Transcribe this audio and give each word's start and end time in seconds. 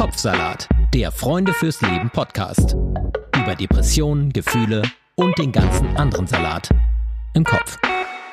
Kopfsalat, 0.00 0.66
der 0.94 1.12
Freunde 1.12 1.52
fürs 1.52 1.82
Leben 1.82 2.08
Podcast. 2.08 2.74
Über 3.36 3.54
Depressionen, 3.54 4.32
Gefühle 4.32 4.80
und 5.14 5.36
den 5.36 5.52
ganzen 5.52 5.94
anderen 5.94 6.26
Salat 6.26 6.70
im 7.34 7.44
Kopf. 7.44 7.76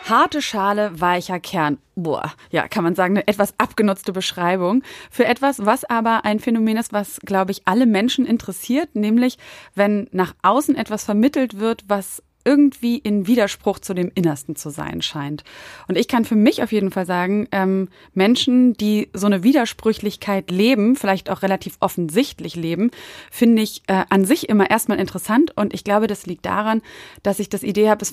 Harte 0.07 0.41
Schale, 0.41 1.01
weicher 1.01 1.41
Kern. 1.41 1.77
Boah, 1.97 2.31
ja, 2.51 2.69
kann 2.69 2.85
man 2.85 2.95
sagen, 2.95 3.17
eine 3.17 3.27
etwas 3.27 3.53
abgenutzte 3.57 4.13
Beschreibung 4.13 4.81
für 5.11 5.25
etwas, 5.25 5.65
was 5.65 5.83
aber 5.83 6.23
ein 6.23 6.39
Phänomen 6.39 6.77
ist, 6.77 6.93
was, 6.93 7.19
glaube 7.25 7.51
ich, 7.51 7.63
alle 7.65 7.85
Menschen 7.85 8.25
interessiert, 8.25 8.95
nämlich 8.95 9.37
wenn 9.75 10.07
nach 10.13 10.35
außen 10.43 10.73
etwas 10.73 11.03
vermittelt 11.03 11.59
wird, 11.59 11.83
was 11.89 12.23
irgendwie 12.47 12.97
in 12.97 13.27
Widerspruch 13.27 13.79
zu 13.79 13.93
dem 13.93 14.09
Innersten 14.15 14.55
zu 14.55 14.69
sein 14.69 15.01
scheint. 15.01 15.43
Und 15.89 15.97
ich 15.97 16.07
kann 16.07 16.23
für 16.23 16.37
mich 16.37 16.63
auf 16.63 16.71
jeden 16.71 16.91
Fall 16.91 17.05
sagen, 17.05 17.49
ähm, 17.51 17.89
Menschen, 18.13 18.73
die 18.73 19.09
so 19.13 19.25
eine 19.25 19.43
Widersprüchlichkeit 19.43 20.49
leben, 20.49 20.95
vielleicht 20.95 21.29
auch 21.29 21.41
relativ 21.41 21.75
offensichtlich 21.81 22.55
leben, 22.55 22.89
finde 23.29 23.61
ich 23.61 23.83
äh, 23.87 24.05
an 24.09 24.23
sich 24.23 24.47
immer 24.47 24.69
erstmal 24.69 24.97
interessant. 24.97 25.51
Und 25.57 25.73
ich 25.73 25.83
glaube, 25.83 26.07
das 26.07 26.25
liegt 26.25 26.45
daran, 26.45 26.81
dass 27.21 27.39
ich 27.39 27.49
das 27.49 27.63
Idee 27.63 27.89
habe, 27.89 28.05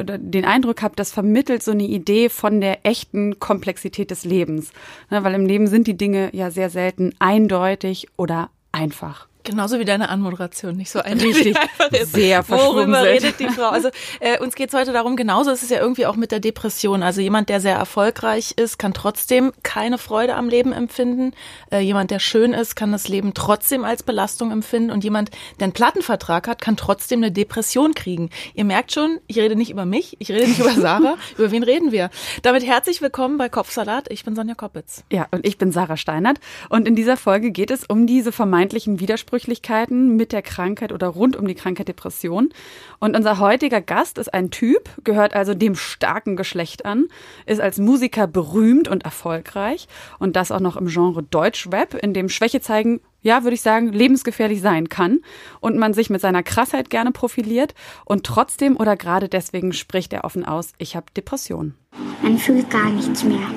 oder 0.00 0.16
den 0.16 0.46
Eindruck 0.46 0.80
habe, 0.80 0.96
das 0.96 1.12
vermittelt 1.12 1.62
so 1.62 1.72
eine 1.72 1.84
Idee 1.84 2.30
von 2.30 2.62
der 2.62 2.86
echten 2.86 3.38
Komplexität 3.38 4.10
des 4.10 4.24
Lebens. 4.24 4.72
Ne, 5.10 5.22
weil 5.22 5.34
im 5.34 5.44
Leben 5.44 5.66
sind 5.66 5.86
die 5.86 5.98
Dinge 5.98 6.30
ja 6.32 6.50
sehr 6.50 6.70
selten 6.70 7.12
eindeutig 7.18 8.08
oder 8.16 8.48
einfach. 8.72 9.28
Genauso 9.44 9.80
wie 9.80 9.84
deine 9.84 10.08
Anmoderation, 10.08 10.76
nicht 10.76 10.90
so 10.90 11.00
eindeutig. 11.00 11.56
Sehr 12.04 12.48
Worüber 12.48 13.02
redet 13.02 13.40
die 13.40 13.48
Frau? 13.48 13.70
Also 13.70 13.88
äh, 14.20 14.38
uns 14.38 14.54
geht's 14.54 14.72
heute 14.72 14.92
darum, 14.92 15.16
genauso 15.16 15.50
ist 15.50 15.64
es 15.64 15.70
ja 15.70 15.80
irgendwie 15.80 16.06
auch 16.06 16.14
mit 16.14 16.30
der 16.30 16.38
Depression. 16.38 17.02
Also 17.02 17.20
jemand, 17.20 17.48
der 17.48 17.60
sehr 17.60 17.74
erfolgreich 17.74 18.54
ist, 18.56 18.78
kann 18.78 18.94
trotzdem 18.94 19.52
keine 19.64 19.98
Freude 19.98 20.36
am 20.36 20.48
Leben 20.48 20.72
empfinden. 20.72 21.32
Äh, 21.72 21.80
jemand, 21.80 22.12
der 22.12 22.20
schön 22.20 22.52
ist, 22.52 22.76
kann 22.76 22.92
das 22.92 23.08
Leben 23.08 23.34
trotzdem 23.34 23.84
als 23.84 24.04
Belastung 24.04 24.52
empfinden. 24.52 24.92
Und 24.92 25.02
jemand, 25.02 25.30
der 25.58 25.64
einen 25.64 25.72
Plattenvertrag 25.72 26.46
hat, 26.46 26.60
kann 26.60 26.76
trotzdem 26.76 27.18
eine 27.18 27.32
Depression 27.32 27.94
kriegen. 27.94 28.30
Ihr 28.54 28.64
merkt 28.64 28.92
schon, 28.92 29.18
ich 29.26 29.38
rede 29.38 29.56
nicht 29.56 29.70
über 29.72 29.86
mich, 29.86 30.16
ich 30.20 30.30
rede 30.30 30.46
nicht 30.46 30.60
über 30.60 30.70
Sarah. 30.80 31.16
über 31.36 31.50
wen 31.50 31.64
reden 31.64 31.90
wir? 31.90 32.10
Damit 32.42 32.64
herzlich 32.64 33.02
willkommen 33.02 33.38
bei 33.38 33.48
Kopfsalat. 33.48 34.06
Ich 34.08 34.24
bin 34.24 34.36
Sonja 34.36 34.54
Koppitz. 34.54 35.02
Ja, 35.10 35.26
und 35.32 35.44
ich 35.44 35.58
bin 35.58 35.72
Sarah 35.72 35.96
Steinert. 35.96 36.38
Und 36.68 36.86
in 36.86 36.94
dieser 36.94 37.16
Folge 37.16 37.50
geht 37.50 37.72
es 37.72 37.84
um 37.84 38.06
diese 38.06 38.30
vermeintlichen 38.30 39.00
Widersprüche 39.00 39.31
Widersprüchlichkeiten 39.32 40.16
mit 40.16 40.32
der 40.32 40.42
Krankheit 40.42 40.92
oder 40.92 41.08
rund 41.08 41.36
um 41.36 41.48
die 41.48 41.54
Krankheit 41.54 41.88
Depression. 41.88 42.50
Und 42.98 43.16
unser 43.16 43.38
heutiger 43.38 43.80
Gast 43.80 44.18
ist 44.18 44.32
ein 44.32 44.50
Typ, 44.50 44.90
gehört 45.04 45.34
also 45.34 45.54
dem 45.54 45.74
starken 45.74 46.36
Geschlecht 46.36 46.84
an, 46.84 47.06
ist 47.46 47.60
als 47.60 47.78
Musiker 47.78 48.26
berühmt 48.26 48.88
und 48.88 49.04
erfolgreich 49.04 49.88
und 50.18 50.36
das 50.36 50.52
auch 50.52 50.60
noch 50.60 50.76
im 50.76 50.86
Genre 50.86 51.22
Deutschrap, 51.22 51.94
in 51.94 52.12
dem 52.12 52.28
Schwäche 52.28 52.60
zeigen 52.60 53.00
ja, 53.24 53.44
würde 53.44 53.54
ich 53.54 53.62
sagen, 53.62 53.92
lebensgefährlich 53.92 54.60
sein 54.60 54.88
kann 54.88 55.20
und 55.60 55.78
man 55.78 55.94
sich 55.94 56.10
mit 56.10 56.20
seiner 56.20 56.42
Krassheit 56.42 56.90
gerne 56.90 57.12
profiliert 57.12 57.72
und 58.04 58.26
trotzdem 58.26 58.76
oder 58.76 58.96
gerade 58.96 59.28
deswegen 59.28 59.72
spricht 59.72 60.12
er 60.12 60.24
offen 60.24 60.44
aus, 60.44 60.72
ich 60.78 60.96
habe 60.96 61.06
Depressionen. 61.16 61.81
Man 62.22 62.38
fühlt 62.38 62.70
gar 62.70 62.88
nichts 62.88 63.24
mehr. 63.24 63.48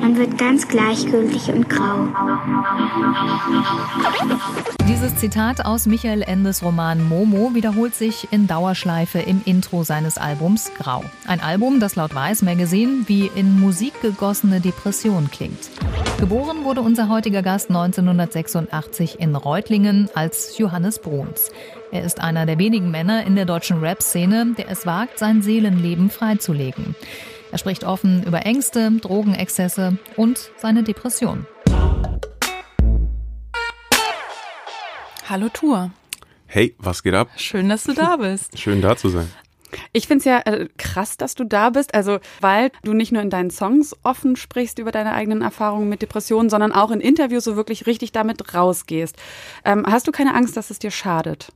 Man 0.00 0.16
wird 0.16 0.36
ganz 0.38 0.68
gleichgültig 0.68 1.48
und 1.52 1.68
grau. 1.68 2.06
Dieses 4.86 5.16
Zitat 5.16 5.64
aus 5.64 5.86
Michael 5.86 6.22
Endes 6.22 6.62
Roman 6.62 7.02
Momo 7.08 7.54
wiederholt 7.54 7.94
sich 7.94 8.28
in 8.30 8.46
Dauerschleife 8.46 9.18
im 9.18 9.40
Intro 9.46 9.84
seines 9.84 10.18
Albums 10.18 10.70
Grau. 10.78 11.02
Ein 11.26 11.40
Album, 11.40 11.80
das 11.80 11.96
laut 11.96 12.14
Weiß 12.14 12.42
Magazine 12.42 13.04
wie 13.06 13.30
in 13.34 13.58
Musik 13.58 13.94
gegossene 14.02 14.60
Depression 14.60 15.30
klingt. 15.30 15.70
Geboren 16.18 16.64
wurde 16.64 16.82
unser 16.82 17.08
heutiger 17.08 17.42
Gast 17.42 17.70
1986 17.70 19.18
in 19.18 19.34
Reutlingen 19.34 20.10
als 20.14 20.58
Johannes 20.58 20.98
Bruns. 20.98 21.50
Er 21.90 22.04
ist 22.04 22.20
einer 22.20 22.44
der 22.44 22.58
wenigen 22.58 22.90
Männer 22.90 23.24
in 23.26 23.34
der 23.34 23.46
deutschen 23.46 23.80
Rap-Szene, 23.80 24.54
der 24.58 24.68
es 24.68 24.84
wagt, 24.84 25.18
sein 25.18 25.40
Seelenleben 25.40 26.10
freizulegen. 26.10 26.94
Er 27.52 27.58
spricht 27.58 27.82
offen 27.82 28.22
über 28.22 28.46
Ängste, 28.46 28.92
Drogenexzesse 28.92 29.98
und 30.16 30.52
seine 30.56 30.84
Depression. 30.84 31.46
Hallo 35.28 35.48
Tour. 35.52 35.90
Hey, 36.46 36.76
was 36.78 37.02
geht 37.02 37.14
ab? 37.14 37.28
Schön, 37.36 37.68
dass 37.68 37.84
du 37.84 37.92
da 37.92 38.16
bist. 38.20 38.56
Schön 38.58 38.80
da 38.80 38.96
zu 38.96 39.08
sein. 39.08 39.28
Ich 39.92 40.06
finde 40.06 40.18
es 40.18 40.24
ja 40.24 40.38
äh, 40.40 40.68
krass, 40.78 41.16
dass 41.16 41.34
du 41.34 41.44
da 41.44 41.70
bist. 41.70 41.94
Also, 41.94 42.18
weil 42.40 42.70
du 42.84 42.92
nicht 42.92 43.10
nur 43.10 43.22
in 43.22 43.30
deinen 43.30 43.50
Songs 43.50 43.96
offen 44.04 44.36
sprichst 44.36 44.78
über 44.78 44.92
deine 44.92 45.12
eigenen 45.12 45.42
Erfahrungen 45.42 45.88
mit 45.88 46.02
Depressionen, 46.02 46.50
sondern 46.50 46.72
auch 46.72 46.90
in 46.92 47.00
Interviews 47.00 47.44
so 47.44 47.56
wirklich 47.56 47.86
richtig 47.86 48.12
damit 48.12 48.54
rausgehst. 48.54 49.16
Ähm, 49.64 49.86
hast 49.88 50.06
du 50.06 50.12
keine 50.12 50.34
Angst, 50.34 50.56
dass 50.56 50.70
es 50.70 50.78
dir 50.78 50.90
schadet? 50.90 51.52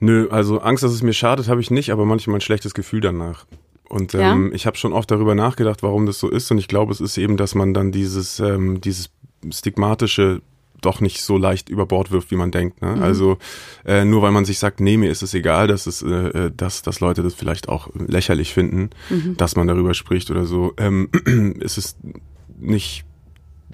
Nö, 0.00 0.28
also 0.30 0.60
Angst, 0.60 0.84
dass 0.84 0.92
es 0.92 1.02
mir 1.02 1.12
schadet, 1.12 1.48
habe 1.48 1.60
ich 1.60 1.72
nicht, 1.72 1.90
aber 1.90 2.04
manchmal 2.04 2.38
ein 2.38 2.40
schlechtes 2.40 2.74
Gefühl 2.74 3.00
danach. 3.00 3.46
Und 3.88 4.14
ähm, 4.14 4.48
ja? 4.48 4.54
ich 4.54 4.66
habe 4.66 4.76
schon 4.76 4.92
oft 4.92 5.10
darüber 5.10 5.34
nachgedacht, 5.34 5.82
warum 5.82 6.06
das 6.06 6.18
so 6.18 6.28
ist. 6.28 6.50
Und 6.50 6.58
ich 6.58 6.68
glaube, 6.68 6.92
es 6.92 7.00
ist 7.00 7.16
eben, 7.18 7.36
dass 7.36 7.54
man 7.54 7.74
dann 7.74 7.92
dieses, 7.92 8.40
ähm, 8.40 8.80
dieses 8.80 9.10
stigmatische 9.50 10.42
doch 10.80 11.00
nicht 11.00 11.22
so 11.22 11.36
leicht 11.36 11.68
über 11.68 11.86
Bord 11.86 12.10
wirft, 12.10 12.30
wie 12.30 12.36
man 12.36 12.50
denkt. 12.50 12.82
Ne? 12.82 12.96
Mhm. 12.96 13.02
Also 13.02 13.38
äh, 13.84 14.04
nur 14.04 14.22
weil 14.22 14.30
man 14.30 14.44
sich 14.44 14.58
sagt, 14.58 14.80
nee, 14.80 14.96
mir 14.96 15.10
ist 15.10 15.22
es 15.22 15.34
egal, 15.34 15.66
dass 15.66 15.86
es, 15.86 16.02
äh, 16.02 16.06
äh 16.06 16.52
dass, 16.56 16.82
dass 16.82 17.00
Leute 17.00 17.22
das 17.22 17.34
vielleicht 17.34 17.68
auch 17.68 17.88
lächerlich 17.94 18.54
finden, 18.54 18.90
mhm. 19.10 19.36
dass 19.36 19.56
man 19.56 19.66
darüber 19.66 19.94
spricht 19.94 20.30
oder 20.30 20.46
so, 20.46 20.74
ähm, 20.76 21.08
ist 21.60 21.78
es 21.78 21.96
nicht 22.60 23.04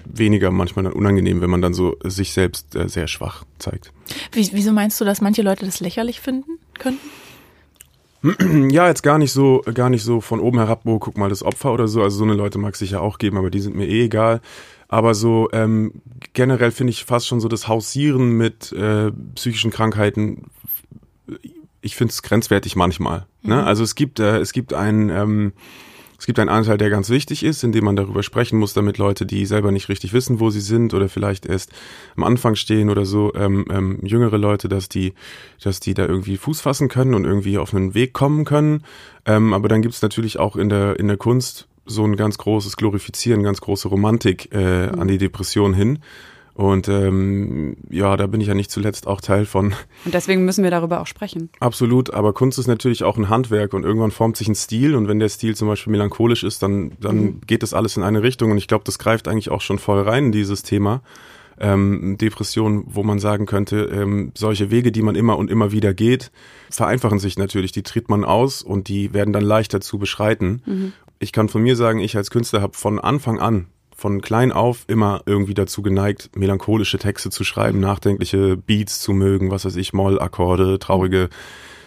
weniger 0.05 0.51
manchmal 0.51 0.83
dann 0.83 0.93
unangenehm, 0.93 1.41
wenn 1.41 1.49
man 1.49 1.61
dann 1.61 1.73
so 1.73 1.97
sich 2.03 2.31
selbst 2.31 2.75
äh, 2.75 2.87
sehr 2.89 3.07
schwach 3.07 3.43
zeigt. 3.59 3.91
Wie, 4.31 4.49
wieso 4.53 4.71
meinst 4.71 4.99
du, 5.01 5.05
dass 5.05 5.21
manche 5.21 5.41
Leute 5.41 5.65
das 5.65 5.79
lächerlich 5.79 6.21
finden 6.21 6.59
könnten? 6.77 7.07
Ja, 8.71 8.87
jetzt 8.87 9.03
gar 9.03 9.17
nicht 9.17 9.31
so, 9.31 9.61
gar 9.73 9.89
nicht 9.89 10.03
so 10.03 10.21
von 10.21 10.39
oben 10.39 10.57
herab, 10.57 10.81
oh, 10.85 10.99
guck 10.99 11.17
mal, 11.17 11.29
das 11.29 11.43
Opfer 11.43 11.73
oder 11.73 11.87
so. 11.87 12.01
Also 12.01 12.17
so 12.17 12.23
eine 12.23 12.33
Leute 12.33 12.57
mag 12.57 12.73
es 12.73 12.79
sicher 12.79 13.01
auch 13.01 13.17
geben, 13.17 13.37
aber 13.37 13.49
die 13.49 13.59
sind 13.59 13.75
mir 13.75 13.87
eh 13.87 14.05
egal. 14.05 14.41
Aber 14.87 15.13
so 15.13 15.49
ähm, 15.51 16.01
generell 16.33 16.71
finde 16.71 16.91
ich 16.91 17.05
fast 17.05 17.27
schon 17.27 17.39
so 17.39 17.47
das 17.47 17.67
Hausieren 17.67 18.37
mit 18.37 18.71
äh, 18.71 19.11
psychischen 19.35 19.71
Krankheiten, 19.71 20.45
ich 21.81 21.95
finde 21.95 22.11
es 22.11 22.21
grenzwertig 22.23 22.75
manchmal. 22.75 23.25
Ne? 23.41 23.55
Mhm. 23.55 23.67
Also 23.67 23.83
es 23.83 23.95
gibt, 23.95 24.19
äh, 24.19 24.37
es 24.39 24.53
gibt 24.53 24.73
ein 24.73 25.09
ähm, 25.09 25.53
es 26.17 26.25
gibt 26.25 26.39
einen 26.39 26.49
Anteil, 26.49 26.77
der 26.77 26.89
ganz 26.89 27.09
wichtig 27.09 27.43
ist, 27.43 27.63
in 27.63 27.71
dem 27.71 27.85
man 27.85 27.95
darüber 27.95 28.23
sprechen 28.23 28.57
muss, 28.57 28.73
damit 28.73 28.97
Leute, 28.97 29.25
die 29.25 29.45
selber 29.45 29.71
nicht 29.71 29.89
richtig 29.89 30.13
wissen, 30.13 30.39
wo 30.39 30.49
sie 30.49 30.61
sind 30.61 30.93
oder 30.93 31.09
vielleicht 31.09 31.45
erst 31.45 31.71
am 32.15 32.23
Anfang 32.23 32.55
stehen 32.55 32.89
oder 32.89 33.05
so, 33.05 33.33
ähm, 33.35 33.65
ähm, 33.69 33.99
jüngere 34.03 34.37
Leute, 34.37 34.67
dass 34.67 34.89
die, 34.89 35.13
dass 35.61 35.79
die 35.79 35.93
da 35.93 36.05
irgendwie 36.05 36.37
Fuß 36.37 36.61
fassen 36.61 36.87
können 36.87 37.13
und 37.13 37.25
irgendwie 37.25 37.57
auf 37.57 37.73
einen 37.73 37.93
Weg 37.93 38.13
kommen 38.13 38.45
können. 38.45 38.83
Ähm, 39.25 39.53
aber 39.53 39.67
dann 39.67 39.81
gibt 39.81 39.95
es 39.95 40.01
natürlich 40.01 40.39
auch 40.39 40.55
in 40.55 40.69
der, 40.69 40.99
in 40.99 41.07
der 41.07 41.17
Kunst 41.17 41.67
so 41.85 42.03
ein 42.03 42.15
ganz 42.15 42.37
großes 42.37 42.77
Glorifizieren, 42.77 43.43
ganz 43.43 43.61
große 43.61 43.87
Romantik 43.87 44.49
äh, 44.51 44.87
mhm. 44.87 44.99
an 44.99 45.07
die 45.07 45.17
Depression 45.17 45.73
hin. 45.73 45.99
Und 46.55 46.87
ähm, 46.87 47.75
ja, 47.89 48.15
da 48.15 48.27
bin 48.27 48.39
ich 48.39 48.47
ja 48.47 48.53
nicht 48.53 48.71
zuletzt 48.71 49.07
auch 49.07 49.19
Teil 49.19 49.45
von. 49.45 49.73
Und 50.05 50.13
deswegen 50.13 50.45
müssen 50.45 50.63
wir 50.63 50.71
darüber 50.71 51.01
auch 51.01 51.07
sprechen. 51.07 51.49
Absolut, 51.59 52.13
aber 52.13 52.31
Kunst 52.31 52.57
ist 52.57 52.67
natürlich 52.67 53.03
auch 53.03 53.17
ein 53.17 53.27
Handwerk 53.27 53.73
und 53.73 53.83
irgendwann 53.83 54.11
formt 54.11 54.37
sich 54.37 54.47
ein 54.47 54.55
Stil 54.55 54.95
und 54.95 55.09
wenn 55.09 55.19
der 55.19 55.27
Stil 55.27 55.53
zum 55.53 55.67
Beispiel 55.67 55.91
melancholisch 55.91 56.45
ist, 56.45 56.63
dann, 56.63 56.93
dann 57.01 57.17
mhm. 57.17 57.41
geht 57.45 57.61
das 57.61 57.73
alles 57.73 57.97
in 57.97 58.03
eine 58.03 58.23
Richtung 58.23 58.51
und 58.51 58.57
ich 58.57 58.69
glaube, 58.69 58.85
das 58.85 58.99
greift 58.99 59.27
eigentlich 59.27 59.51
auch 59.51 59.59
schon 59.59 59.79
voll 59.79 60.01
rein 60.01 60.27
in 60.27 60.31
dieses 60.31 60.63
Thema. 60.63 61.01
Ähm, 61.59 62.17
Depression, 62.19 62.85
wo 62.87 63.03
man 63.03 63.19
sagen 63.19 63.45
könnte, 63.45 63.89
ähm, 63.93 64.31
solche 64.33 64.71
Wege, 64.71 64.93
die 64.93 65.01
man 65.01 65.15
immer 65.15 65.37
und 65.37 65.51
immer 65.51 65.73
wieder 65.73 65.93
geht, 65.93 66.31
vereinfachen 66.69 67.19
sich 67.19 67.37
natürlich, 67.37 67.73
die 67.73 67.83
tritt 67.83 68.09
man 68.09 68.23
aus 68.23 68.61
und 68.61 68.87
die 68.87 69.13
werden 69.13 69.33
dann 69.33 69.43
leichter 69.43 69.81
zu 69.81 69.97
beschreiten. 69.97 70.61
Mhm. 70.65 70.93
Ich 71.19 71.33
kann 71.33 71.49
von 71.49 71.61
mir 71.61 71.75
sagen, 71.75 71.99
ich 71.99 72.15
als 72.15 72.29
Künstler 72.29 72.61
habe 72.61 72.77
von 72.77 72.99
Anfang 72.99 73.39
an 73.39 73.67
von 73.95 74.21
klein 74.21 74.51
auf 74.51 74.83
immer 74.87 75.21
irgendwie 75.25 75.53
dazu 75.53 75.81
geneigt, 75.81 76.31
melancholische 76.35 76.99
Texte 76.99 77.29
zu 77.29 77.43
schreiben, 77.43 77.79
nachdenkliche 77.79 78.57
Beats 78.57 78.99
zu 79.01 79.13
mögen, 79.13 79.51
was 79.51 79.65
weiß 79.65 79.77
ich, 79.77 79.93
Mollakkorde, 79.93 80.79
traurige 80.79 81.29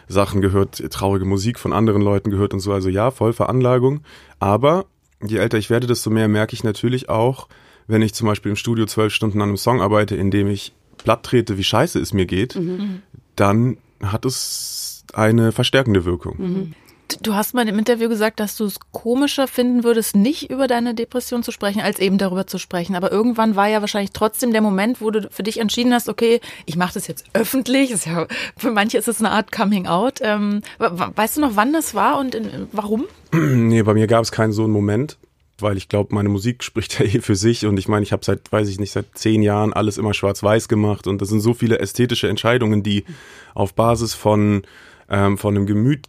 Sachen 0.09 0.41
gehört, 0.41 0.83
traurige 0.91 1.27
Musik 1.27 1.59
von 1.59 1.75
anderen 1.75 2.01
Leuten 2.01 2.31
gehört 2.31 2.55
und 2.55 2.61
so. 2.61 2.73
Also 2.73 2.89
ja, 2.89 3.11
voll 3.11 3.35
Veranlagung. 3.35 4.01
Aber 4.41 4.87
je 5.23 5.37
älter 5.37 5.59
ich 5.59 5.69
werde, 5.69 5.87
desto 5.87 6.09
mehr 6.09 6.29
merke 6.29 6.55
ich 6.55 6.65
natürlich 6.65 7.11
auch, 7.11 7.49
wenn 7.87 8.03
ich 8.03 8.15
zum 8.15 8.27
Beispiel 8.27 8.51
im 8.51 8.57
Studio 8.57 8.87
zwölf 8.87 9.13
Stunden 9.13 9.41
an 9.43 9.49
einem 9.49 9.57
Song 9.59 9.83
arbeite, 9.83 10.17
in 10.17 10.31
dem 10.31 10.49
ich 10.49 10.73
platt 10.97 11.23
trete, 11.25 11.59
wie 11.59 11.65
scheiße 11.65 11.99
es 12.01 12.13
mir 12.13 12.27
geht, 12.27 12.57
mhm. 12.57 13.03
dann 13.37 13.79
hat 14.03 14.25
es 14.25 15.05
eine 15.13 15.53
verstärkende 15.53 16.05
Wirkung. 16.05 16.37
Mhm. 16.39 16.75
Du 17.23 17.35
hast 17.35 17.55
mal 17.55 17.67
im 17.67 17.79
Interview 17.79 18.09
gesagt, 18.09 18.39
dass 18.39 18.57
du 18.57 18.67
es 18.67 18.79
komischer 18.93 19.49
finden 19.49 19.83
würdest, 19.83 20.15
nicht 20.15 20.51
über 20.51 20.67
deine 20.67 20.95
Depression 20.95 21.43
zu 21.43 21.53
sprechen, 21.53 21.81
als 21.81 21.99
eben 22.01 22.19
darüber 22.19 22.47
zu 22.47 22.59
sprechen. 22.59 22.95
Aber 22.95 23.11
irgendwann 23.11 23.57
war 23.57 23.67
ja 23.67 23.81
wahrscheinlich 23.81 24.13
trotzdem 24.13 24.53
der 24.53 24.61
Moment, 24.61 25.01
wo 25.01 25.11
du 25.11 25.29
für 25.31 25.43
dich 25.43 25.59
entschieden 25.59 25.95
hast, 25.95 26.09
okay, 26.09 26.41
ich 26.67 26.77
mache 26.77 26.95
das 26.95 27.07
jetzt 27.07 27.25
öffentlich. 27.33 27.91
Ist 27.91 28.07
ja, 28.07 28.27
für 28.57 28.71
manche 28.71 28.99
ist 28.99 29.09
es 29.09 29.21
eine 29.21 29.31
Art 29.31 29.53
Coming 29.53 29.87
Out. 29.87 30.19
Ähm, 30.21 30.61
weißt 30.79 31.39
du 31.39 31.41
noch, 31.41 31.57
wann 31.57 31.73
das 31.73 31.95
war 31.95 32.19
und 32.19 32.35
in, 32.35 32.69
warum? 32.73 33.07
Nee, 33.33 33.83
bei 33.83 33.95
mir 33.95 34.07
gab 34.07 34.23
es 34.23 34.33
keinen 34.33 34.53
so 34.53 34.65
einen 34.65 34.73
Moment. 34.73 35.17
weil 35.61 35.77
ich 35.77 35.89
glaube, 35.89 36.15
meine 36.15 36.29
Musik 36.29 36.63
spricht 36.63 36.99
ja 36.99 37.07
eh 37.07 37.21
für 37.21 37.37
sich 37.37 37.67
und 37.67 37.79
ich 37.79 37.89
meine, 37.89 38.03
ich 38.03 38.13
habe 38.13 38.25
seit, 38.25 38.53
weiß 38.53 38.69
ich 38.69 38.79
nicht, 38.79 38.93
seit 38.93 39.07
zehn 39.15 39.43
Jahren 39.43 39.73
alles 39.73 39.99
immer 39.99 40.15
schwarz-weiß 40.15 40.69
gemacht 40.69 41.07
und 41.07 41.21
das 41.21 41.29
sind 41.31 41.41
so 41.41 41.55
viele 41.55 41.79
ästhetische 41.79 42.29
Entscheidungen, 42.29 42.83
die 42.83 43.05
auf 43.55 43.75
Basis 43.75 44.15
von, 44.15 44.63
ähm, 45.09 45.39
von 45.39 45.57
einem 45.57 45.67
Gemüt 45.67 46.07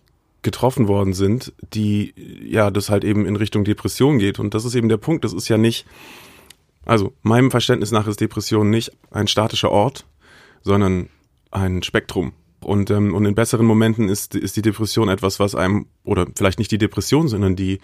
getroffen 0.51 0.87
worden 0.87 1.13
sind, 1.13 1.53
die 1.73 2.13
ja 2.43 2.71
das 2.71 2.89
halt 2.89 3.03
eben 3.03 3.25
in 3.25 3.35
Richtung 3.35 3.63
Depression 3.63 4.19
geht 4.19 4.39
und 4.39 4.53
das 4.53 4.65
ist 4.65 4.75
eben 4.75 4.89
der 4.89 4.97
Punkt, 4.97 5.23
das 5.23 5.33
ist 5.33 5.47
ja 5.47 5.57
nicht, 5.57 5.85
also 6.85 7.13
meinem 7.21 7.51
Verständnis 7.51 7.91
nach 7.91 8.07
ist 8.07 8.21
Depression 8.21 8.69
nicht 8.69 8.91
ein 9.11 9.27
statischer 9.27 9.71
Ort, 9.71 10.05
sondern 10.61 11.09
ein 11.51 11.83
Spektrum. 11.83 12.33
Und, 12.61 12.91
ähm, 12.91 13.13
und 13.13 13.25
in 13.25 13.35
besseren 13.35 13.65
Momenten 13.65 14.09
ist, 14.09 14.35
ist 14.35 14.57
die 14.57 14.61
Depression 14.61 15.07
etwas, 15.07 15.39
was 15.39 15.55
einem, 15.55 15.85
oder 16.03 16.27
vielleicht 16.35 16.59
nicht 16.59 16.71
die 16.71 16.77
Depression, 16.77 17.27
sondern 17.27 17.55
die 17.55 17.79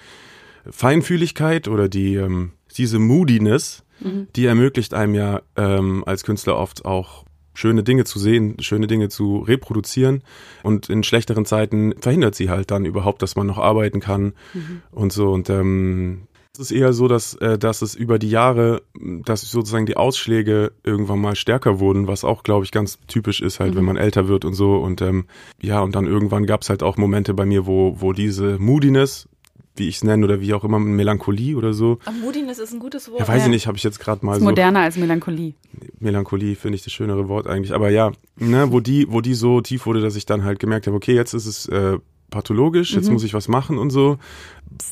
Feinfühligkeit 0.69 1.67
oder 1.67 1.87
die, 1.87 2.15
ähm, 2.15 2.51
diese 2.75 2.99
Moodiness, 2.99 3.83
mhm. 4.01 4.27
die 4.35 4.45
ermöglicht 4.45 4.93
einem 4.93 5.15
ja 5.15 5.41
ähm, 5.55 6.03
als 6.05 6.23
Künstler 6.23 6.57
oft 6.57 6.83
auch 6.83 7.23
schöne 7.55 7.83
Dinge 7.83 8.03
zu 8.03 8.19
sehen, 8.19 8.57
schöne 8.59 8.85
Dinge 8.85 9.09
zu 9.09 9.39
reproduzieren. 9.39 10.21
Und 10.61 10.89
in 10.89 11.03
schlechteren 11.03 11.45
Zeiten 11.45 11.95
verhindert 11.99 12.35
sie 12.35 12.49
halt 12.49 12.69
dann 12.69 12.85
überhaupt, 12.85 13.21
dass 13.21 13.35
man 13.35 13.47
noch 13.47 13.57
arbeiten 13.57 13.99
kann 13.99 14.33
mhm. 14.53 14.81
und 14.91 15.11
so. 15.11 15.31
Und 15.31 15.49
ähm, 15.49 16.27
es 16.53 16.59
ist 16.59 16.71
eher 16.71 16.93
so, 16.93 17.07
dass, 17.07 17.33
äh, 17.35 17.57
dass 17.57 17.81
es 17.81 17.95
über 17.95 18.19
die 18.19 18.29
Jahre, 18.29 18.81
dass 18.93 19.41
sozusagen 19.41 19.85
die 19.85 19.97
Ausschläge 19.97 20.71
irgendwann 20.83 21.19
mal 21.19 21.35
stärker 21.35 21.79
wurden, 21.79 22.07
was 22.07 22.23
auch, 22.23 22.43
glaube 22.43 22.65
ich, 22.65 22.71
ganz 22.71 22.99
typisch 23.07 23.41
ist, 23.41 23.59
halt, 23.59 23.73
mhm. 23.73 23.77
wenn 23.77 23.85
man 23.85 23.97
älter 23.97 24.27
wird 24.27 24.45
und 24.45 24.53
so. 24.53 24.75
Und 24.75 25.01
ähm, 25.01 25.25
ja, 25.61 25.81
und 25.81 25.95
dann 25.95 26.07
irgendwann 26.07 26.45
gab 26.45 26.61
es 26.61 26.69
halt 26.69 26.83
auch 26.83 26.97
Momente 26.97 27.33
bei 27.33 27.45
mir, 27.45 27.65
wo, 27.65 27.97
wo 27.99 28.13
diese 28.13 28.57
Moodiness, 28.59 29.27
wie 29.75 29.87
ich 29.87 29.97
es 29.97 30.03
nenne, 30.03 30.23
oder 30.23 30.41
wie 30.41 30.53
auch 30.53 30.63
immer, 30.63 30.79
Melancholie 30.79 31.55
oder 31.55 31.73
so. 31.73 31.99
Aber 32.05 32.15
Moodiness 32.17 32.59
ist 32.59 32.73
ein 32.73 32.79
gutes 32.79 33.09
Wort. 33.09 33.19
Ja, 33.19 33.27
weiß 33.27 33.43
ich 33.43 33.49
nicht, 33.49 33.67
habe 33.67 33.77
ich 33.77 33.83
jetzt 33.83 33.99
gerade 33.99 34.25
mal 34.25 34.33
ist 34.33 34.39
so. 34.39 34.45
Moderner 34.45 34.81
als 34.81 34.97
Melancholie. 34.97 35.53
Melancholie 35.99 36.55
finde 36.55 36.77
ich 36.77 36.83
das 36.83 36.93
schönere 36.93 37.27
Wort 37.27 37.47
eigentlich. 37.47 37.73
Aber 37.73 37.89
ja, 37.89 38.11
ne, 38.37 38.71
wo 38.71 38.79
die, 38.79 39.11
wo 39.11 39.21
die 39.21 39.33
so 39.33 39.61
tief 39.61 39.85
wurde, 39.85 40.01
dass 40.01 40.15
ich 40.15 40.25
dann 40.25 40.43
halt 40.43 40.59
gemerkt 40.59 40.87
habe, 40.87 40.95
okay, 40.95 41.13
jetzt 41.13 41.33
ist 41.33 41.45
es 41.45 41.67
äh, 41.67 41.99
pathologisch, 42.29 42.93
jetzt 42.95 43.07
mhm. 43.07 43.13
muss 43.13 43.23
ich 43.23 43.33
was 43.33 43.47
machen 43.47 43.77
und 43.77 43.89
so. 43.89 44.17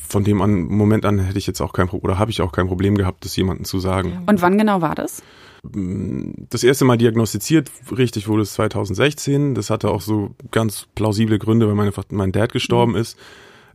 Von 0.08 0.24
dem 0.24 0.40
an, 0.42 0.62
Moment 0.64 1.04
an 1.04 1.18
hätte 1.18 1.38
ich 1.38 1.46
jetzt 1.46 1.60
auch 1.60 1.72
kein 1.72 1.88
Problem, 1.88 2.10
oder 2.10 2.18
habe 2.18 2.30
ich 2.30 2.40
auch 2.40 2.52
kein 2.52 2.68
Problem 2.68 2.96
gehabt, 2.96 3.24
das 3.24 3.36
jemandem 3.36 3.64
zu 3.64 3.78
sagen. 3.78 4.22
Und 4.26 4.42
wann 4.42 4.58
genau 4.58 4.80
war 4.80 4.94
das? 4.94 5.22
Das 5.62 6.62
erste 6.62 6.84
Mal 6.84 6.98
diagnostiziert, 6.98 7.70
richtig 7.96 8.28
wurde 8.28 8.42
es 8.42 8.52
2016. 8.52 9.54
Das 9.54 9.70
hatte 9.70 9.88
auch 9.88 10.02
so 10.02 10.34
ganz 10.50 10.86
plausible 10.94 11.38
Gründe, 11.38 11.66
weil 11.66 11.74
meine, 11.74 11.92
mein 12.10 12.32
Dad 12.32 12.52
gestorben 12.52 12.92
mhm. 12.92 12.98
ist 12.98 13.18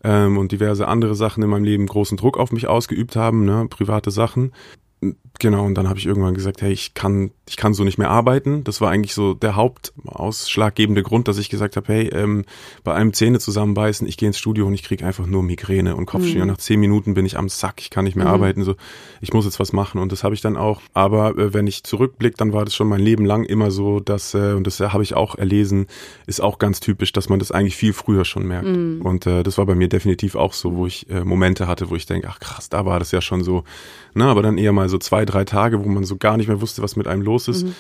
ähm, 0.03 0.37
und 0.37 0.51
diverse 0.51 0.87
andere 0.87 1.15
Sachen 1.15 1.43
in 1.43 1.49
meinem 1.49 1.63
Leben 1.63 1.85
großen 1.85 2.17
Druck 2.17 2.37
auf 2.37 2.51
mich 2.51 2.67
ausgeübt 2.67 3.15
haben, 3.15 3.45
ne, 3.45 3.67
private 3.69 4.11
Sachen. 4.11 4.53
Genau, 5.39 5.65
und 5.65 5.75
dann 5.75 5.87
habe 5.87 5.97
ich 5.97 6.05
irgendwann 6.05 6.33
gesagt, 6.33 6.61
hey, 6.61 6.73
ich 6.73 6.93
kann, 6.93 7.31
ich 7.47 7.55
kann 7.55 7.73
so 7.73 7.85
nicht 7.85 7.97
mehr 7.97 8.09
arbeiten. 8.09 8.65
Das 8.65 8.81
war 8.81 8.91
eigentlich 8.91 9.13
so 9.13 9.33
der 9.33 9.55
hauptausschlaggebende 9.55 11.01
Grund, 11.01 11.29
dass 11.29 11.37
ich 11.37 11.49
gesagt 11.49 11.77
habe, 11.77 11.87
hey, 11.87 12.09
ähm, 12.09 12.43
bei 12.83 12.93
einem 12.93 13.13
Zähne 13.13 13.39
zusammenbeißen, 13.39 14.05
ich 14.05 14.17
gehe 14.17 14.27
ins 14.27 14.37
Studio 14.37 14.67
und 14.67 14.73
ich 14.73 14.83
kriege 14.83 15.05
einfach 15.05 15.25
nur 15.25 15.41
Migräne 15.41 15.95
und 15.95 16.07
Kopfschmerzen. 16.07 16.41
Mhm. 16.41 16.47
Nach 16.47 16.57
zehn 16.57 16.79
Minuten 16.81 17.13
bin 17.13 17.25
ich 17.25 17.37
am 17.37 17.47
Sack, 17.47 17.81
ich 17.81 17.89
kann 17.89 18.03
nicht 18.03 18.17
mehr 18.17 18.27
mhm. 18.27 18.33
arbeiten. 18.33 18.63
So, 18.65 18.75
ich 19.21 19.31
muss 19.31 19.45
jetzt 19.45 19.61
was 19.61 19.71
machen 19.71 20.01
und 20.01 20.11
das 20.11 20.25
habe 20.25 20.35
ich 20.35 20.41
dann 20.41 20.57
auch. 20.57 20.81
Aber 20.93 21.37
äh, 21.37 21.53
wenn 21.53 21.67
ich 21.67 21.85
zurückblicke, 21.85 22.35
dann 22.35 22.51
war 22.51 22.65
das 22.65 22.75
schon 22.75 22.89
mein 22.89 22.99
Leben 22.99 23.23
lang 23.25 23.45
immer 23.45 23.71
so, 23.71 24.01
dass 24.01 24.33
äh, 24.33 24.53
und 24.53 24.67
das 24.67 24.81
äh, 24.81 24.89
habe 24.89 25.03
ich 25.03 25.13
auch 25.13 25.35
erlesen, 25.35 25.87
ist 26.27 26.41
auch 26.41 26.59
ganz 26.59 26.81
typisch, 26.81 27.13
dass 27.13 27.29
man 27.29 27.39
das 27.39 27.53
eigentlich 27.53 27.77
viel 27.77 27.93
früher 27.93 28.25
schon 28.25 28.45
merkt. 28.45 28.67
Mhm. 28.67 29.01
Und 29.03 29.25
äh, 29.25 29.43
das 29.43 29.57
war 29.57 29.65
bei 29.65 29.75
mir 29.75 29.87
definitiv 29.87 30.35
auch 30.35 30.51
so, 30.51 30.75
wo 30.75 30.85
ich 30.85 31.09
äh, 31.09 31.23
Momente 31.23 31.65
hatte, 31.67 31.89
wo 31.89 31.95
ich 31.95 32.05
denke, 32.05 32.27
ach 32.29 32.41
krass, 32.41 32.67
da 32.67 32.85
war 32.85 32.99
das 32.99 33.13
ja 33.13 33.21
schon 33.21 33.41
so. 33.41 33.63
Na, 34.13 34.25
ne, 34.25 34.31
aber 34.31 34.41
dann 34.41 34.57
eher 34.57 34.73
mal 34.73 34.89
so 34.89 34.97
zwei, 34.97 35.23
drei 35.31 35.45
Tage, 35.45 35.83
wo 35.83 35.89
man 35.89 36.03
so 36.03 36.17
gar 36.17 36.37
nicht 36.37 36.47
mehr 36.47 36.61
wusste, 36.61 36.81
was 36.81 36.95
mit 36.95 37.07
einem 37.07 37.21
los 37.21 37.47
ist. 37.47 37.65
Mhm. 37.65 37.75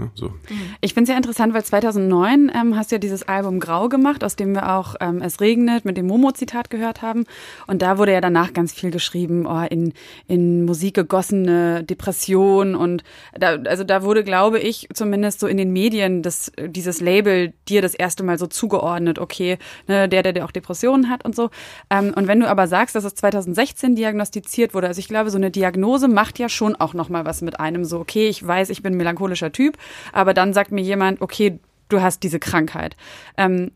Ne, 0.00 0.10
so. 0.14 0.32
Ich 0.80 0.94
finde 0.94 1.04
es 1.04 1.08
ja 1.10 1.16
interessant, 1.16 1.52
weil 1.52 1.62
2009 1.62 2.50
ähm, 2.54 2.74
hast 2.76 2.90
du 2.90 2.94
ja 2.94 2.98
dieses 2.98 3.28
Album 3.28 3.60
Grau 3.60 3.90
gemacht, 3.90 4.24
aus 4.24 4.34
dem 4.34 4.54
wir 4.54 4.74
auch 4.74 4.94
ähm, 5.00 5.20
Es 5.20 5.40
regnet 5.40 5.84
mit 5.84 5.98
dem 5.98 6.06
Momo-Zitat 6.06 6.70
gehört 6.70 7.02
haben. 7.02 7.26
Und 7.66 7.82
da 7.82 7.98
wurde 7.98 8.12
ja 8.12 8.22
danach 8.22 8.54
ganz 8.54 8.72
viel 8.72 8.90
geschrieben, 8.90 9.44
oh, 9.46 9.62
in, 9.68 9.92
in 10.26 10.64
Musik 10.64 10.94
gegossene 10.94 11.84
Depression. 11.84 12.74
Und 12.74 13.04
da, 13.38 13.56
also 13.66 13.84
da 13.84 14.02
wurde, 14.02 14.24
glaube 14.24 14.58
ich, 14.58 14.88
zumindest 14.94 15.40
so 15.40 15.46
in 15.46 15.58
den 15.58 15.70
Medien 15.70 16.22
das, 16.22 16.50
dieses 16.58 17.02
Label 17.02 17.52
dir 17.68 17.82
das 17.82 17.94
erste 17.94 18.22
Mal 18.22 18.38
so 18.38 18.46
zugeordnet, 18.46 19.18
okay, 19.18 19.58
ne, 19.86 20.08
der, 20.08 20.22
der, 20.22 20.32
der 20.32 20.46
auch 20.46 20.50
Depressionen 20.50 21.10
hat 21.10 21.26
und 21.26 21.36
so. 21.36 21.50
Ähm, 21.90 22.14
und 22.16 22.26
wenn 22.26 22.40
du 22.40 22.48
aber 22.48 22.68
sagst, 22.68 22.96
dass 22.96 23.04
es 23.04 23.14
2016 23.16 23.96
diagnostiziert 23.96 24.72
wurde, 24.72 24.86
also 24.86 24.98
ich 24.98 25.08
glaube, 25.08 25.30
so 25.30 25.36
eine 25.36 25.50
Diagnose 25.50 26.08
macht 26.08 26.38
ja 26.38 26.48
schon 26.48 26.74
auch 26.76 26.94
nochmal 26.94 27.26
was 27.26 27.42
mit 27.42 27.60
einem 27.60 27.84
so, 27.84 28.00
okay, 28.00 28.28
ich 28.28 28.46
weiß, 28.46 28.70
ich 28.70 28.82
bin 28.82 28.96
melancholischer 28.96 29.52
Typ 29.52 29.76
aber 30.12 30.34
dann 30.34 30.52
sagt 30.52 30.72
mir 30.72 30.82
jemand, 30.82 31.20
okay, 31.20 31.58
du 31.88 32.00
hast 32.00 32.22
diese 32.22 32.38
Krankheit. 32.38 32.96
Ähm, 33.36 33.72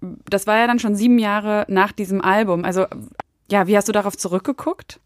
das 0.00 0.46
war 0.46 0.56
ja 0.58 0.66
dann 0.66 0.78
schon 0.78 0.94
sieben 0.94 1.18
Jahre 1.18 1.64
nach 1.68 1.92
diesem 1.92 2.20
Album. 2.20 2.64
Also 2.64 2.86
ja, 3.50 3.66
wie 3.66 3.76
hast 3.76 3.88
du 3.88 3.92
darauf 3.92 4.16
zurückgeguckt? 4.16 5.00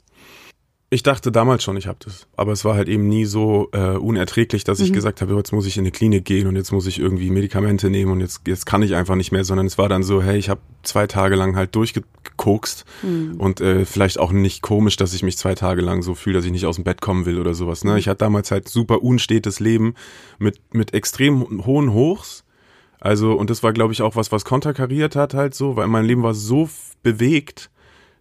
Ich 0.92 1.02
dachte 1.02 1.32
damals 1.32 1.62
schon, 1.62 1.78
ich 1.78 1.86
habe 1.86 1.96
das. 2.04 2.26
Aber 2.36 2.52
es 2.52 2.66
war 2.66 2.74
halt 2.74 2.86
eben 2.86 3.08
nie 3.08 3.24
so 3.24 3.70
äh, 3.72 3.96
unerträglich, 3.96 4.62
dass 4.62 4.78
mhm. 4.78 4.84
ich 4.84 4.92
gesagt 4.92 5.22
habe, 5.22 5.34
jetzt 5.36 5.50
muss 5.50 5.64
ich 5.64 5.78
in 5.78 5.84
eine 5.84 5.90
Klinik 5.90 6.26
gehen 6.26 6.46
und 6.46 6.54
jetzt 6.54 6.70
muss 6.70 6.86
ich 6.86 6.98
irgendwie 6.98 7.30
Medikamente 7.30 7.88
nehmen 7.88 8.12
und 8.12 8.20
jetzt, 8.20 8.42
jetzt 8.46 8.66
kann 8.66 8.82
ich 8.82 8.94
einfach 8.94 9.14
nicht 9.14 9.32
mehr, 9.32 9.42
sondern 9.42 9.64
es 9.64 9.78
war 9.78 9.88
dann 9.88 10.02
so, 10.02 10.22
hey, 10.22 10.36
ich 10.36 10.50
habe 10.50 10.60
zwei 10.82 11.06
Tage 11.06 11.34
lang 11.34 11.56
halt 11.56 11.74
durchgekokst 11.76 12.84
mhm. 13.02 13.36
und 13.38 13.62
äh, 13.62 13.86
vielleicht 13.86 14.20
auch 14.20 14.32
nicht 14.32 14.60
komisch, 14.60 14.96
dass 14.96 15.14
ich 15.14 15.22
mich 15.22 15.38
zwei 15.38 15.54
Tage 15.54 15.80
lang 15.80 16.02
so 16.02 16.14
fühle, 16.14 16.36
dass 16.36 16.44
ich 16.44 16.52
nicht 16.52 16.66
aus 16.66 16.76
dem 16.76 16.84
Bett 16.84 17.00
kommen 17.00 17.24
will 17.24 17.40
oder 17.40 17.54
sowas. 17.54 17.84
Ne? 17.84 17.92
Mhm. 17.92 17.96
Ich 17.96 18.06
hatte 18.06 18.18
damals 18.18 18.50
halt 18.50 18.68
super 18.68 19.02
unstetes 19.02 19.60
Leben 19.60 19.94
mit, 20.38 20.60
mit 20.74 20.92
extrem 20.92 21.64
hohen 21.64 21.94
Hochs. 21.94 22.44
Also, 23.00 23.32
und 23.32 23.48
das 23.48 23.62
war, 23.62 23.72
glaube 23.72 23.94
ich, 23.94 24.02
auch 24.02 24.14
was, 24.14 24.30
was 24.30 24.44
konterkariert 24.44 25.16
hat 25.16 25.32
halt 25.32 25.54
so, 25.54 25.74
weil 25.74 25.88
mein 25.88 26.04
Leben 26.04 26.22
war 26.22 26.34
so 26.34 26.68
bewegt, 27.02 27.70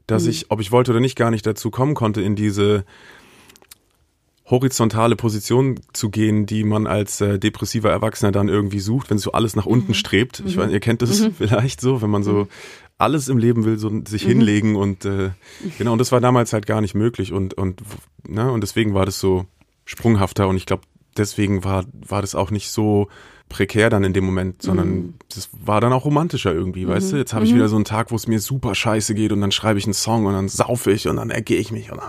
dass 0.08 0.24
mhm. 0.24 0.30
ich, 0.30 0.52
ob 0.52 0.62
ich 0.62 0.72
wollte 0.72 0.92
oder 0.92 1.00
nicht, 1.00 1.16
gar 1.16 1.32
nicht 1.32 1.46
dazu 1.46 1.72
kommen 1.72 1.96
konnte, 1.96 2.22
in 2.22 2.36
diese 2.36 2.86
horizontale 4.52 5.16
Position 5.16 5.80
zu 5.94 6.10
gehen, 6.10 6.46
die 6.46 6.64
man 6.64 6.86
als 6.86 7.22
äh, 7.22 7.40
depressiver 7.40 7.90
Erwachsener 7.90 8.34
dann 8.34 8.50
irgendwie 8.50 8.82
sucht, 8.82 9.10
wenn 9.10 9.18
so 9.18 9.32
alles 9.32 9.56
nach 9.56 9.66
unten 9.66 9.92
mhm. 9.92 9.96
strebt. 9.96 10.44
Ich 10.46 10.58
mhm. 10.58 10.62
weiß, 10.62 10.72
ihr 10.72 10.80
kennt 10.82 11.02
das 11.02 11.22
mhm. 11.22 11.34
vielleicht 11.38 11.82
so, 11.82 12.02
wenn 12.02 12.10
man 12.10 12.22
so 12.22 12.34
mhm. 12.34 12.48
alles 12.98 13.30
im 13.30 13.38
Leben 13.38 13.64
will, 13.64 13.80
so 13.80 13.90
sich 14.06 14.26
mhm. 14.26 14.30
hinlegen 14.30 14.76
und 14.76 15.06
äh, 15.06 15.32
genau, 15.78 15.94
und 15.94 16.00
das 16.00 16.12
war 16.12 16.20
damals 16.20 16.54
halt 16.54 16.68
gar 16.68 16.82
nicht 16.82 16.94
möglich 16.94 17.32
und 17.32 17.54
und 17.54 17.82
ne, 18.28 18.52
und 18.52 18.62
deswegen 18.62 18.94
war 18.94 19.06
das 19.06 19.20
so 19.20 19.46
sprunghafter 19.86 20.48
und 20.48 20.58
ich 20.58 20.66
glaube, 20.66 20.84
deswegen 21.18 21.64
war 21.64 21.86
war 21.94 22.22
das 22.22 22.36
auch 22.36 22.52
nicht 22.52 22.72
so 22.72 23.08
prekär 23.52 23.90
dann 23.90 24.04
in 24.04 24.14
dem 24.14 24.26
Moment, 24.26 24.62
sondern 24.62 24.90
mhm. 24.90 25.14
das 25.34 25.50
war 25.64 25.82
dann 25.82 25.94
auch 25.94 26.06
romantischer 26.06 26.54
irgendwie, 26.54 26.86
mhm. 26.86 26.90
weißt 26.90 27.12
du? 27.12 27.18
Jetzt 27.18 27.34
habe 27.34 27.46
ich 27.46 27.52
mhm. 27.52 27.58
wieder 27.58 27.68
so 27.68 27.76
einen 27.76 27.86
Tag, 27.86 28.12
wo 28.12 28.16
es 28.16 28.28
mir 28.28 28.40
super 28.40 28.74
scheiße 28.74 29.14
geht 29.14 29.32
und 29.32 29.42
dann 29.42 29.52
schreibe 29.52 29.78
ich 29.78 29.86
einen 29.86 29.94
Song 29.94 30.26
und 30.26 30.34
dann 30.34 30.50
saufe 30.50 30.92
ich 30.92 31.08
und 31.08 31.18
dann 31.18 31.30
ergehe 31.30 31.60
ich 31.60 31.72
mich 31.72 31.92
und 31.92 32.00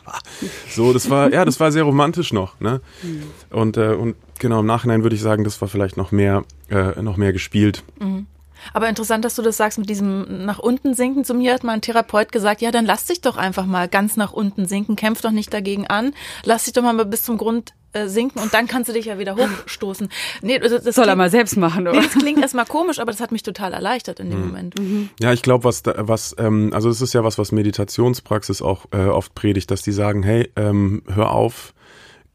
so, 0.70 0.92
das 0.92 1.10
war 1.10 1.32
ja, 1.32 1.44
das 1.44 1.60
war 1.60 1.72
sehr 1.72 1.82
romantisch 1.82 2.32
noch, 2.32 2.58
ne? 2.60 2.80
Mhm. 3.02 3.22
Und 3.50 3.76
äh, 3.76 3.94
und 3.94 4.16
genau 4.38 4.60
im 4.60 4.66
Nachhinein 4.66 5.02
würde 5.02 5.16
ich 5.16 5.22
sagen, 5.22 5.44
das 5.44 5.60
war 5.60 5.68
vielleicht 5.68 5.96
noch 5.96 6.12
mehr 6.12 6.44
äh, 6.70 7.02
noch 7.02 7.16
mehr 7.16 7.32
gespielt. 7.32 7.82
Mhm. 8.00 8.26
Aber 8.72 8.88
interessant, 8.88 9.24
dass 9.24 9.36
du 9.36 9.42
das 9.42 9.56
sagst 9.56 9.78
mit 9.78 9.88
diesem 9.88 10.44
nach 10.44 10.58
unten 10.58 10.94
sinken. 10.94 11.24
Zu 11.24 11.34
mir 11.34 11.54
hat 11.54 11.64
mein 11.64 11.80
Therapeut 11.80 12.32
gesagt, 12.32 12.60
ja, 12.60 12.70
dann 12.70 12.86
lass 12.86 13.04
dich 13.04 13.20
doch 13.20 13.36
einfach 13.36 13.66
mal 13.66 13.88
ganz 13.88 14.16
nach 14.16 14.32
unten 14.32 14.66
sinken, 14.66 14.96
kämpf 14.96 15.20
doch 15.20 15.30
nicht 15.30 15.52
dagegen 15.52 15.86
an, 15.86 16.14
lass 16.44 16.64
dich 16.64 16.72
doch 16.72 16.82
mal 16.82 17.04
bis 17.04 17.22
zum 17.22 17.36
Grund 17.36 17.74
äh, 17.96 18.08
sinken 18.08 18.40
und 18.40 18.52
dann 18.54 18.66
kannst 18.66 18.88
du 18.88 18.92
dich 18.92 19.06
ja 19.06 19.18
wieder 19.18 19.36
hochstoßen. 19.36 20.08
Nee, 20.42 20.58
das, 20.58 20.70
das 20.70 20.82
Soll 20.82 20.92
klingt, 20.92 21.08
er 21.08 21.16
mal 21.16 21.30
selbst 21.30 21.56
machen, 21.56 21.88
oder? 21.88 21.98
Nee, 22.00 22.06
das 22.06 22.14
klingt 22.14 22.40
erstmal 22.40 22.66
komisch, 22.66 22.98
aber 22.98 23.10
das 23.10 23.20
hat 23.20 23.32
mich 23.32 23.42
total 23.42 23.72
erleichtert 23.72 24.20
in 24.20 24.30
dem 24.30 24.40
mhm. 24.40 24.46
Moment. 24.46 24.78
Mhm. 24.78 25.10
Ja, 25.20 25.32
ich 25.32 25.42
glaube, 25.42 25.64
was, 25.64 25.82
was, 25.84 26.34
ähm, 26.38 26.70
also 26.72 26.88
das 26.88 27.00
ist 27.00 27.12
ja 27.12 27.24
was, 27.24 27.38
was 27.38 27.52
Meditationspraxis 27.52 28.62
auch 28.62 28.86
äh, 28.92 29.06
oft 29.06 29.34
predigt, 29.34 29.70
dass 29.70 29.82
die 29.82 29.92
sagen, 29.92 30.22
hey, 30.22 30.50
ähm, 30.56 31.02
hör 31.06 31.32
auf, 31.32 31.74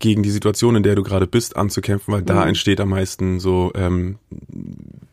gegen 0.02 0.24
die 0.24 0.32
Situation, 0.32 0.76
in 0.76 0.84
der 0.84 0.96
du 0.96 1.04
gerade 1.04 1.28
bist, 1.28 1.56
anzukämpfen, 1.56 2.14
weil 2.14 2.22
da 2.24 2.42
mhm. 2.42 2.50
entsteht 2.50 2.82
am 2.82 2.90
meisten 2.90 3.40
so, 3.40 3.72
ähm, 3.76 4.18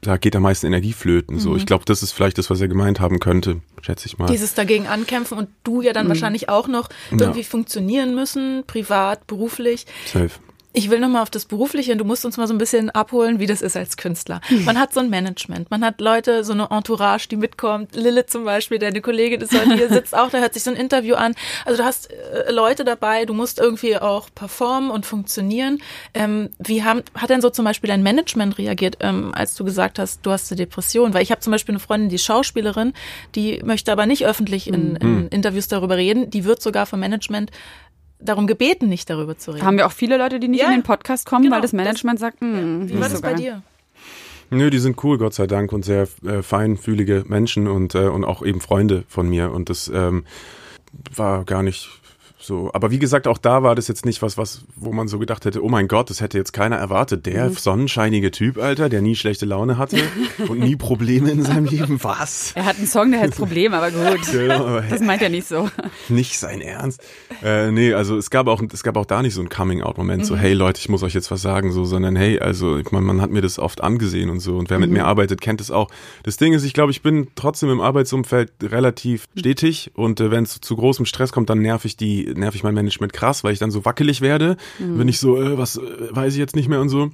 da 0.00 0.16
geht 0.16 0.34
am 0.34 0.42
meisten 0.42 0.66
Energie 0.66 0.92
flöten. 0.92 1.36
Mhm. 1.36 1.40
So, 1.40 1.56
ich 1.56 1.66
glaube, 1.66 1.84
das 1.86 2.02
ist 2.02 2.12
vielleicht 2.12 2.38
das, 2.38 2.50
was 2.50 2.60
er 2.60 2.68
gemeint 2.68 2.98
haben 2.98 3.20
könnte, 3.20 3.60
schätze 3.82 4.06
ich 4.06 4.18
mal. 4.18 4.26
Dieses 4.26 4.54
dagegen 4.54 4.86
ankämpfen 4.88 5.38
und 5.38 5.48
du 5.62 5.82
ja 5.82 5.92
dann 5.92 6.06
mhm. 6.06 6.10
wahrscheinlich 6.10 6.48
auch 6.48 6.66
noch 6.66 6.88
irgendwie 7.10 7.40
ja. 7.40 7.46
funktionieren 7.46 8.14
müssen, 8.14 8.64
privat, 8.66 9.26
beruflich. 9.26 9.86
Safe. 10.06 10.30
Ich 10.74 10.90
will 10.90 11.00
nochmal 11.00 11.22
auf 11.22 11.30
das 11.30 11.46
Berufliche 11.46 11.92
und 11.92 11.98
du 11.98 12.04
musst 12.04 12.24
uns 12.24 12.36
mal 12.36 12.46
so 12.46 12.54
ein 12.54 12.58
bisschen 12.58 12.90
abholen, 12.90 13.40
wie 13.40 13.46
das 13.46 13.62
ist 13.62 13.76
als 13.76 13.96
Künstler. 13.96 14.40
Man 14.64 14.78
hat 14.78 14.92
so 14.92 15.00
ein 15.00 15.08
Management, 15.10 15.70
man 15.70 15.84
hat 15.84 16.00
Leute, 16.00 16.44
so 16.44 16.52
eine 16.52 16.68
Entourage, 16.70 17.26
die 17.28 17.36
mitkommt. 17.36 17.96
Lille 17.96 18.26
zum 18.26 18.44
Beispiel, 18.44 18.78
deine 18.78 19.00
Kollegin 19.00 19.40
ist 19.40 19.58
heute 19.58 19.74
hier, 19.74 19.88
sitzt 19.92 20.14
auch, 20.16 20.30
da 20.30 20.38
hört 20.38 20.54
sich 20.54 20.62
so 20.62 20.70
ein 20.70 20.76
Interview 20.76 21.14
an. 21.14 21.34
Also 21.64 21.82
du 21.82 21.84
hast 21.86 22.10
äh, 22.12 22.52
Leute 22.52 22.84
dabei, 22.84 23.24
du 23.24 23.34
musst 23.34 23.58
irgendwie 23.58 23.96
auch 23.96 24.28
performen 24.34 24.90
und 24.90 25.06
funktionieren. 25.06 25.78
Ähm, 26.14 26.50
wie 26.58 26.84
haben, 26.84 27.02
hat 27.14 27.30
denn 27.30 27.40
so 27.40 27.50
zum 27.50 27.64
Beispiel 27.64 27.88
dein 27.88 28.02
Management 28.02 28.58
reagiert, 28.58 28.98
ähm, 29.00 29.32
als 29.34 29.54
du 29.54 29.64
gesagt 29.64 29.98
hast, 29.98 30.24
du 30.24 30.30
hast 30.30 30.52
eine 30.52 30.56
Depression? 30.58 31.14
Weil 31.14 31.22
ich 31.22 31.30
habe 31.30 31.40
zum 31.40 31.50
Beispiel 31.50 31.72
eine 31.72 31.80
Freundin, 31.80 32.08
die 32.10 32.18
Schauspielerin, 32.18 32.92
die 33.34 33.60
möchte 33.64 33.90
aber 33.90 34.06
nicht 34.06 34.26
öffentlich 34.26 34.68
in, 34.68 34.96
in 34.96 35.08
Mhm. 35.08 35.28
Interviews 35.30 35.68
darüber 35.68 35.96
reden. 35.96 36.30
Die 36.30 36.44
wird 36.44 36.60
sogar 36.62 36.86
vom 36.86 37.00
Management 37.00 37.50
darum 38.20 38.46
gebeten, 38.46 38.88
nicht 38.88 39.08
darüber 39.10 39.36
zu 39.38 39.52
reden. 39.52 39.64
Haben 39.64 39.76
wir 39.78 39.86
auch 39.86 39.92
viele 39.92 40.16
Leute, 40.18 40.40
die 40.40 40.48
nicht 40.48 40.60
Ja, 40.60 40.68
in 40.68 40.74
den 40.78 40.82
Podcast 40.82 41.26
kommen, 41.26 41.44
genau, 41.44 41.56
weil 41.56 41.62
das 41.62 41.70
das- 41.72 41.76
Management 41.78 42.18
sagt, 42.18 42.40
hm, 42.40 42.88
Wie 42.88 42.94
war 43.00 43.04
so 43.08 43.14
das 43.14 43.22
bei 43.22 43.32
geil. 43.32 43.40
dir? 43.40 43.62
Nö, 44.50 44.70
die 44.70 44.78
sind 44.78 45.02
cool, 45.04 45.18
Gott 45.18 45.34
sei 45.34 45.46
Dank, 45.46 45.72
und 45.72 45.84
sehr 45.84 46.08
äh, 46.24 46.42
feinfühlige 46.42 47.24
Menschen 47.28 47.66
und, 47.68 47.94
äh, 47.94 48.08
und 48.08 48.24
auch 48.24 48.42
eben 48.44 48.60
Freunde 48.62 49.04
von 49.08 49.28
mir. 49.28 49.52
Und 49.52 49.68
das 49.68 49.88
ähm, 49.94 50.24
war 51.14 51.44
gar 51.44 51.62
nicht 51.62 51.97
so. 52.48 52.70
Aber 52.72 52.90
wie 52.90 52.98
gesagt, 52.98 53.28
auch 53.28 53.38
da 53.38 53.62
war 53.62 53.76
das 53.76 53.86
jetzt 53.86 54.04
nicht 54.04 54.22
was, 54.22 54.36
was, 54.36 54.64
wo 54.74 54.92
man 54.92 55.06
so 55.06 55.20
gedacht 55.20 55.44
hätte, 55.44 55.62
oh 55.62 55.68
mein 55.68 55.86
Gott, 55.86 56.10
das 56.10 56.20
hätte 56.20 56.36
jetzt 56.36 56.52
keiner 56.52 56.76
erwartet. 56.76 57.26
Der 57.26 57.50
sonnenscheinige 57.50 58.32
Typ, 58.32 58.58
Alter, 58.58 58.88
der 58.88 59.02
nie 59.02 59.14
schlechte 59.14 59.46
Laune 59.46 59.78
hatte 59.78 59.98
und 60.48 60.58
nie 60.58 60.74
Probleme 60.74 61.30
in 61.30 61.44
seinem 61.44 61.66
Leben. 61.66 62.02
Was? 62.02 62.52
Er 62.56 62.64
hat 62.64 62.78
einen 62.78 62.86
Song, 62.86 63.12
der 63.12 63.20
hat 63.20 63.36
Problem, 63.36 63.72
aber 63.74 63.92
gut. 63.92 64.08
Genau, 64.32 64.66
aber 64.66 64.82
Das 64.82 65.00
meint 65.00 65.20
er 65.20 65.28
nicht 65.28 65.46
so. 65.46 65.68
nicht 66.08 66.38
sein 66.38 66.60
Ernst. 66.60 67.02
Äh, 67.42 67.70
nee, 67.70 67.92
also 67.92 68.16
es 68.16 68.30
gab 68.30 68.46
auch, 68.46 68.62
es 68.72 68.82
gab 68.82 68.96
auch 68.96 69.04
da 69.04 69.20
nicht 69.20 69.34
so 69.34 69.42
ein 69.42 69.48
Coming-out-Moment, 69.48 70.24
so 70.24 70.36
hey 70.36 70.54
Leute, 70.54 70.80
ich 70.80 70.88
muss 70.88 71.02
euch 71.02 71.14
jetzt 71.14 71.30
was 71.30 71.42
sagen, 71.42 71.72
so, 71.72 71.84
sondern 71.84 72.16
hey, 72.16 72.38
also 72.38 72.78
ich 72.78 72.90
mein, 72.92 73.04
man 73.04 73.20
hat 73.20 73.30
mir 73.30 73.42
das 73.42 73.58
oft 73.58 73.82
angesehen 73.82 74.30
und 74.30 74.40
so 74.40 74.56
und 74.56 74.70
wer 74.70 74.78
mit 74.78 74.90
mir 74.90 75.04
arbeitet, 75.04 75.40
kennt 75.40 75.60
es 75.60 75.70
auch. 75.70 75.90
Das 76.22 76.36
Ding 76.36 76.52
ist, 76.54 76.64
ich 76.64 76.72
glaube, 76.72 76.92
ich 76.92 77.02
bin 77.02 77.28
trotzdem 77.34 77.68
im 77.68 77.80
Arbeitsumfeld 77.80 78.52
relativ 78.62 79.26
stetig 79.36 79.90
und 79.94 80.20
äh, 80.20 80.30
wenn 80.30 80.44
es 80.44 80.60
zu 80.60 80.76
großem 80.76 81.04
Stress 81.04 81.32
kommt, 81.32 81.50
dann 81.50 81.60
nerv 81.60 81.84
ich 81.84 81.96
die, 81.96 82.32
nerv 82.38 82.54
ich 82.54 82.62
mein 82.62 82.74
Management 82.74 83.12
krass, 83.12 83.44
weil 83.44 83.52
ich 83.52 83.58
dann 83.58 83.70
so 83.70 83.84
wackelig 83.84 84.20
werde, 84.20 84.56
bin 84.78 85.08
ich 85.08 85.18
so, 85.18 85.40
äh, 85.40 85.58
was 85.58 85.76
äh, 85.76 85.80
weiß 86.10 86.32
ich 86.32 86.38
jetzt 86.38 86.56
nicht 86.56 86.68
mehr 86.68 86.80
und 86.80 86.88
so. 86.88 87.10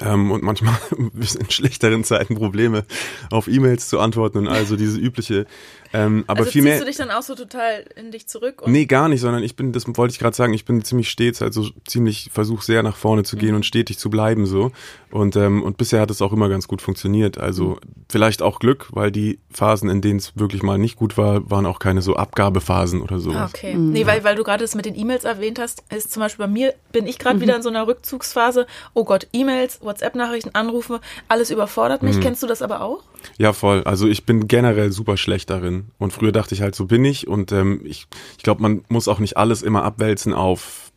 Ähm, 0.00 0.30
und 0.30 0.42
manchmal 0.42 0.76
in 0.96 1.50
schlechteren 1.50 2.04
Zeiten 2.04 2.36
Probleme 2.36 2.84
auf 3.30 3.48
E-Mails 3.48 3.88
zu 3.88 3.98
antworten 3.98 4.38
und 4.38 4.48
also 4.48 4.76
diese 4.76 4.98
übliche. 4.98 5.46
Ähm, 5.92 6.24
aber 6.26 6.40
also 6.40 6.50
viel 6.50 6.62
ziehst 6.64 6.80
du 6.80 6.84
dich 6.84 6.96
dann 6.96 7.10
auch 7.10 7.22
so 7.22 7.34
total 7.34 7.84
in 7.96 8.10
dich 8.10 8.26
zurück? 8.28 8.62
Und 8.62 8.72
Nee, 8.72 8.86
gar 8.86 9.08
nicht, 9.08 9.20
sondern 9.20 9.42
ich 9.42 9.56
bin, 9.56 9.72
das 9.72 9.84
wollte 9.96 10.12
ich 10.12 10.18
gerade 10.18 10.36
sagen, 10.36 10.52
ich 10.52 10.64
bin 10.64 10.84
ziemlich 10.84 11.08
stets, 11.10 11.40
also 11.42 11.66
ziemlich 11.86 12.30
versuch 12.32 12.62
sehr 12.62 12.82
nach 12.82 12.96
vorne 12.96 13.22
zu 13.22 13.36
gehen 13.36 13.54
und 13.54 13.64
stetig 13.64 13.98
zu 13.98 14.10
bleiben 14.10 14.46
so. 14.46 14.70
Und, 15.10 15.36
ähm, 15.36 15.62
und 15.62 15.78
bisher 15.78 16.00
hat 16.02 16.10
es 16.10 16.20
auch 16.20 16.32
immer 16.32 16.48
ganz 16.50 16.68
gut 16.68 16.82
funktioniert. 16.82 17.38
Also 17.38 17.78
vielleicht 18.10 18.42
auch 18.42 18.58
Glück, 18.58 18.88
weil 18.90 19.10
die 19.10 19.38
Phasen, 19.50 19.88
in 19.88 20.00
denen 20.02 20.18
es 20.18 20.32
wirklich 20.36 20.62
mal 20.62 20.76
nicht 20.78 20.96
gut 20.96 21.16
war, 21.16 21.50
waren 21.50 21.64
auch 21.64 21.78
keine 21.78 22.02
so 22.02 22.16
Abgabephasen 22.16 23.00
oder 23.00 23.18
sowas. 23.18 23.36
Ah, 23.38 23.46
okay. 23.54 23.74
Nee, 23.74 24.06
weil, 24.06 24.24
weil 24.24 24.36
du 24.36 24.44
gerade 24.44 24.62
das 24.64 24.74
mit 24.74 24.84
den 24.84 24.94
E-Mails 24.94 25.24
erwähnt 25.24 25.58
hast, 25.58 25.82
ist 25.94 26.12
zum 26.12 26.20
Beispiel 26.20 26.44
bei 26.46 26.52
mir, 26.52 26.74
bin 26.92 27.06
ich 27.06 27.16
Mhm. 27.18 27.22
gerade 27.22 27.40
wieder 27.40 27.56
in 27.56 27.62
so 27.62 27.68
einer 27.70 27.86
Rückzugsphase. 27.86 28.66
Oh 28.94 29.04
Gott, 29.04 29.26
E-Mails, 29.32 29.80
WhatsApp-Nachrichten, 29.82 30.50
Anrufe, 30.54 31.00
alles 31.28 31.50
überfordert 31.50 32.02
Mhm. 32.02 32.08
mich. 32.08 32.20
Kennst 32.20 32.42
du 32.42 32.46
das 32.46 32.60
aber 32.62 32.82
auch? 32.82 33.02
Ja, 33.38 33.52
voll. 33.52 33.84
Also 33.84 34.08
ich 34.08 34.24
bin 34.24 34.48
generell 34.48 34.92
super 34.92 35.16
schlecht 35.16 35.50
darin. 35.50 35.90
Und 35.98 36.12
früher 36.12 36.32
dachte 36.32 36.54
ich 36.54 36.62
halt, 36.62 36.74
so 36.74 36.86
bin 36.86 37.04
ich. 37.04 37.28
Und 37.28 37.52
ähm, 37.52 37.80
ich, 37.84 38.06
ich 38.36 38.42
glaube, 38.42 38.62
man 38.62 38.82
muss 38.88 39.08
auch 39.08 39.18
nicht 39.18 39.36
alles 39.36 39.62
immer 39.62 39.84
abwälzen 39.84 40.34
auf 40.34 40.87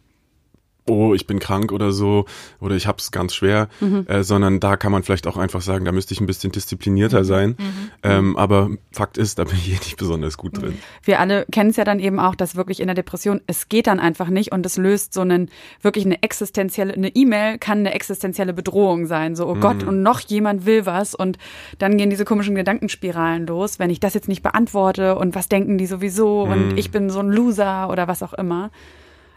oh, 0.89 1.13
ich 1.13 1.27
bin 1.27 1.39
krank 1.39 1.71
oder 1.71 1.91
so, 1.91 2.25
oder 2.59 2.75
ich 2.75 2.87
hab's 2.87 3.11
ganz 3.11 3.35
schwer, 3.35 3.69
äh, 4.07 4.23
sondern 4.23 4.59
da 4.59 4.77
kann 4.77 4.91
man 4.91 5.03
vielleicht 5.03 5.27
auch 5.27 5.37
einfach 5.37 5.61
sagen, 5.61 5.85
da 5.85 5.91
müsste 5.91 6.13
ich 6.13 6.21
ein 6.21 6.25
bisschen 6.25 6.51
disziplinierter 6.51 7.23
sein. 7.23 7.55
Ähm, 8.03 8.35
aber 8.35 8.69
Fakt 8.91 9.17
ist, 9.17 9.39
da 9.39 9.43
bin 9.43 9.55
ich 9.55 9.69
eh 9.73 9.73
nicht 9.73 9.97
besonders 9.97 10.37
gut 10.37 10.61
drin. 10.61 10.77
Wir 11.03 11.19
alle 11.19 11.45
kennen 11.51 11.69
es 11.69 11.75
ja 11.75 11.83
dann 11.83 11.99
eben 11.99 12.19
auch, 12.19 12.35
dass 12.35 12.55
wirklich 12.55 12.79
in 12.79 12.87
der 12.87 12.95
Depression, 12.95 13.41
es 13.47 13.69
geht 13.69 13.87
dann 13.87 13.99
einfach 13.99 14.29
nicht 14.29 14.51
und 14.51 14.65
es 14.65 14.77
löst 14.77 15.13
so 15.13 15.21
einen, 15.21 15.49
wirklich 15.81 16.05
eine 16.05 16.21
existenzielle, 16.23 16.93
eine 16.93 17.09
E-Mail 17.09 17.57
kann 17.57 17.79
eine 17.79 17.93
existenzielle 17.93 18.53
Bedrohung 18.53 19.05
sein. 19.05 19.35
So, 19.35 19.47
oh 19.47 19.55
Gott, 19.55 19.83
und 19.83 20.01
noch 20.01 20.19
jemand 20.21 20.65
will 20.65 20.85
was 20.85 21.13
und 21.15 21.37
dann 21.77 21.97
gehen 21.97 22.09
diese 22.09 22.25
komischen 22.25 22.55
Gedankenspiralen 22.55 23.45
los, 23.47 23.79
wenn 23.79 23.89
ich 23.89 23.99
das 23.99 24.13
jetzt 24.13 24.27
nicht 24.27 24.41
beantworte 24.41 25.15
und 25.15 25.35
was 25.35 25.47
denken 25.47 25.77
die 25.77 25.85
sowieso 25.85 26.43
und 26.43 26.77
ich 26.77 26.91
bin 26.91 27.09
so 27.09 27.19
ein 27.19 27.29
Loser 27.29 27.89
oder 27.89 28.07
was 28.07 28.23
auch 28.23 28.33
immer. 28.33 28.71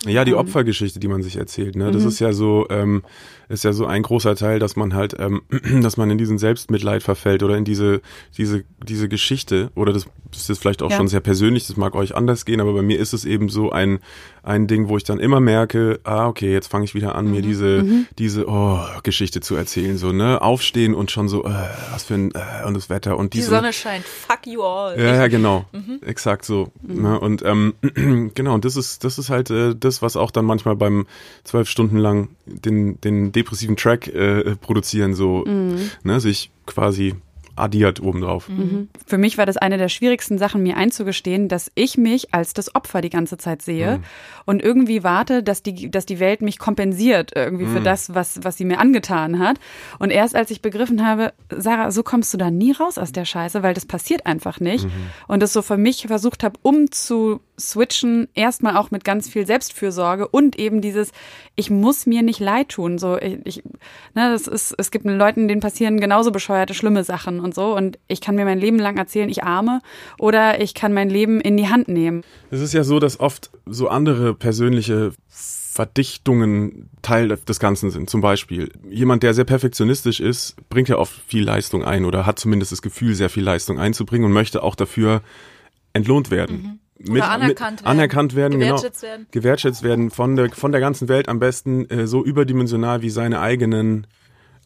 Ja, 0.07 0.25
die 0.25 0.35
Opfergeschichte, 0.35 1.01
die 1.01 1.09
man 1.09 1.23
sich 1.23 1.37
erzählt, 1.37 1.77
ne, 1.77 1.91
das 1.91 2.05
ist 2.05 2.19
ja 2.21 2.33
so, 2.33 2.67
ähm, 2.71 3.03
ist 3.49 3.65
ja 3.65 3.73
so 3.73 3.87
ein 3.87 4.03
großer 4.03 4.37
Teil, 4.37 4.59
dass 4.59 4.77
man 4.77 4.95
halt, 4.95 5.15
ähm, 5.19 5.43
dass 5.83 5.97
man 5.97 6.11
in 6.11 6.19
diesen 6.19 6.39
Selbstmitleid 6.39 7.03
verfällt 7.03 7.43
oder 7.43 7.57
in 7.57 7.65
diese, 7.65 8.01
diese, 8.37 8.65
diese 8.87 9.09
Geschichte. 9.09 9.71
Oder 9.75 9.93
das, 9.93 10.07
das 10.33 10.49
ist 10.51 10.59
vielleicht 10.59 10.83
auch 10.83 10.91
Ja. 10.91 10.97
schon 10.97 11.09
sehr 11.09 11.21
persönlich, 11.21 11.67
das 11.67 11.77
mag 11.77 11.95
euch 11.95 12.15
anders 12.15 12.45
gehen, 12.45 12.61
aber 12.61 12.73
bei 12.75 12.83
mir 12.83 12.99
ist 12.99 13.13
es 13.13 13.25
eben 13.25 13.49
so 13.49 13.71
ein, 13.71 13.99
ein 14.45 14.67
Ding, 14.67 14.89
wo 14.89 14.97
ich 14.97 15.05
dann 15.05 15.19
immer 15.19 15.41
merke, 15.41 16.01
ah, 16.05 16.29
okay, 16.29 16.53
jetzt 16.53 16.69
fange 16.69 16.85
ich 16.85 16.95
wieder 16.95 17.15
an, 17.15 17.31
mir 17.31 17.43
diese, 17.43 17.85
diese, 18.19 18.47
oh, 18.47 18.79
Geschichte 19.03 19.41
zu 19.41 19.57
erzählen, 19.57 19.97
so, 19.97 20.13
ne, 20.13 20.43
aufstehen 20.43 20.95
und 20.95 21.11
schon 21.11 21.29
so, 21.29 21.45
äh, 21.45 21.51
was 21.93 22.05
für 22.05 22.15
ein, 22.15 22.33
äh, 22.33 22.67
und 22.67 22.75
das 22.75 22.91
Wetter 22.91 23.17
und 23.17 23.33
Die 23.33 23.39
diese. 23.39 23.51
Sonne 23.51 23.73
scheint. 23.73 24.05
Fuck 24.05 24.47
you 24.47 24.63
all. 24.63 24.99
Ja, 24.99 25.15
ja, 25.15 25.29
genau. 25.29 25.65
Exakt 26.03 26.45
so. 26.45 26.71
Ne? 26.83 27.19
Und 27.19 27.43
ähm, 27.45 27.75
genau, 28.35 28.55
und 28.55 28.65
das 28.65 28.77
ist, 28.77 29.05
das 29.05 29.19
ist 29.19 29.31
halt 29.31 29.51
äh, 29.51 29.75
das, 29.75 30.03
was 30.03 30.17
auch 30.17 30.31
dann 30.31 30.45
manchmal 30.45 30.77
beim 30.77 31.07
zwölf 31.45 31.69
Stunden 31.69 31.97
lang 31.97 32.29
den, 32.47 33.01
den 33.01 33.33
depressiven 33.33 33.77
Track 33.77 34.09
äh, 34.09 34.57
produzieren, 34.57 35.15
so 35.15 35.45
ne, 35.45 36.21
sich 36.21 36.51
quasi 36.67 37.15
addiert 37.57 38.01
obendrauf. 38.01 38.49
Für 39.07 39.19
mich 39.19 39.39
war 39.39 39.47
das 39.47 39.57
eine 39.57 39.79
der 39.79 39.89
schwierigsten 39.89 40.39
Sachen, 40.39 40.63
mir 40.63 40.77
einzugestehen, 40.77 41.49
dass 41.49 41.71
ich 41.75 41.97
mich 41.97 42.35
als 42.35 42.53
das 42.55 42.75
Opfer 42.75 43.01
die 43.01 43.11
ganze 43.11 43.39
Zeit 43.39 43.63
sehe 43.63 44.01
und 44.45 44.63
irgendwie 44.63 45.05
warte, 45.05 45.43
dass 45.43 45.63
die, 45.63 45.91
dass 45.91 46.07
die 46.07 46.21
Welt 46.21 46.43
mich 46.43 46.59
kompensiert 46.59 47.33
irgendwie 47.35 47.67
für 47.67 47.81
das, 47.81 48.15
was, 48.15 48.41
was 48.43 48.57
sie 48.57 48.65
mir 48.65 48.79
angetan 48.79 49.39
hat. 49.39 49.59
Und 49.99 50.11
erst 50.11 50.35
als 50.35 50.51
ich 50.51 50.63
begriffen 50.63 51.07
habe, 51.07 51.33
Sarah, 51.51 51.91
so 51.91 52.03
kommst 52.03 52.33
du 52.35 52.39
da 52.39 52.51
nie 52.51 52.73
raus 52.73 52.99
aus 52.99 53.13
der 53.13 53.25
Scheiße, 53.25 53.63
weil 53.63 53.75
das 53.75 53.87
passiert 53.87 54.27
einfach 54.27 54.61
nicht. 54.61 54.87
Und 55.29 55.43
das 55.43 55.53
so 55.53 55.63
für 55.63 55.77
mich 55.77 56.07
versucht 56.07 56.43
habe, 56.43 56.59
umzuswitchen, 57.55 58.29
erstmal 58.35 58.77
auch 58.77 58.91
mit 58.91 59.05
ganz 59.05 59.29
viel 59.29 59.47
Selbstfürsorge 59.47 60.29
und 60.29 60.59
eben 60.59 60.81
dieses, 60.81 61.13
ich 61.57 61.71
muss 61.71 62.07
mir 62.07 62.23
nicht 62.23 62.41
leid 62.41 62.71
tun. 62.71 62.99
So, 62.99 63.19
ich, 63.19 63.39
ich 63.45 63.63
ne, 64.15 64.31
das 64.31 64.47
ist, 64.47 64.75
es 64.77 64.91
gibt 64.91 65.05
Leuten, 65.05 65.49
denen 65.49 65.61
passieren 65.61 66.01
genauso 66.01 66.31
bescheuerte, 66.31 66.75
schlimme 66.75 67.05
Sachen 67.05 67.41
und 67.41 67.55
so. 67.55 67.75
Und 67.75 67.99
ich 68.09 68.21
kann 68.21 68.35
mir 68.35 68.45
mein 68.45 68.59
Leben 68.59 68.79
lang 68.79 68.97
erzählen, 68.97 69.29
ich 69.29 69.45
arme, 69.45 69.81
oder 70.19 70.61
ich 70.61 70.75
kann 70.75 70.93
mein 70.93 71.11
Leben 71.11 71.41
in 71.41 71.57
die 71.57 71.69
Hand 71.69 71.89
nehmen. 71.89 72.23
Es 72.51 72.61
ist 72.61 72.75
ja 72.75 72.85
so, 72.85 72.99
dass 72.99 73.21
oft 73.21 73.51
so 73.67 73.89
andere 73.89 74.35
persönliche 74.35 75.13
Verdichtungen 75.29 76.89
Teil 77.03 77.29
des 77.29 77.59
Ganzen 77.59 77.91
sind. 77.91 78.09
Zum 78.09 78.21
Beispiel 78.21 78.71
jemand, 78.89 79.25
der 79.25 79.35
sehr 79.35 79.45
perfektionistisch 79.45 80.21
ist, 80.21 80.57
bringt 80.69 80.89
ja 80.89 80.99
oft 80.99 81.21
viel 81.27 81.43
Leistung 81.43 81.85
ein 81.85 82.05
oder 82.05 82.27
hat 82.27 82.39
zumindest 82.39 82.71
das 82.71 82.81
Gefühl, 82.81 83.15
sehr 83.15 83.29
viel 83.29 83.43
Leistung 83.43 83.81
einzubringen 83.81 84.27
und 84.27 84.33
möchte 84.33 84.63
auch 84.63 84.77
dafür 84.77 85.23
entlohnt 85.93 86.31
werden. 86.31 86.79
Mit, 86.99 87.23
anerkannt 87.23 87.49
mit, 87.49 87.61
werden. 87.61 87.87
anerkannt 87.87 88.35
werden, 88.37 88.61
Gewertschätzt 88.61 89.01
genau, 89.01 89.13
werden. 89.13 89.27
gewertschätzt 89.33 89.83
werden 89.83 90.11
von 90.11 90.37
der 90.37 90.51
von 90.51 90.71
der 90.71 90.81
ganzen 90.81 91.09
Welt 91.09 91.29
am 91.29 91.41
besten 91.41 91.89
äh, 91.91 92.07
so 92.07 92.25
überdimensional 92.25 93.03
wie 93.03 93.11
seine 93.11 93.41
eigenen 93.41 94.07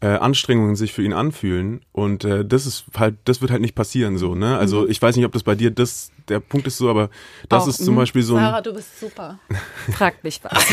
äh, 0.00 0.08
Anstrengungen 0.08 0.76
sich 0.76 0.92
für 0.92 1.02
ihn 1.02 1.12
anfühlen 1.12 1.80
und 1.92 2.24
äh, 2.24 2.44
das 2.44 2.66
ist 2.66 2.86
halt 2.96 3.16
das 3.24 3.40
wird 3.40 3.50
halt 3.50 3.60
nicht 3.60 3.74
passieren 3.74 4.18
so 4.18 4.34
ne 4.34 4.56
also 4.58 4.88
ich 4.88 5.00
weiß 5.00 5.16
nicht 5.16 5.24
ob 5.24 5.32
das 5.32 5.42
bei 5.42 5.54
dir 5.54 5.70
das 5.70 6.10
der 6.28 6.40
Punkt 6.40 6.66
ist 6.66 6.78
so 6.78 6.88
aber 6.88 7.10
das 7.48 7.64
Auch, 7.64 7.68
ist 7.68 7.84
zum 7.84 7.94
mhm. 7.94 7.98
Beispiel 7.98 8.22
so 8.22 8.36
ein 8.36 8.44
Sarah, 8.44 8.60
du 8.60 8.74
bist 8.74 9.00
super. 9.00 9.38
Fragt 9.92 10.24
mich 10.24 10.40
was. 10.42 10.66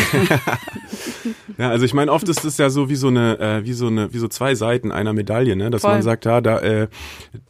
Ja, 1.57 1.69
also 1.69 1.85
ich 1.85 1.93
meine, 1.93 2.11
oft 2.11 2.27
ist 2.27 2.43
es 2.43 2.57
ja 2.57 2.69
so 2.69 2.89
wie 2.89 2.95
so 2.95 3.07
eine, 3.07 3.39
äh, 3.39 3.65
wie 3.65 3.73
so 3.73 3.87
eine, 3.87 4.13
wie 4.13 4.17
so 4.17 4.27
zwei 4.27 4.55
Seiten 4.55 4.91
einer 4.91 5.13
Medaille, 5.13 5.55
ne? 5.55 5.69
Dass 5.69 5.81
Voll. 5.81 5.93
man 5.93 6.01
sagt, 6.01 6.25
ja, 6.25 6.41
da 6.41 6.59
äh, 6.59 6.87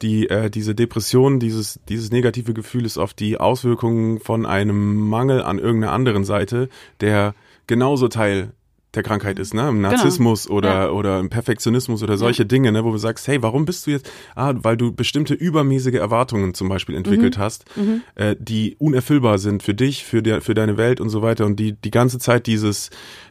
die, 0.01 0.29
äh, 0.29 0.49
diese 0.49 0.75
Depression, 0.75 1.39
dieses, 1.39 1.79
dieses 1.89 2.11
negative 2.11 2.53
Gefühl 2.53 2.85
ist 2.85 2.97
oft 2.97 3.19
die 3.19 3.39
Auswirkung 3.39 4.19
von 4.19 4.45
einem 4.45 5.07
Mangel 5.07 5.41
an 5.41 5.59
irgendeiner 5.59 5.93
anderen 5.93 6.23
Seite, 6.23 6.69
der 7.01 7.33
genauso 7.67 8.07
Teil 8.07 8.51
der 8.95 9.03
Krankheit 9.03 9.39
ist, 9.39 9.53
ne? 9.53 9.67
Im 9.69 9.81
Narzissmus 9.81 10.49
oder, 10.49 10.69
Genau. 10.69 10.81
Ja. 10.85 10.89
oder 10.91 11.19
im 11.19 11.29
Perfektionismus 11.29 12.01
oder 12.03 12.17
solche 12.17 12.45
Dinge, 12.45 12.71
ne? 12.71 12.83
Wo 12.83 12.91
du 12.91 12.97
sagst, 12.97 13.27
hey, 13.27 13.41
warum 13.43 13.65
bist 13.65 13.85
du 13.87 13.91
jetzt, 13.91 14.09
ah, 14.35 14.53
weil 14.55 14.77
du 14.77 14.91
bestimmte 14.91 15.33
übermäßige 15.33 15.95
Erwartungen 15.95 16.53
zum 16.53 16.69
Beispiel 16.69 16.93
Mhm. 16.95 16.99
entwickelt 17.05 17.37
hast, 17.37 17.65
äh, 18.15 18.35
die 18.39 18.75
unerfüllbar 18.79 19.37
sind 19.37 19.63
für 19.63 19.73
dich, 19.73 20.05
für, 20.05 20.21
der, 20.23 20.41
für 20.41 20.53
deine 20.53 20.77
Welt 20.77 20.99
und 21.01 21.09
so 21.09 21.21
weiter 21.21 21.45
und 21.45 21.57
die 21.59 21.73
die 21.73 21.91
ganze 21.91 22.19
Zeit 22.19 22.47
dieses, 22.47 22.89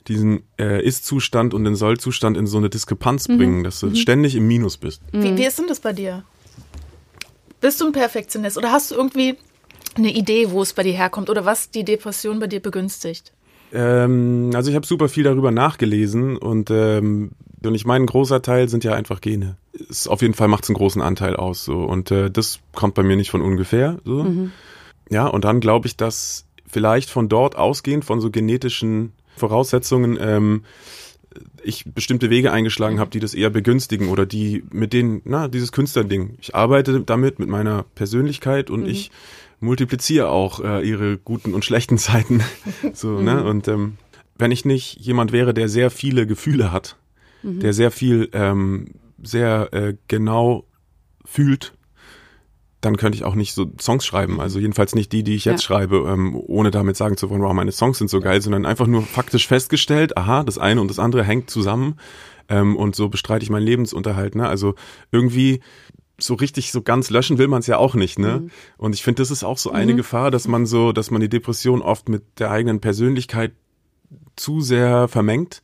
diesen 0.08 0.42
äh, 0.58 0.84
Ist-Zustand 0.84 1.54
und 1.54 1.64
den 1.64 1.74
Soll-Zustand 1.76 2.36
in 2.36 2.46
so 2.46 2.58
eine 2.58 2.70
Diskrepanz 2.70 3.28
Mhm. 3.28 3.38
bringen, 3.38 3.64
dass 3.64 3.80
du 3.80 3.94
ständig 3.94 4.34
im 4.36 4.46
Minus 4.46 4.76
bist. 4.76 5.00
Wie, 5.12 5.36
wie 5.36 5.44
ist 5.46 5.58
denn 5.58 5.66
das 5.68 5.80
bei 5.80 5.92
dir? 5.92 6.24
Bist 7.60 7.80
du 7.80 7.86
ein 7.86 7.92
Perfektionist 7.92 8.58
oder 8.58 8.70
hast 8.72 8.90
du 8.90 8.94
irgendwie 8.94 9.36
eine 9.96 10.12
Idee, 10.12 10.50
wo 10.50 10.60
es 10.60 10.72
bei 10.72 10.82
dir 10.82 10.92
herkommt 10.92 11.30
oder 11.30 11.44
was 11.44 11.70
die 11.70 11.84
Depression 11.84 12.38
bei 12.40 12.46
dir 12.46 12.60
begünstigt? 12.60 13.32
Ähm, 13.74 14.50
also 14.54 14.70
ich 14.70 14.76
habe 14.76 14.86
super 14.86 15.08
viel 15.08 15.24
darüber 15.24 15.50
nachgelesen 15.50 16.36
und 16.36 16.70
ähm, 16.70 17.32
und 17.64 17.74
ich 17.74 17.86
meine, 17.86 18.04
ein 18.04 18.06
großer 18.06 18.42
Teil 18.42 18.68
sind 18.68 18.84
ja 18.84 18.92
einfach 18.94 19.20
Gene. 19.20 19.56
Ist, 19.72 20.06
auf 20.06 20.20
jeden 20.22 20.34
Fall 20.34 20.48
macht 20.48 20.64
es 20.64 20.70
einen 20.70 20.76
großen 20.76 21.02
Anteil 21.02 21.34
aus 21.34 21.64
so 21.64 21.82
und 21.82 22.10
äh, 22.10 22.30
das 22.30 22.60
kommt 22.74 22.94
bei 22.94 23.02
mir 23.02 23.16
nicht 23.16 23.30
von 23.30 23.42
ungefähr. 23.42 23.98
So. 24.04 24.22
Mhm. 24.24 24.52
Ja, 25.10 25.26
und 25.26 25.44
dann 25.44 25.60
glaube 25.60 25.86
ich, 25.86 25.96
dass 25.96 26.46
vielleicht 26.66 27.10
von 27.10 27.28
dort 27.28 27.56
ausgehend 27.56 28.04
von 28.04 28.20
so 28.20 28.30
genetischen 28.30 29.12
Voraussetzungen 29.36 30.18
ähm, 30.20 30.64
ich 31.62 31.84
bestimmte 31.86 32.30
Wege 32.30 32.52
eingeschlagen 32.52 33.00
habe, 33.00 33.10
die 33.10 33.20
das 33.20 33.34
eher 33.34 33.50
begünstigen 33.50 34.08
oder 34.08 34.26
die 34.26 34.64
mit 34.70 34.92
denen, 34.92 35.22
na, 35.24 35.48
dieses 35.48 35.72
Künstlerding. 35.72 36.36
Ich 36.40 36.54
arbeite 36.54 37.00
damit 37.00 37.38
mit 37.38 37.48
meiner 37.48 37.84
Persönlichkeit 37.94 38.70
und 38.70 38.82
Mhm. 38.82 38.86
ich 38.86 39.10
multipliziere 39.64 40.28
auch 40.28 40.60
äh, 40.60 40.88
ihre 40.88 41.18
guten 41.18 41.54
und 41.54 41.64
schlechten 41.64 41.96
Seiten. 42.08 42.42
so, 42.92 43.20
ne? 43.20 43.44
Und 43.44 43.66
ähm, 43.68 43.96
wenn 44.36 44.50
ich 44.50 44.64
nicht 44.64 44.98
jemand 45.00 45.32
wäre, 45.32 45.54
der 45.54 45.68
sehr 45.68 45.90
viele 45.90 46.26
Gefühle 46.26 46.70
hat, 46.72 46.96
der 47.42 47.72
sehr 47.74 47.90
viel, 47.90 48.30
ähm, 48.32 48.86
sehr 49.22 49.68
äh, 49.72 49.96
genau 50.08 50.64
fühlt, 51.26 51.74
dann 52.80 52.96
könnte 52.96 53.16
ich 53.16 53.24
auch 53.24 53.34
nicht 53.34 53.52
so 53.54 53.70
Songs 53.80 54.04
schreiben. 54.06 54.40
Also 54.40 54.58
jedenfalls 54.58 54.94
nicht 54.94 55.12
die, 55.12 55.22
die 55.22 55.34
ich 55.34 55.44
jetzt 55.44 55.62
Ja. 55.62 55.66
schreibe, 55.66 56.06
ähm, 56.08 56.34
ohne 56.34 56.70
damit 56.70 56.96
sagen 56.96 57.16
zu 57.18 57.28
wollen, 57.30 57.42
wow, 57.42 57.52
meine 57.52 57.72
Songs 57.72 57.98
sind 57.98 58.08
so 58.08 58.20
geil, 58.20 58.40
sondern 58.42 58.64
einfach 58.66 58.86
nur 58.86 59.02
faktisch 59.02 59.46
festgestellt, 59.46 60.16
aha, 60.16 60.42
das 60.42 60.56
eine 60.58 60.80
und 60.80 60.88
das 60.88 60.98
andere 60.98 61.22
hängt 61.24 61.50
zusammen 61.50 61.96
ähm, 62.48 62.76
und 62.76 62.96
so 62.96 63.08
bestreite 63.10 63.42
ich 63.42 63.50
meinen 63.50 63.64
Lebensunterhalt. 63.66 64.34
Ne? 64.36 64.46
Also 64.48 64.74
irgendwie 65.12 65.60
so 66.18 66.34
richtig 66.34 66.70
so 66.72 66.82
ganz 66.82 67.10
löschen 67.10 67.38
will 67.38 67.48
man 67.48 67.60
es 67.60 67.66
ja 67.66 67.76
auch 67.78 67.94
nicht, 67.94 68.18
ne? 68.18 68.42
Und 68.76 68.94
ich 68.94 69.02
finde, 69.02 69.22
das 69.22 69.30
ist 69.30 69.44
auch 69.44 69.58
so 69.58 69.70
eine 69.72 69.94
Gefahr, 69.96 70.30
dass 70.30 70.46
man 70.46 70.66
so, 70.66 70.92
dass 70.92 71.10
man 71.10 71.20
die 71.20 71.28
Depression 71.28 71.82
oft 71.82 72.08
mit 72.08 72.22
der 72.38 72.50
eigenen 72.50 72.80
Persönlichkeit 72.80 73.52
zu 74.36 74.60
sehr 74.60 75.08
vermengt 75.08 75.62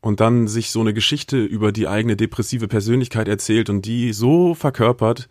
und 0.00 0.20
dann 0.20 0.48
sich 0.48 0.70
so 0.70 0.80
eine 0.80 0.94
Geschichte 0.94 1.42
über 1.42 1.72
die 1.72 1.88
eigene 1.88 2.16
depressive 2.16 2.68
Persönlichkeit 2.68 3.28
erzählt 3.28 3.70
und 3.70 3.82
die 3.86 4.12
so 4.12 4.54
verkörpert, 4.54 5.28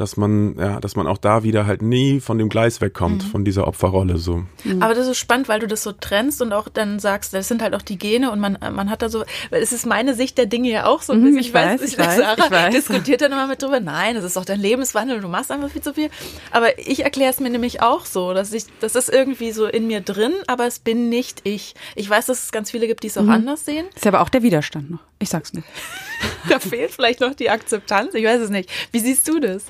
dass 0.00 0.16
man, 0.16 0.56
ja, 0.58 0.80
dass 0.80 0.96
man 0.96 1.06
auch 1.06 1.18
da 1.18 1.42
wieder 1.44 1.66
halt 1.66 1.82
nie 1.82 2.20
von 2.20 2.38
dem 2.38 2.48
Gleis 2.48 2.80
wegkommt, 2.80 3.22
von 3.22 3.44
dieser 3.44 3.68
Opferrolle 3.68 4.18
so. 4.18 4.42
Aber 4.80 4.94
das 4.94 5.06
ist 5.06 5.18
spannend, 5.18 5.48
weil 5.48 5.60
du 5.60 5.66
das 5.68 5.82
so 5.82 5.92
trennst 5.92 6.42
und 6.42 6.52
auch 6.52 6.68
dann 6.68 6.98
sagst, 6.98 7.32
das 7.34 7.46
sind 7.46 7.62
halt 7.62 7.74
auch 7.74 7.82
die 7.82 7.98
Gene 7.98 8.32
und 8.32 8.40
man, 8.40 8.58
man 8.72 8.90
hat 8.90 9.02
da 9.02 9.08
so, 9.08 9.24
weil 9.50 9.62
es 9.62 9.72
ist 9.72 9.86
meine 9.86 10.14
Sicht 10.14 10.38
der 10.38 10.46
Dinge 10.46 10.70
ja 10.70 10.86
auch 10.86 11.02
so 11.02 11.12
ein 11.12 11.20
Mhm, 11.20 11.24
bisschen. 11.26 11.40
ich 11.40 11.54
weiß, 11.54 11.82
ich 11.82 11.98
weiß, 11.98 12.16
Sarah 12.16 12.44
ich 12.44 12.50
weiß. 12.50 12.74
diskutiert 12.74 13.20
dann 13.20 13.30
immer 13.32 13.46
mit 13.46 13.62
drüber, 13.62 13.78
nein, 13.80 14.14
das 14.16 14.24
ist 14.24 14.36
doch 14.36 14.44
dein 14.44 14.58
Lebenswandel, 14.60 15.20
du 15.20 15.28
machst 15.28 15.52
einfach 15.52 15.70
viel 15.70 15.82
zu 15.82 15.94
viel. 15.94 16.10
Aber 16.50 16.78
ich 16.78 17.04
erkläre 17.04 17.30
es 17.30 17.38
mir 17.38 17.50
nämlich 17.50 17.82
auch 17.82 18.06
so, 18.06 18.32
dass 18.34 18.52
ich, 18.52 18.64
das 18.80 18.96
ist 18.96 19.10
irgendwie 19.10 19.52
so 19.52 19.66
in 19.66 19.86
mir 19.86 20.00
drin, 20.00 20.32
aber 20.46 20.66
es 20.66 20.78
bin 20.78 21.08
nicht 21.08 21.40
ich. 21.44 21.74
Ich 21.94 22.08
weiß, 22.08 22.26
dass 22.26 22.44
es 22.44 22.52
ganz 22.52 22.70
viele 22.70 22.86
gibt, 22.86 23.02
die 23.02 23.08
es 23.08 23.18
auch 23.18 23.22
Mhm. 23.22 23.30
anders 23.30 23.64
sehen. 23.66 23.86
Ist 23.94 24.06
aber 24.06 24.22
auch 24.22 24.28
der 24.30 24.42
Widerstand 24.42 24.90
noch. 24.90 25.00
Ich 25.18 25.28
sag's 25.28 25.52
nicht. 25.52 25.66
Da 26.48 26.58
fehlt 26.58 26.90
vielleicht 26.90 27.20
noch 27.20 27.34
die 27.34 27.50
Akzeptanz, 27.50 28.14
ich 28.14 28.24
weiß 28.24 28.40
es 28.40 28.50
nicht. 28.50 28.70
Wie 28.92 28.98
siehst 28.98 29.28
du 29.28 29.40
das? 29.40 29.64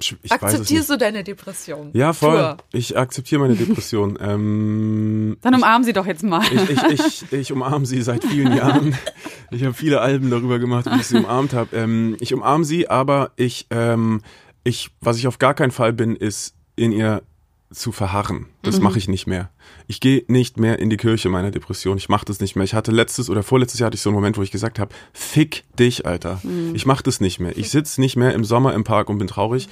Ich, 0.00 0.12
ich 0.12 0.16
weiß 0.16 0.22
es 0.22 0.30
nicht. 0.30 0.42
Akzeptierst 0.42 0.90
du 0.90 0.96
deine 0.96 1.24
Depression? 1.24 1.90
Ja, 1.92 2.12
voll. 2.12 2.36
Pur. 2.36 2.56
Ich 2.72 2.96
akzeptiere 2.96 3.42
meine 3.42 3.54
Depression. 3.54 4.18
ähm, 4.20 5.36
Dann 5.42 5.54
umarmen 5.54 5.84
Sie 5.84 5.92
doch 5.92 6.06
jetzt 6.06 6.22
mal. 6.22 6.42
ich, 6.42 6.70
ich, 6.70 6.92
ich, 6.92 7.32
ich 7.32 7.52
umarme 7.52 7.86
sie 7.86 8.02
seit 8.02 8.24
vielen 8.24 8.56
Jahren. 8.56 8.96
Ich 9.52 9.64
habe 9.64 9.74
viele 9.74 10.00
Alben 10.00 10.30
darüber 10.30 10.60
gemacht, 10.60 10.86
wie 10.86 11.00
ich 11.00 11.08
sie 11.08 11.16
umarmt 11.18 11.54
habe. 11.54 11.76
Ähm, 11.76 12.16
ich 12.20 12.32
umarme 12.32 12.64
sie, 12.64 12.88
aber 12.88 13.32
ich, 13.34 13.66
ähm, 13.70 14.20
ich, 14.62 14.92
was 15.00 15.16
ich 15.16 15.26
auf 15.26 15.38
gar 15.38 15.54
keinen 15.54 15.72
Fall 15.72 15.92
bin, 15.92 16.14
ist 16.14 16.54
in 16.76 16.92
ihr 16.92 17.24
zu 17.72 17.92
verharren. 17.92 18.46
Das 18.62 18.80
mache 18.80 18.98
ich 18.98 19.06
nicht 19.06 19.28
mehr. 19.28 19.50
Ich 19.86 20.00
gehe 20.00 20.24
nicht 20.26 20.58
mehr 20.58 20.80
in 20.80 20.90
die 20.90 20.96
Kirche 20.96 21.28
meiner 21.28 21.52
Depression. 21.52 21.98
Ich 21.98 22.08
mache 22.08 22.24
das 22.24 22.40
nicht 22.40 22.56
mehr. 22.56 22.64
Ich 22.64 22.74
hatte 22.74 22.90
letztes 22.90 23.30
oder 23.30 23.44
vorletztes 23.44 23.78
Jahr 23.78 23.86
hatte 23.86 23.94
ich 23.94 24.00
so 24.00 24.10
einen 24.10 24.16
Moment, 24.16 24.36
wo 24.36 24.42
ich 24.42 24.50
gesagt 24.50 24.80
habe, 24.80 24.92
fick 25.12 25.64
dich, 25.78 26.04
Alter. 26.04 26.40
Ich 26.74 26.84
mache 26.84 27.04
das 27.04 27.20
nicht 27.20 27.38
mehr. 27.38 27.56
Ich 27.56 27.70
sitz 27.70 27.96
nicht 27.96 28.16
mehr 28.16 28.34
im 28.34 28.44
Sommer 28.44 28.74
im 28.74 28.82
Park 28.82 29.08
und 29.08 29.18
bin 29.18 29.28
traurig. 29.28 29.68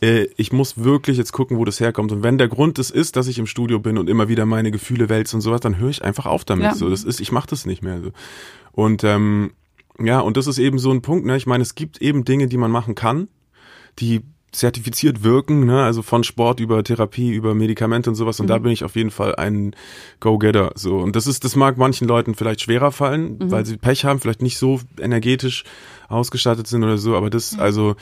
Äh, 0.00 0.28
ich 0.36 0.52
muss 0.52 0.84
wirklich 0.84 1.16
jetzt 1.16 1.32
gucken, 1.32 1.58
wo 1.58 1.64
das 1.64 1.80
herkommt. 1.80 2.12
Und 2.12 2.22
wenn 2.22 2.38
der 2.38 2.46
Grund 2.46 2.78
es 2.78 2.90
ist, 2.90 3.16
dass 3.16 3.26
ich 3.26 3.38
im 3.38 3.46
Studio 3.46 3.80
bin 3.80 3.98
und 3.98 4.08
immer 4.08 4.28
wieder 4.28 4.46
meine 4.46 4.70
Gefühle 4.70 5.08
wälze 5.08 5.36
und 5.36 5.42
sowas, 5.42 5.60
dann 5.60 5.78
höre 5.78 5.90
ich 5.90 6.04
einfach 6.04 6.26
auf 6.26 6.44
damit. 6.44 6.64
Ja. 6.64 6.74
So, 6.76 6.88
das 6.88 7.02
ist, 7.02 7.20
ich 7.20 7.32
mache 7.32 7.48
das 7.48 7.66
nicht 7.66 7.82
mehr. 7.82 8.00
So. 8.00 8.12
Und 8.70 9.02
ähm, 9.02 9.52
ja, 9.98 10.20
und 10.20 10.36
das 10.36 10.46
ist 10.46 10.58
eben 10.58 10.78
so 10.78 10.92
ein 10.92 11.02
Punkt. 11.02 11.26
Ne? 11.26 11.36
Ich 11.36 11.46
meine, 11.46 11.62
es 11.62 11.74
gibt 11.74 12.00
eben 12.00 12.24
Dinge, 12.24 12.46
die 12.46 12.56
man 12.56 12.70
machen 12.70 12.94
kann, 12.94 13.26
die 13.98 14.22
zertifiziert 14.52 15.22
wirken, 15.22 15.66
ne? 15.66 15.82
also 15.82 16.02
von 16.02 16.24
Sport 16.24 16.60
über 16.60 16.82
Therapie, 16.82 17.30
über 17.30 17.54
Medikamente 17.54 18.10
und 18.10 18.16
sowas. 18.16 18.40
Und 18.40 18.48
da 18.48 18.58
bin 18.58 18.72
ich 18.72 18.84
auf 18.84 18.96
jeden 18.96 19.10
Fall 19.10 19.36
ein 19.36 19.74
Go-Getter. 20.18 20.72
So. 20.74 20.98
Und 20.98 21.14
das 21.16 21.26
ist, 21.26 21.44
das 21.44 21.56
mag 21.56 21.76
manchen 21.78 22.08
Leuten 22.08 22.34
vielleicht 22.34 22.60
schwerer 22.60 22.90
fallen, 22.90 23.38
weil 23.50 23.64
sie 23.64 23.76
Pech 23.76 24.04
haben, 24.04 24.18
vielleicht 24.18 24.42
nicht 24.42 24.58
so 24.58 24.80
energetisch 24.98 25.64
ausgestattet 26.08 26.66
sind 26.66 26.82
oder 26.82 26.98
so. 26.98 27.16
Aber 27.16 27.30
das, 27.30 27.58
also, 27.58 27.94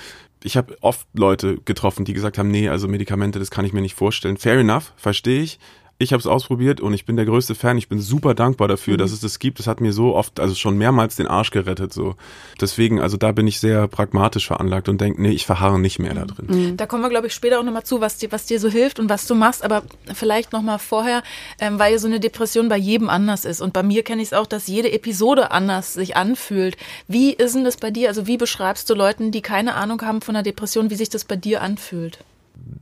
ich 0.42 0.56
habe 0.56 0.76
oft 0.80 1.06
Leute 1.14 1.58
getroffen, 1.64 2.04
die 2.04 2.14
gesagt 2.14 2.38
haben, 2.38 2.50
nee, 2.50 2.68
also 2.68 2.88
Medikamente, 2.88 3.38
das 3.38 3.50
kann 3.50 3.64
ich 3.64 3.72
mir 3.72 3.82
nicht 3.82 3.94
vorstellen. 3.94 4.36
Fair 4.36 4.58
enough, 4.58 4.92
verstehe 4.96 5.42
ich. 5.42 5.58
Ich 6.00 6.12
habe 6.12 6.20
es 6.20 6.28
ausprobiert 6.28 6.80
und 6.80 6.94
ich 6.94 7.04
bin 7.06 7.16
der 7.16 7.24
größte 7.24 7.56
Fan. 7.56 7.76
Ich 7.76 7.88
bin 7.88 7.98
super 7.98 8.34
dankbar 8.34 8.68
dafür, 8.68 8.96
dass 8.96 9.10
es 9.10 9.18
das 9.18 9.40
gibt. 9.40 9.58
Das 9.58 9.66
hat 9.66 9.80
mir 9.80 9.92
so 9.92 10.14
oft, 10.14 10.38
also 10.38 10.54
schon 10.54 10.78
mehrmals 10.78 11.16
den 11.16 11.26
Arsch 11.26 11.50
gerettet. 11.50 11.92
So, 11.92 12.14
deswegen, 12.60 13.00
also 13.00 13.16
da 13.16 13.32
bin 13.32 13.48
ich 13.48 13.58
sehr 13.58 13.88
pragmatisch 13.88 14.46
veranlagt 14.46 14.88
und 14.88 15.00
denke, 15.00 15.20
nee, 15.20 15.32
ich 15.32 15.44
verharre 15.44 15.80
nicht 15.80 15.98
mehr 15.98 16.14
da 16.14 16.24
drin. 16.24 16.76
Da 16.76 16.86
kommen 16.86 17.02
wir, 17.02 17.08
glaube 17.08 17.26
ich, 17.26 17.34
später 17.34 17.58
auch 17.58 17.64
nochmal 17.64 17.82
zu, 17.82 18.00
was 18.00 18.16
dir, 18.16 18.30
was 18.30 18.46
dir 18.46 18.60
so 18.60 18.68
hilft 18.68 19.00
und 19.00 19.10
was 19.10 19.26
du 19.26 19.34
machst. 19.34 19.64
Aber 19.64 19.82
vielleicht 20.14 20.52
nochmal 20.52 20.78
vorher, 20.78 21.24
ähm, 21.60 21.80
weil 21.80 21.98
so 21.98 22.06
eine 22.06 22.20
Depression 22.20 22.68
bei 22.68 22.78
jedem 22.78 23.08
anders 23.08 23.44
ist. 23.44 23.60
Und 23.60 23.72
bei 23.72 23.82
mir 23.82 24.04
kenne 24.04 24.22
ich 24.22 24.28
es 24.28 24.34
auch, 24.34 24.46
dass 24.46 24.68
jede 24.68 24.92
Episode 24.92 25.50
anders 25.50 25.94
sich 25.94 26.16
anfühlt. 26.16 26.76
Wie 27.08 27.32
ist 27.32 27.56
denn 27.56 27.64
das 27.64 27.76
bei 27.76 27.90
dir? 27.90 28.06
Also 28.06 28.28
wie 28.28 28.36
beschreibst 28.36 28.88
du 28.88 28.94
Leuten, 28.94 29.32
die 29.32 29.42
keine 29.42 29.74
Ahnung 29.74 30.00
haben 30.02 30.20
von 30.20 30.36
einer 30.36 30.44
Depression, 30.44 30.90
wie 30.90 30.94
sich 30.96 31.08
das 31.08 31.24
bei 31.24 31.34
dir 31.34 31.60
anfühlt? 31.60 32.18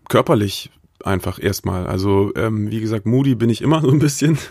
Körperlich 0.09 0.71
einfach 1.05 1.43
erstmal. 1.43 1.87
Also 1.87 2.33
ähm, 2.37 2.71
wie 2.71 2.81
gesagt, 2.81 3.07
moody 3.07 3.35
bin 3.35 3.51
ich 3.51 3.63
immer 3.63 3.81
so 3.81 3.91
ein 3.91 3.99
bisschen. 3.99 4.39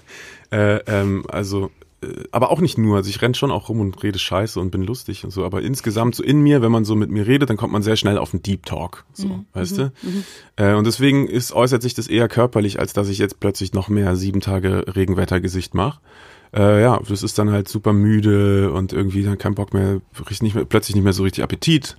Äh, 0.52 0.76
ähm, 0.86 1.26
also 1.28 1.72
äh, 2.06 2.24
aber 2.32 2.52
auch 2.52 2.62
nicht 2.62 2.78
nur. 2.78 2.98
Also 2.98 3.10
ich 3.10 3.22
renn 3.22 3.34
schon 3.34 3.52
auch 3.52 3.70
rum 3.70 3.80
und 3.80 4.02
rede 4.04 4.20
Scheiße 4.20 4.60
und 4.60 4.72
bin 4.72 4.84
lustig 4.84 5.24
und 5.24 5.32
so. 5.32 5.46
Aber 5.46 5.62
insgesamt 5.62 6.16
so 6.16 6.24
in 6.24 6.42
mir, 6.42 6.62
wenn 6.62 6.72
man 6.72 6.86
so 6.86 6.96
mit 6.96 7.10
mir 7.10 7.28
redet, 7.28 7.50
dann 7.50 7.58
kommt 7.58 7.74
man 7.74 7.82
sehr 7.82 7.96
schnell 7.96 8.18
auf 8.18 8.34
einen 8.34 8.44
Deep 8.44 8.66
Talk. 8.66 9.06
So, 9.14 9.44
weißt 9.54 9.78
du? 9.78 9.92
Äh, 10.56 10.74
und 10.76 10.86
deswegen 10.86 11.28
ist, 11.28 11.54
äußert 11.54 11.82
sich 11.82 11.94
das 11.94 12.08
eher 12.08 12.28
körperlich, 12.28 12.80
als 12.80 12.94
dass 12.94 13.10
ich 13.10 13.18
jetzt 13.18 13.40
plötzlich 13.40 13.74
noch 13.74 13.90
mehr 13.90 14.16
sieben 14.16 14.42
Tage 14.42 14.86
Regenwettergesicht 14.96 15.74
mache. 15.74 16.00
Äh, 16.54 16.82
ja, 16.82 17.00
das 17.08 17.24
ist 17.24 17.38
dann 17.38 17.52
halt 17.52 17.68
super 17.68 17.92
müde 17.92 18.72
und 18.72 18.94
irgendwie 18.94 19.24
dann 19.24 19.38
kein 19.38 19.56
Bock 19.56 19.74
mehr, 19.74 20.00
nicht 20.42 20.56
mehr, 20.56 20.66
plötzlich 20.66 20.96
nicht 20.96 21.04
mehr 21.04 21.14
so 21.14 21.24
richtig 21.24 21.44
Appetit, 21.44 21.98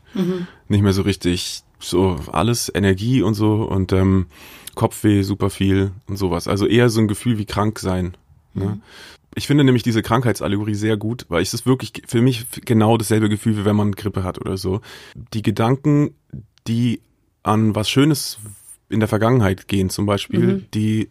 nicht 0.69 0.83
mehr 0.83 0.93
so 0.95 1.03
richtig 1.03 1.63
so 1.79 2.19
alles 2.33 2.71
Energie 2.75 3.23
und 3.23 3.35
so 3.35 3.63
und 3.65 3.93
ähm, 3.93 4.27
Kopfweh 4.75 5.23
super 5.23 5.51
viel 5.51 5.93
und 6.07 6.17
sowas. 6.17 6.49
Also 6.49 6.67
eher 6.67 6.89
so 6.91 7.01
ein 7.01 7.09
Gefühl 7.09 7.39
wie 7.39 7.47
krank 7.47 7.79
sein. 7.79 8.17
Ne? 8.55 8.81
Ich 9.35 9.47
finde 9.47 9.65
nämlich 9.65 9.83
diese 9.83 10.03
Krankheitsallegorie 10.03 10.75
sehr 10.75 10.97
gut, 10.97 11.27
weil 11.29 11.43
es 11.43 11.53
ist 11.53 11.67
wirklich 11.67 11.93
für 12.07 12.23
mich 12.23 12.47
genau 12.65 12.97
dasselbe 12.97 13.29
Gefühl, 13.29 13.57
wie 13.59 13.65
wenn 13.67 13.77
man 13.77 13.93
Grippe 13.93 14.25
hat 14.25 14.41
oder 14.41 14.57
so. 14.57 14.81
Die 15.35 15.43
Gedanken, 15.43 16.15
die 16.67 17.01
an 17.43 17.75
was 17.75 17.89
Schönes 17.91 18.39
in 18.89 19.01
der 19.01 19.09
Vergangenheit 19.09 19.69
gehen 19.69 19.91
zum 19.91 20.07
Beispiel, 20.07 20.65
die 20.73 21.03
f- 21.03 21.09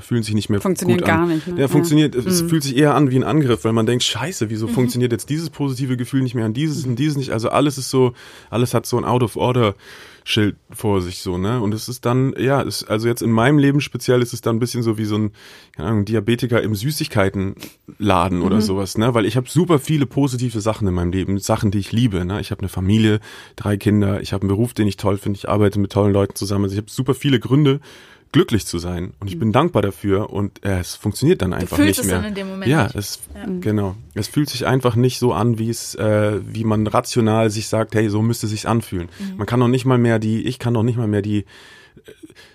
fühlen 0.00 0.22
sich 0.22 0.34
nicht 0.34 0.48
mehr 0.50 0.60
Funktionieren 0.60 0.98
gut 1.00 1.08
an. 1.08 1.18
gar 1.18 1.26
nicht, 1.26 1.46
ne? 1.46 1.54
Ja, 1.54 1.60
Ja. 1.62 1.68
funktioniert, 1.68 2.14
es 2.14 2.42
fühlt 2.42 2.62
sich 2.62 2.76
eher 2.76 2.94
an 2.94 3.10
wie 3.10 3.16
ein 3.16 3.24
Angriff, 3.24 3.64
weil 3.64 3.72
man 3.72 3.86
denkt, 3.86 4.04
scheiße, 4.04 4.50
wieso 4.50 4.66
funktioniert 4.68 5.12
jetzt 5.12 5.28
dieses 5.30 5.50
positive 5.50 5.96
Gefühl 5.96 6.22
nicht 6.22 6.34
mehr 6.34 6.44
an 6.44 6.54
dieses 6.54 6.84
und 6.86 6.96
dieses 6.96 7.16
nicht? 7.16 7.30
Also 7.30 7.48
alles 7.50 7.78
ist 7.78 7.90
so, 7.90 8.12
alles 8.50 8.74
hat 8.74 8.86
so 8.86 8.96
ein 8.98 9.04
Out-of-Order-Schild 9.04 10.56
vor 10.70 11.00
sich 11.00 11.20
so, 11.22 11.38
ne? 11.38 11.60
Und 11.60 11.72
es 11.74 11.88
ist 11.88 12.04
dann, 12.06 12.34
ja, 12.38 12.62
es, 12.62 12.84
also 12.84 13.08
jetzt 13.08 13.22
in 13.22 13.30
meinem 13.30 13.58
Leben 13.58 13.80
speziell 13.80 14.20
ist 14.22 14.32
es 14.32 14.40
dann 14.40 14.56
ein 14.56 14.58
bisschen 14.58 14.82
so 14.82 14.98
wie 14.98 15.04
so 15.04 15.16
ein, 15.16 15.32
keine 15.76 15.88
Ahnung, 15.88 16.04
Diabetiker 16.04 16.62
im 16.62 16.74
Süßigkeitenladen 16.74 18.42
oder 18.42 18.60
sowas, 18.60 18.98
ne? 18.98 19.14
Weil 19.14 19.24
ich 19.26 19.36
habe 19.36 19.48
super 19.48 19.78
viele 19.78 20.06
positive 20.06 20.60
Sachen 20.60 20.86
in 20.88 20.94
meinem 20.94 21.12
Leben, 21.12 21.38
Sachen, 21.38 21.70
die 21.70 21.78
ich 21.78 21.92
liebe, 21.92 22.24
ne? 22.24 22.40
Ich 22.40 22.50
habe 22.50 22.60
eine 22.60 22.68
Familie, 22.68 23.20
drei 23.56 23.76
Kinder, 23.76 24.20
ich 24.20 24.32
habe 24.32 24.42
einen 24.42 24.48
Beruf, 24.48 24.74
den 24.74 24.86
ich 24.86 24.96
toll 24.96 25.18
finde, 25.18 25.38
ich 25.38 25.48
arbeite 25.48 25.78
mit 25.78 25.92
tollen 25.92 26.12
Leuten 26.12 26.34
zusammen. 26.34 26.64
Also 26.64 26.74
ich 26.74 26.78
habe 26.80 26.90
super 26.90 27.14
viele 27.14 27.40
Gründe, 27.40 27.80
glücklich 28.32 28.66
zu 28.66 28.78
sein 28.78 29.12
und 29.20 29.28
ich 29.28 29.38
bin 29.38 29.52
dankbar 29.52 29.82
dafür 29.82 30.30
und 30.30 30.64
äh, 30.64 30.80
es 30.80 30.94
funktioniert 30.94 31.40
dann 31.42 31.52
einfach 31.52 31.76
fühlst 31.76 31.88
nicht 31.88 31.98
es 32.00 32.06
mehr. 32.06 32.16
dann 32.16 32.26
in 32.26 32.34
dem 32.34 32.48
Moment 32.48 32.70
ja, 32.70 32.84
nicht. 32.84 32.96
es 32.96 33.20
genau. 33.60 33.96
Es 34.14 34.28
fühlt 34.28 34.50
sich 34.50 34.66
einfach 34.66 34.96
nicht 34.96 35.18
so 35.18 35.32
an, 35.32 35.58
wie 35.58 35.70
es, 35.70 35.94
äh, 35.94 36.40
wie 36.44 36.64
man 36.64 36.86
rational 36.86 37.50
sich 37.50 37.68
sagt, 37.68 37.94
hey, 37.94 38.08
so 38.10 38.20
müsste 38.22 38.46
sich's 38.46 38.66
anfühlen. 38.66 39.08
Man 39.36 39.46
kann 39.46 39.60
noch 39.60 39.68
nicht 39.68 39.84
mal 39.84 39.98
mehr 39.98 40.18
die, 40.18 40.46
ich 40.46 40.58
kann 40.58 40.74
noch 40.74 40.82
nicht 40.82 40.96
mal 40.98 41.08
mehr 41.08 41.22
die 41.22 41.46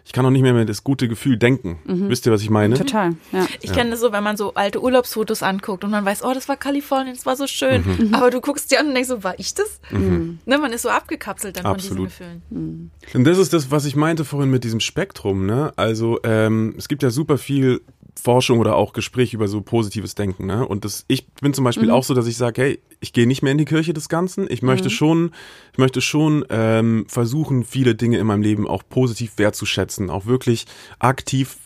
ich 0.05 0.11
kann 0.11 0.25
auch 0.25 0.29
nicht 0.29 0.41
mehr 0.41 0.53
mehr 0.53 0.65
das 0.65 0.83
gute 0.83 1.07
Gefühl 1.07 1.37
denken. 1.37 1.79
Mhm. 1.85 2.09
Wisst 2.09 2.25
ihr, 2.25 2.31
was 2.31 2.41
ich 2.41 2.49
meine? 2.49 2.75
Total, 2.75 3.15
ja. 3.31 3.47
Ich 3.61 3.71
kenne 3.71 3.91
das 3.91 4.01
so, 4.01 4.11
wenn 4.11 4.23
man 4.23 4.37
so 4.37 4.53
alte 4.53 4.81
Urlaubsfotos 4.81 5.43
anguckt 5.43 5.83
und 5.83 5.91
man 5.91 6.03
weiß, 6.03 6.23
oh, 6.23 6.33
das 6.33 6.49
war 6.49 6.57
Kalifornien, 6.57 7.15
das 7.15 7.25
war 7.25 7.35
so 7.35 7.47
schön. 7.47 7.83
Mhm. 7.85 8.13
Aber 8.13 8.29
du 8.29 8.41
guckst 8.41 8.71
dir 8.71 8.79
an 8.79 8.87
und 8.87 8.93
denkst 8.93 9.09
so, 9.09 9.23
war 9.23 9.39
ich 9.39 9.53
das? 9.53 9.79
Ne, 9.91 10.57
man 10.57 10.73
ist 10.73 10.81
so 10.81 10.89
abgekapselt 10.89 11.57
dann 11.57 11.65
Absolut. 11.65 12.11
von 12.11 12.19
diesen 12.19 12.41
Gefühlen. 12.49 12.91
Und 13.13 13.23
das 13.23 13.37
ist 13.37 13.53
das, 13.53 13.71
was 13.71 13.85
ich 13.85 13.95
meinte 13.95 14.25
vorhin 14.25 14.49
mit 14.49 14.63
diesem 14.63 14.79
Spektrum. 14.79 15.45
Ne? 15.45 15.71
Also 15.75 16.19
ähm, 16.23 16.75
es 16.77 16.87
gibt 16.87 17.03
ja 17.03 17.09
super 17.09 17.37
viel 17.37 17.81
Forschung 18.21 18.59
oder 18.59 18.75
auch 18.75 18.93
Gespräch 18.93 19.33
über 19.33 19.47
so 19.47 19.61
positives 19.61 20.15
Denken. 20.15 20.45
Ne? 20.45 20.65
Und 20.65 20.85
das, 20.85 21.05
ich 21.07 21.27
bin 21.41 21.53
zum 21.53 21.63
Beispiel 21.63 21.89
auch 21.91 22.03
so, 22.03 22.13
dass 22.13 22.27
ich 22.27 22.37
sage, 22.37 22.61
hey, 22.61 22.79
ich 22.99 23.11
gehe 23.11 23.27
nicht 23.27 23.41
mehr 23.41 23.51
in 23.51 23.57
die 23.57 23.65
Kirche 23.65 23.93
des 23.93 24.07
Ganzen. 24.07 24.47
Ich 24.49 24.61
möchte 24.61 24.89
schon, 24.89 25.31
ich 25.73 25.77
möchte 25.77 25.99
schon 25.99 26.45
ähm, 26.49 27.05
versuchen, 27.07 27.63
viele 27.63 27.95
Dinge 27.95 28.17
in 28.17 28.27
meinem 28.27 28.41
Leben 28.41 28.67
auch 28.67 28.83
positiv 28.87 29.37
wertzuschätzen, 29.37 30.09
auch 30.09 30.25
wirklich 30.25 30.65
aktiv 30.99 31.57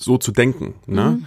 so 0.00 0.18
zu 0.18 0.30
denken. 0.30 0.74
Ne? 0.86 1.22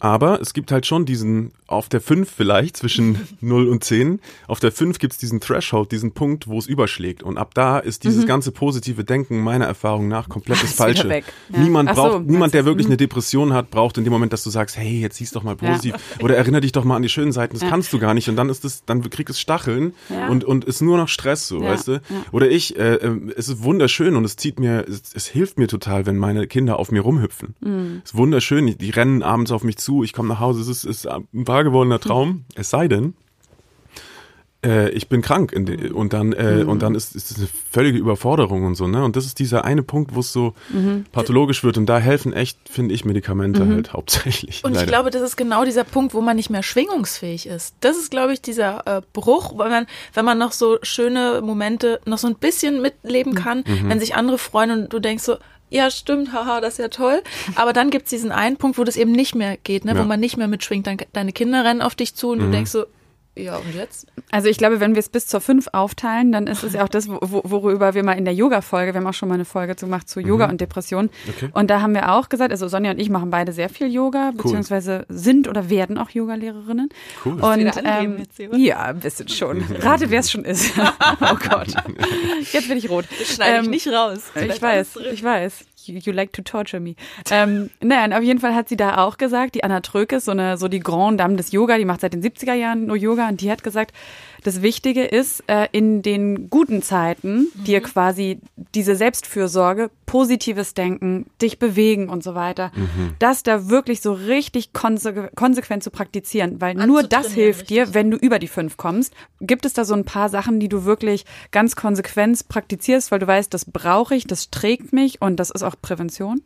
Aber 0.00 0.40
es 0.40 0.52
gibt 0.54 0.72
halt 0.72 0.86
schon 0.86 1.04
diesen, 1.04 1.52
auf 1.66 1.88
der 1.88 2.00
5 2.00 2.30
vielleicht, 2.30 2.76
zwischen 2.76 3.18
0 3.40 3.68
und 3.68 3.84
10, 3.84 4.20
auf 4.46 4.60
der 4.60 4.72
5 4.72 4.98
gibt 4.98 5.12
es 5.14 5.18
diesen 5.18 5.40
Threshold, 5.40 5.92
diesen 5.92 6.12
Punkt, 6.12 6.48
wo 6.48 6.58
es 6.58 6.66
überschlägt. 6.66 7.22
Und 7.22 7.38
ab 7.38 7.54
da 7.54 7.78
ist 7.78 8.04
dieses 8.04 8.26
ganze 8.26 8.52
positive 8.52 9.04
Denken 9.04 9.40
meiner 9.40 9.66
Erfahrung 9.66 10.08
nach 10.08 10.28
komplett 10.28 10.62
das 10.62 10.70
Ist 10.70 10.78
wieder 10.78 10.84
Falsche. 10.84 11.22
Ja. 11.52 11.58
Niemand 11.58 11.90
so, 11.90 11.94
braucht, 11.94 12.26
niemand, 12.26 12.54
der 12.54 12.62
du? 12.62 12.66
wirklich 12.66 12.86
eine 12.86 12.96
Depression 12.96 13.52
hat, 13.52 13.70
braucht 13.70 13.98
in 13.98 14.04
dem 14.04 14.12
Moment, 14.12 14.32
dass 14.32 14.42
du 14.44 14.50
sagst, 14.50 14.76
hey, 14.76 15.00
jetzt 15.00 15.16
siehst 15.16 15.36
doch 15.36 15.42
mal 15.42 15.56
positiv. 15.56 15.94
Oder 16.22 16.36
erinnere 16.36 16.60
dich 16.62 16.72
doch 16.72 16.84
mal 16.84 16.96
an 16.96 17.02
die 17.02 17.08
schönen 17.08 17.32
Seiten. 17.32 17.58
Das 17.58 17.68
kannst 17.68 17.92
du 17.92 17.98
gar 17.98 18.14
nicht. 18.14 18.28
Und 18.28 18.36
dann 18.36 18.48
ist 18.48 18.64
es, 18.64 18.84
dann 18.84 19.08
kriegt 19.10 19.30
es 19.30 19.40
Stacheln 19.40 19.94
Ja. 20.08 20.28
und, 20.28 20.44
und 20.44 20.64
ist 20.64 20.80
nur 20.82 20.96
noch 20.96 21.08
Stress, 21.08 21.48
so, 21.48 21.62
Ja, 21.62 21.70
weißt 21.70 21.88
du? 21.88 21.92
ja. 21.92 22.00
Oder 22.32 22.50
ich, 22.50 22.78
äh, 22.78 22.94
äh, 22.94 23.20
es 23.36 23.48
ist 23.48 23.62
wunderschön 23.62 24.16
und 24.16 24.24
es 24.24 24.36
zieht 24.36 24.58
mir, 24.60 24.84
es, 24.88 25.02
es 25.14 25.26
hilft 25.26 25.58
mir 25.58 25.66
total, 25.68 26.06
wenn 26.06 26.16
meine 26.16 26.46
Kinder 26.46 26.78
auf 26.78 26.90
mir 26.92 27.00
rumhüpfen. 27.00 27.54
Mhm. 27.60 28.00
Es 28.04 28.10
ist 28.12 28.16
wunderschön, 28.16 28.66
die, 28.66 28.76
die 28.76 28.90
rennen 28.90 29.22
abends 29.22 29.50
auf 29.52 29.62
mich 29.70 29.78
zu, 29.78 30.02
ich 30.02 30.12
komme 30.12 30.28
nach 30.28 30.40
Hause, 30.40 30.60
es 30.60 30.68
ist, 30.68 30.84
ist 30.84 31.06
ein 31.06 31.26
wahr 31.32 31.64
gewordener 31.64 32.00
Traum. 32.00 32.44
Es 32.54 32.70
sei 32.70 32.88
denn, 32.88 33.14
äh, 34.64 34.90
ich 34.90 35.08
bin 35.08 35.22
krank 35.22 35.52
de, 35.56 35.90
und 35.90 36.12
dann 36.12 36.32
äh, 36.32 36.64
und 36.66 36.82
dann 36.82 36.94
ist, 36.94 37.16
ist 37.16 37.30
es 37.30 37.38
eine 37.38 37.48
völlige 37.70 37.98
Überforderung 37.98 38.64
und 38.64 38.74
so, 38.74 38.86
ne? 38.86 39.04
Und 39.04 39.16
das 39.16 39.24
ist 39.24 39.38
dieser 39.38 39.64
eine 39.64 39.82
Punkt, 39.82 40.14
wo 40.14 40.20
es 40.20 40.32
so 40.32 40.54
pathologisch 41.12 41.64
wird 41.64 41.78
und 41.78 41.86
da 41.86 41.98
helfen 41.98 42.32
echt, 42.32 42.58
finde 42.68 42.94
ich, 42.94 43.04
Medikamente 43.04 43.66
halt 43.66 43.92
hauptsächlich. 43.92 44.62
Und 44.64 44.72
ich 44.72 44.78
leider. 44.78 44.88
glaube, 44.88 45.10
das 45.10 45.22
ist 45.22 45.36
genau 45.36 45.64
dieser 45.64 45.84
Punkt, 45.84 46.12
wo 46.12 46.20
man 46.20 46.36
nicht 46.36 46.50
mehr 46.50 46.62
schwingungsfähig 46.62 47.46
ist. 47.46 47.74
Das 47.80 47.96
ist, 47.96 48.10
glaube 48.10 48.32
ich, 48.32 48.42
dieser 48.42 48.86
äh, 48.86 49.02
Bruch, 49.12 49.56
weil 49.56 49.70
man, 49.70 49.86
wenn 50.12 50.24
man 50.24 50.36
noch 50.36 50.52
so 50.52 50.78
schöne 50.82 51.40
Momente 51.42 52.00
noch 52.04 52.18
so 52.18 52.26
ein 52.26 52.34
bisschen 52.34 52.82
mitleben 52.82 53.34
kann, 53.34 53.64
wenn 53.84 54.00
sich 54.00 54.14
andere 54.14 54.38
freuen 54.38 54.70
und 54.72 54.92
du 54.92 54.98
denkst 54.98 55.24
so, 55.24 55.36
ja, 55.70 55.90
stimmt, 55.90 56.32
haha, 56.32 56.60
das 56.60 56.74
ist 56.74 56.78
ja 56.78 56.88
toll. 56.88 57.22
Aber 57.54 57.72
dann 57.72 57.90
gibt's 57.90 58.10
diesen 58.10 58.32
einen 58.32 58.56
Punkt, 58.56 58.76
wo 58.76 58.84
das 58.84 58.96
eben 58.96 59.12
nicht 59.12 59.34
mehr 59.34 59.56
geht, 59.56 59.84
ne, 59.84 59.94
wo 59.94 59.98
Ja. 60.00 60.04
man 60.04 60.20
nicht 60.20 60.36
mehr 60.36 60.48
mitschwingt. 60.48 60.86
Dann, 60.86 60.98
deine 61.12 61.32
Kinder 61.32 61.64
rennen 61.64 61.80
auf 61.80 61.94
dich 61.94 62.14
zu 62.14 62.30
und 62.30 62.40
du 62.40 62.50
denkst 62.50 62.70
so, 62.72 62.84
ja, 63.36 63.56
und 63.56 63.74
jetzt? 63.74 64.06
Also 64.32 64.48
ich 64.48 64.58
glaube, 64.58 64.80
wenn 64.80 64.94
wir 64.94 64.98
es 65.00 65.08
bis 65.08 65.26
zur 65.26 65.40
5 65.40 65.68
aufteilen, 65.72 66.30
dann 66.32 66.46
ist 66.46 66.62
es 66.62 66.72
ja 66.74 66.84
auch 66.84 66.88
das, 66.88 67.08
wo- 67.08 67.18
wo- 67.22 67.42
worüber 67.44 67.94
wir 67.94 68.02
mal 68.04 68.12
in 68.18 68.24
der 68.24 68.34
Yoga-Folge, 68.34 68.92
wir 68.92 69.00
haben 69.00 69.06
auch 69.06 69.14
schon 69.14 69.28
mal 69.28 69.36
eine 69.36 69.44
Folge 69.44 69.76
zu 69.76 69.86
gemacht 69.86 70.08
zu 70.08 70.20
Yoga 70.20 70.48
und 70.48 70.60
Depression. 70.60 71.10
Okay. 71.28 71.48
Und 71.52 71.70
da 71.70 71.80
haben 71.80 71.94
wir 71.94 72.12
auch 72.12 72.28
gesagt, 72.28 72.50
also 72.50 72.68
Sonja 72.68 72.90
und 72.90 72.98
ich 72.98 73.08
machen 73.08 73.30
beide 73.30 73.52
sehr 73.52 73.68
viel 73.68 73.86
Yoga, 73.92 74.32
beziehungsweise 74.36 75.06
sind 75.08 75.48
oder 75.48 75.70
werden 75.70 75.96
auch 75.96 76.10
Yoga-Lehrerinnen. 76.10 76.88
Cool. 77.24 77.40
Und 77.40 77.60
ähm, 77.84 78.18
jetzt 78.18 78.38
ja, 78.52 78.82
ein 78.82 79.00
bisschen 79.00 79.28
schon. 79.28 79.62
Rate, 79.80 80.10
wer 80.10 80.20
es 80.20 80.30
schon 80.30 80.44
ist. 80.44 80.72
oh 81.20 81.36
Gott. 81.48 81.68
Jetzt 82.52 82.68
bin 82.68 82.78
ich 82.78 82.90
rot. 82.90 83.06
Das 83.18 83.28
schneide 83.34 83.60
ich 83.60 83.64
Ähm, 83.64 83.70
nicht 83.70 83.88
raus. 83.88 84.18
ich 84.34 84.60
weiß, 84.60 84.96
ich 85.12 85.22
weiß. 85.22 85.64
You, 85.86 86.12
like 86.12 86.32
to 86.32 86.42
torture 86.42 86.80
me. 86.80 86.94
Ähm, 87.30 87.70
nein, 87.80 88.12
auf 88.12 88.22
jeden 88.22 88.40
Fall 88.40 88.54
hat 88.54 88.68
sie 88.68 88.76
da 88.76 88.98
auch 88.98 89.16
gesagt, 89.16 89.54
die 89.54 89.64
Anna 89.64 89.80
Trökes, 89.80 90.24
so 90.24 90.32
eine, 90.32 90.56
so 90.56 90.68
die 90.68 90.80
Grand 90.80 91.18
Dame 91.20 91.36
des 91.36 91.52
Yoga, 91.52 91.78
die 91.78 91.84
macht 91.84 92.00
seit 92.00 92.12
den 92.12 92.22
70er 92.22 92.54
Jahren 92.54 92.86
nur 92.86 92.96
Yoga 92.96 93.28
und 93.28 93.40
die 93.40 93.50
hat 93.50 93.62
gesagt, 93.62 93.94
das 94.42 94.62
Wichtige 94.62 95.04
ist, 95.04 95.44
äh, 95.46 95.68
in 95.72 96.02
den 96.02 96.50
guten 96.50 96.82
Zeiten 96.82 97.48
dir 97.54 97.80
quasi 97.80 98.40
diese 98.74 98.96
Selbstfürsorge, 98.96 99.90
positives 100.06 100.74
Denken, 100.74 101.26
dich 101.40 101.58
bewegen 101.58 102.08
und 102.08 102.24
so 102.24 102.34
weiter, 102.34 102.72
das 103.18 103.42
da 103.42 103.68
wirklich 103.68 104.00
so 104.00 104.12
richtig 104.12 104.72
konse 104.72 105.30
konsequent 105.34 105.84
zu 105.84 105.90
praktizieren, 105.90 106.60
weil 106.60 106.74
nur 106.74 107.02
das 107.02 107.32
hilft 107.32 107.70
dir, 107.70 107.94
wenn 107.94 108.10
du 108.10 108.16
über 108.16 108.38
die 108.38 108.48
fünf 108.48 108.76
kommst. 108.76 109.14
Gibt 109.40 109.64
es 109.64 109.72
da 109.72 109.84
so 109.84 109.94
ein 109.94 110.04
paar 110.04 110.28
Sachen, 110.28 110.58
die 110.58 110.68
du 110.68 110.84
wirklich 110.84 111.24
ganz 111.50 111.76
konsequent 111.76 112.48
praktizierst, 112.48 113.10
weil 113.12 113.18
du 113.18 113.26
weißt, 113.26 113.52
das 113.54 113.64
brauche 113.64 114.14
ich, 114.14 114.26
das 114.26 114.50
trägt 114.50 114.92
mich 114.92 115.20
und 115.20 115.36
das 115.36 115.50
ist 115.50 115.62
auch 115.62 115.74
Prävention? 115.80 116.42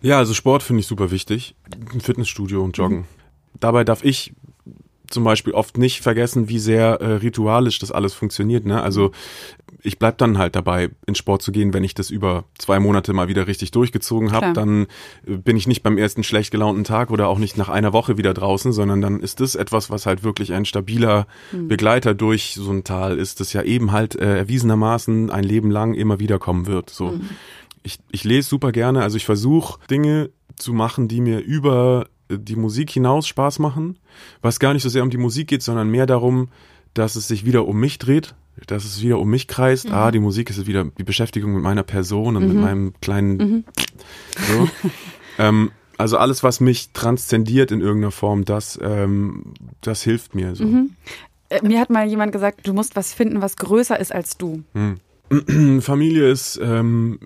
Ja, 0.00 0.18
also 0.18 0.34
Sport 0.34 0.62
finde 0.62 0.80
ich 0.80 0.86
super 0.86 1.10
wichtig. 1.10 1.54
Ein 1.92 2.00
Fitnessstudio 2.00 2.62
und 2.62 2.76
Joggen. 2.76 3.04
Dabei 3.58 3.84
darf 3.84 4.04
ich 4.04 4.34
zum 5.10 5.24
Beispiel 5.24 5.52
oft 5.52 5.78
nicht 5.78 6.00
vergessen, 6.00 6.48
wie 6.48 6.58
sehr 6.58 7.00
äh, 7.00 7.14
ritualisch 7.14 7.78
das 7.78 7.92
alles 7.92 8.14
funktioniert. 8.14 8.64
Ne? 8.64 8.82
Also 8.82 9.12
ich 9.82 9.98
bleib 9.98 10.18
dann 10.18 10.38
halt 10.38 10.56
dabei, 10.56 10.90
ins 11.06 11.18
Sport 11.18 11.42
zu 11.42 11.52
gehen, 11.52 11.74
wenn 11.74 11.84
ich 11.84 11.94
das 11.94 12.10
über 12.10 12.44
zwei 12.58 12.80
Monate 12.80 13.12
mal 13.12 13.28
wieder 13.28 13.46
richtig 13.46 13.70
durchgezogen 13.70 14.32
habe. 14.32 14.52
Dann 14.52 14.86
äh, 15.26 15.36
bin 15.36 15.56
ich 15.56 15.66
nicht 15.66 15.82
beim 15.82 15.98
ersten 15.98 16.24
schlecht 16.24 16.50
gelaunten 16.50 16.84
Tag 16.84 17.10
oder 17.10 17.28
auch 17.28 17.38
nicht 17.38 17.56
nach 17.56 17.68
einer 17.68 17.92
Woche 17.92 18.16
wieder 18.16 18.34
draußen, 18.34 18.72
sondern 18.72 19.00
dann 19.00 19.20
ist 19.20 19.40
das 19.40 19.54
etwas, 19.54 19.90
was 19.90 20.06
halt 20.06 20.24
wirklich 20.24 20.52
ein 20.52 20.64
stabiler 20.64 21.26
Begleiter 21.52 22.14
durch 22.14 22.54
so 22.54 22.70
ein 22.70 22.84
Tal 22.84 23.18
ist, 23.18 23.40
das 23.40 23.52
ja 23.52 23.62
eben 23.62 23.92
halt 23.92 24.16
äh, 24.16 24.38
erwiesenermaßen 24.38 25.30
ein 25.30 25.44
Leben 25.44 25.70
lang 25.70 25.94
immer 25.94 26.18
wieder 26.18 26.38
kommen 26.38 26.66
wird. 26.66 26.90
So. 26.90 27.18
Ich, 27.82 27.98
ich 28.10 28.24
lese 28.24 28.48
super 28.48 28.72
gerne, 28.72 29.02
also 29.02 29.16
ich 29.16 29.26
versuche 29.26 29.78
Dinge 29.88 30.30
zu 30.56 30.72
machen, 30.72 31.08
die 31.08 31.20
mir 31.20 31.40
über 31.40 32.06
die 32.30 32.56
Musik 32.56 32.90
hinaus 32.90 33.26
Spaß 33.26 33.58
machen, 33.58 33.98
was 34.42 34.58
gar 34.58 34.72
nicht 34.72 34.82
so 34.82 34.88
sehr 34.88 35.02
um 35.02 35.10
die 35.10 35.18
Musik 35.18 35.48
geht, 35.48 35.62
sondern 35.62 35.90
mehr 35.90 36.06
darum, 36.06 36.48
dass 36.94 37.16
es 37.16 37.28
sich 37.28 37.44
wieder 37.44 37.66
um 37.66 37.78
mich 37.78 37.98
dreht, 37.98 38.34
dass 38.66 38.84
es 38.84 39.02
wieder 39.02 39.18
um 39.18 39.28
mich 39.28 39.48
kreist. 39.48 39.90
Ah, 39.90 40.10
die 40.10 40.20
Musik 40.20 40.48
ist 40.50 40.66
wieder 40.66 40.84
die 40.84 41.04
Beschäftigung 41.04 41.54
mit 41.54 41.62
meiner 41.62 41.82
Person 41.82 42.36
und 42.36 42.46
mit 42.46 42.56
meinem 42.56 42.92
kleinen 43.00 43.64
so. 44.48 44.68
ähm, 45.38 45.70
also 45.98 46.18
alles, 46.18 46.42
was 46.42 46.60
mich 46.60 46.90
transzendiert 46.92 47.70
in 47.70 47.80
irgendeiner 47.80 48.10
Form, 48.10 48.44
das, 48.44 48.78
ähm, 48.82 49.54
das 49.80 50.02
hilft 50.02 50.34
mir 50.34 50.54
so. 50.54 50.64
Äh, 51.50 51.66
Mir 51.66 51.80
hat 51.80 51.90
mal 51.90 52.06
jemand 52.06 52.32
gesagt, 52.32 52.66
du 52.66 52.72
musst 52.72 52.96
was 52.96 53.12
finden, 53.12 53.42
was 53.42 53.56
größer 53.56 53.98
ist 53.98 54.12
als 54.12 54.36
du. 54.36 54.62
Familie 55.80 56.30
ist, 56.30 56.60
ähm, 56.62 57.18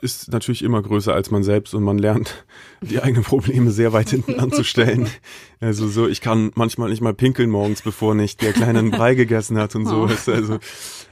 ist 0.00 0.32
natürlich 0.32 0.62
immer 0.62 0.82
größer 0.82 1.14
als 1.14 1.30
man 1.30 1.42
selbst 1.42 1.74
und 1.74 1.84
man 1.84 1.98
lernt, 1.98 2.44
die 2.80 3.00
eigenen 3.00 3.24
Probleme 3.24 3.70
sehr 3.70 3.92
weit 3.92 4.10
hinten 4.10 4.38
anzustellen. 4.38 5.08
Also 5.58 5.88
so, 5.88 6.06
ich 6.06 6.20
kann 6.20 6.52
manchmal 6.54 6.90
nicht 6.90 7.00
mal 7.00 7.14
pinkeln 7.14 7.48
morgens, 7.48 7.80
bevor 7.80 8.14
nicht 8.14 8.42
der 8.42 8.52
Kleine 8.52 8.78
einen 8.78 8.90
Brei 8.90 9.14
gegessen 9.14 9.56
hat 9.56 9.74
und 9.74 9.86
so. 9.86 10.04
Ist 10.04 10.28
Also, 10.28 10.58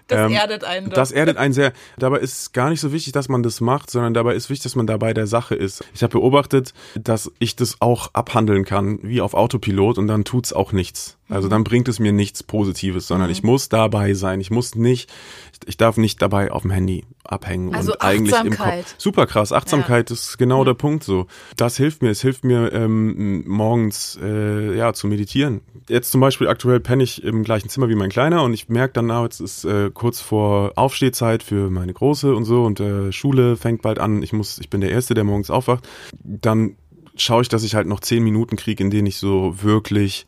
Das 0.06 0.30
ähm, 0.30 0.32
erdet 0.36 0.64
einen 0.64 0.90
doch. 0.90 0.94
Das 0.94 1.12
erdet 1.12 1.36
einen 1.36 1.54
sehr. 1.54 1.72
Dabei 1.98 2.18
ist 2.18 2.52
gar 2.52 2.70
nicht 2.70 2.80
so 2.80 2.92
wichtig, 2.92 3.12
dass 3.12 3.28
man 3.28 3.42
das 3.42 3.60
macht, 3.60 3.90
sondern 3.90 4.12
dabei 4.12 4.34
ist 4.34 4.50
wichtig, 4.50 4.64
dass 4.64 4.76
man 4.76 4.86
dabei 4.86 5.14
der 5.14 5.26
Sache 5.26 5.54
ist. 5.54 5.84
Ich 5.94 6.02
habe 6.02 6.12
beobachtet, 6.12 6.74
dass 6.94 7.32
ich 7.38 7.56
das 7.56 7.80
auch 7.80 8.10
abhandeln 8.12 8.64
kann, 8.64 8.98
wie 9.02 9.20
auf 9.20 9.34
Autopilot, 9.34 9.96
und 9.98 10.06
dann 10.06 10.24
tut's 10.24 10.52
auch 10.52 10.72
nichts. 10.72 11.16
Also 11.28 11.48
dann 11.48 11.64
bringt 11.64 11.88
es 11.88 11.98
mir 11.98 12.12
nichts 12.12 12.42
Positives, 12.42 13.06
sondern 13.06 13.30
ich 13.30 13.42
muss 13.42 13.70
dabei 13.70 14.12
sein. 14.12 14.40
Ich 14.40 14.50
muss 14.50 14.74
nicht, 14.74 15.10
ich, 15.52 15.68
ich 15.68 15.76
darf 15.78 15.96
nicht 15.96 16.20
dabei 16.20 16.52
auf 16.52 16.62
dem 16.62 16.70
Handy 16.70 17.04
abhängen 17.24 17.74
Also 17.74 17.92
und 17.92 18.02
eigentlich 18.02 18.44
im. 18.44 18.56
Kopf. 18.56 18.94
Super 18.98 19.26
krass. 19.26 19.52
Achtsamkeit 19.52 20.10
ist 20.10 20.38
genau 20.38 20.64
der 20.64 20.74
Punkt 20.74 21.04
so. 21.04 21.26
Das 21.56 21.76
hilft 21.76 22.02
mir. 22.02 22.10
Es 22.10 22.20
hilft 22.20 22.44
mir 22.44 22.72
ähm, 22.72 23.44
morgens 23.46 24.18
äh, 24.22 24.76
ja 24.76 24.92
zu 24.92 25.06
meditieren. 25.06 25.60
Jetzt 25.88 26.12
zum 26.12 26.20
Beispiel 26.20 26.48
aktuell 26.48 26.80
penne 26.80 27.02
ich 27.02 27.22
im 27.24 27.44
gleichen 27.44 27.68
Zimmer 27.68 27.88
wie 27.88 27.94
mein 27.94 28.10
Kleiner 28.10 28.42
und 28.42 28.54
ich 28.54 28.68
merke 28.68 28.94
dann, 28.94 29.06
na, 29.06 29.22
jetzt 29.24 29.40
ist 29.40 29.64
äh, 29.64 29.90
kurz 29.92 30.20
vor 30.20 30.72
Aufstehzeit 30.76 31.42
für 31.42 31.70
meine 31.70 31.92
Große 31.92 32.34
und 32.34 32.44
so 32.44 32.64
und 32.64 32.80
äh, 32.80 33.12
Schule 33.12 33.56
fängt 33.56 33.82
bald 33.82 33.98
an. 33.98 34.22
Ich 34.22 34.32
muss, 34.32 34.58
ich 34.58 34.70
bin 34.70 34.80
der 34.80 34.90
Erste, 34.90 35.14
der 35.14 35.24
morgens 35.24 35.50
aufwacht. 35.50 35.86
Dann 36.22 36.76
schaue 37.16 37.42
ich, 37.42 37.48
dass 37.48 37.64
ich 37.64 37.74
halt 37.74 37.86
noch 37.86 38.00
zehn 38.00 38.22
Minuten 38.22 38.56
kriege, 38.56 38.82
in 38.82 38.90
denen 38.90 39.06
ich 39.06 39.18
so 39.18 39.62
wirklich 39.62 40.26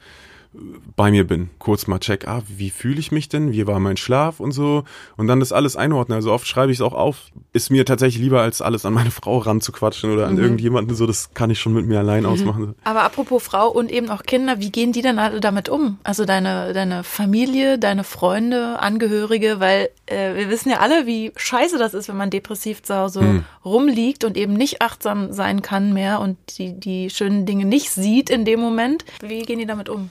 bei 0.97 1.11
mir 1.11 1.27
bin. 1.27 1.51
Kurz 1.59 1.87
mal 1.87 1.99
check, 1.99 2.27
ah, 2.27 2.43
wie 2.49 2.71
fühle 2.71 2.99
ich 2.99 3.13
mich 3.13 3.29
denn? 3.29 3.53
Wie 3.53 3.67
war 3.67 3.79
mein 3.81 3.97
Schlaf 3.97 4.41
und 4.41 4.53
so? 4.53 4.85
Und 5.17 5.27
dann 5.27 5.41
das 5.41 5.53
alles 5.53 5.77
einordnen. 5.77 6.17
Also 6.17 6.33
oft 6.33 6.47
schreibe 6.47 6.73
ich 6.73 6.79
es 6.79 6.83
auch 6.83 6.95
auf. 6.95 7.31
Ist 7.53 7.71
mir 7.71 7.85
tatsächlich 7.85 8.23
lieber, 8.23 8.43
als 8.43 8.63
alles 8.63 8.85
an 8.87 8.95
meine 8.95 9.11
Frau 9.13 9.39
ranzuquatschen 9.39 10.13
oder 10.13 10.27
an 10.27 10.39
irgendjemanden. 10.39 10.95
So, 10.97 11.07
das 11.07 11.35
kann 11.35 11.51
ich 11.51 11.61
schon 11.61 11.75
mit 11.75 11.87
mir 11.87 11.99
allein 11.99 12.27
ausmachen. 12.27 12.75
Aber 12.85 13.03
apropos 13.03 13.43
Frau 13.43 13.69
und 13.69 13.91
eben 13.93 14.09
auch 14.09 14.23
Kinder, 14.23 14.61
wie 14.61 14.71
gehen 14.71 14.93
die 14.93 15.03
denn 15.03 15.19
alle 15.19 15.41
damit 15.41 15.69
um? 15.69 15.99
Also 16.05 16.25
deine, 16.25 16.73
deine 16.73 17.05
Familie, 17.05 17.79
deine 17.79 18.05
Freunde, 18.05 18.79
Angehörige, 18.81 19.61
weil 19.61 19.91
äh, 20.07 20.35
wir 20.35 20.51
wissen 20.51 20.71
ja 20.71 20.79
alle, 20.79 21.07
wie 21.07 21.33
scheiße 21.37 21.79
das 21.79 21.95
ist, 21.95 22.09
wenn 22.09 22.17
man 22.17 22.31
depressiv 22.31 22.83
zu 22.83 22.97
Hause 22.97 23.45
rumliegt 23.65 24.25
und 24.25 24.37
eben 24.37 24.55
nicht 24.55 24.83
achtsam 24.83 25.33
sein 25.33 25.63
kann 25.63 25.93
mehr 25.93 26.21
und 26.21 26.37
die, 26.59 26.79
die 26.79 27.11
schönen 27.11 27.47
Dinge 27.47 27.65
nicht 27.65 27.91
sieht 27.91 28.31
in 28.31 28.45
dem 28.45 28.61
Moment. 28.61 29.05
Wie 29.21 29.43
gehen 29.43 29.59
die 29.59 29.67
damit 29.67 29.89
um? 29.89 30.11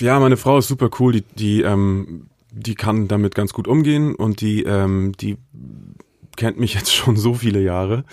Ja, 0.00 0.18
meine 0.20 0.36
Frau 0.36 0.58
ist 0.58 0.68
super 0.68 0.90
cool. 0.98 1.12
Die, 1.12 1.22
die, 1.36 1.62
ähm, 1.62 2.28
die 2.50 2.74
kann 2.74 3.08
damit 3.08 3.34
ganz 3.34 3.52
gut 3.52 3.68
umgehen 3.68 4.14
und 4.14 4.40
die, 4.40 4.62
ähm, 4.62 5.12
die 5.20 5.36
kennt 6.36 6.58
mich 6.58 6.74
jetzt 6.74 6.94
schon 6.94 7.16
so 7.16 7.34
viele 7.34 7.60
Jahre, 7.60 8.04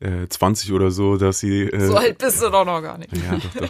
äh, 0.00 0.26
20 0.28 0.72
oder 0.72 0.90
so, 0.90 1.16
dass 1.16 1.38
sie 1.38 1.62
äh, 1.62 1.86
So 1.86 1.96
alt 1.96 2.18
bist 2.18 2.42
du 2.42 2.50
doch 2.50 2.64
noch 2.64 2.82
gar 2.82 2.98
nicht. 2.98 3.12
ja, 3.16 3.38
doch, 3.38 3.68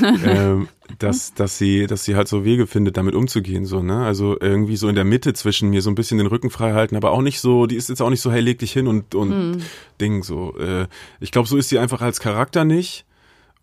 doch. 0.00 0.24
ähm, 0.26 0.68
dass, 0.98 1.34
dass 1.34 1.58
sie, 1.58 1.86
dass 1.86 2.04
sie 2.04 2.16
halt 2.16 2.28
so 2.28 2.44
Wege 2.44 2.66
findet, 2.66 2.96
damit 2.96 3.14
umzugehen, 3.14 3.66
so, 3.66 3.82
ne? 3.82 4.04
Also 4.04 4.36
irgendwie 4.40 4.76
so 4.76 4.88
in 4.88 4.94
der 4.94 5.04
Mitte 5.04 5.34
zwischen 5.34 5.70
mir 5.70 5.82
so 5.82 5.90
ein 5.90 5.94
bisschen 5.94 6.18
den 6.18 6.26
Rücken 6.26 6.50
frei 6.50 6.72
halten, 6.72 6.96
aber 6.96 7.10
auch 7.10 7.22
nicht 7.22 7.40
so, 7.40 7.66
die 7.66 7.76
ist 7.76 7.88
jetzt 7.88 8.00
auch 8.00 8.10
nicht 8.10 8.20
so, 8.22 8.32
hey, 8.32 8.40
leg 8.40 8.58
dich 8.58 8.72
hin 8.72 8.86
und, 8.86 9.14
und 9.14 9.62
Ding, 10.00 10.22
so. 10.22 10.56
Äh, 10.58 10.86
ich 11.20 11.32
glaube, 11.32 11.48
so 11.48 11.56
ist 11.56 11.68
sie 11.68 11.78
einfach 11.78 12.00
als 12.00 12.20
Charakter 12.20 12.64
nicht. 12.64 13.04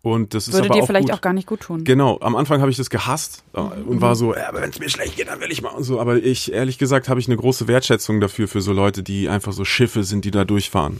Und 0.02 0.34
das 0.34 0.48
ist 0.48 0.54
Würde 0.54 0.66
aber 0.66 0.74
dir 0.74 0.82
auch 0.82 0.86
vielleicht 0.86 1.08
gut. 1.08 1.14
auch 1.14 1.20
gar 1.20 1.32
nicht 1.32 1.46
gut 1.46 1.60
tun. 1.60 1.84
Genau, 1.84 2.18
am 2.20 2.34
Anfang 2.34 2.60
habe 2.60 2.72
ich 2.72 2.76
das 2.76 2.90
gehasst 2.90 3.44
äh, 3.54 3.60
und 3.60 4.00
war 4.00 4.16
so, 4.16 4.34
ja, 4.34 4.48
aber 4.48 4.60
wenn 4.60 4.70
es 4.70 4.80
mir 4.80 4.88
schlecht 4.88 5.16
geht, 5.16 5.28
dann 5.28 5.40
will 5.40 5.52
ich 5.52 5.62
mal 5.62 5.70
und 5.70 5.84
so. 5.84 6.00
Aber 6.00 6.16
ich, 6.16 6.52
ehrlich 6.52 6.76
gesagt, 6.76 7.08
habe 7.08 7.20
ich 7.20 7.28
eine 7.28 7.36
große 7.36 7.68
Wertschätzung 7.68 8.20
dafür, 8.20 8.48
für 8.48 8.60
so 8.60 8.72
Leute, 8.72 9.04
die 9.04 9.28
einfach 9.28 9.52
so 9.52 9.64
Schiffe 9.64 10.02
sind, 10.02 10.24
die 10.24 10.32
da 10.32 10.44
durchfahren. 10.44 10.98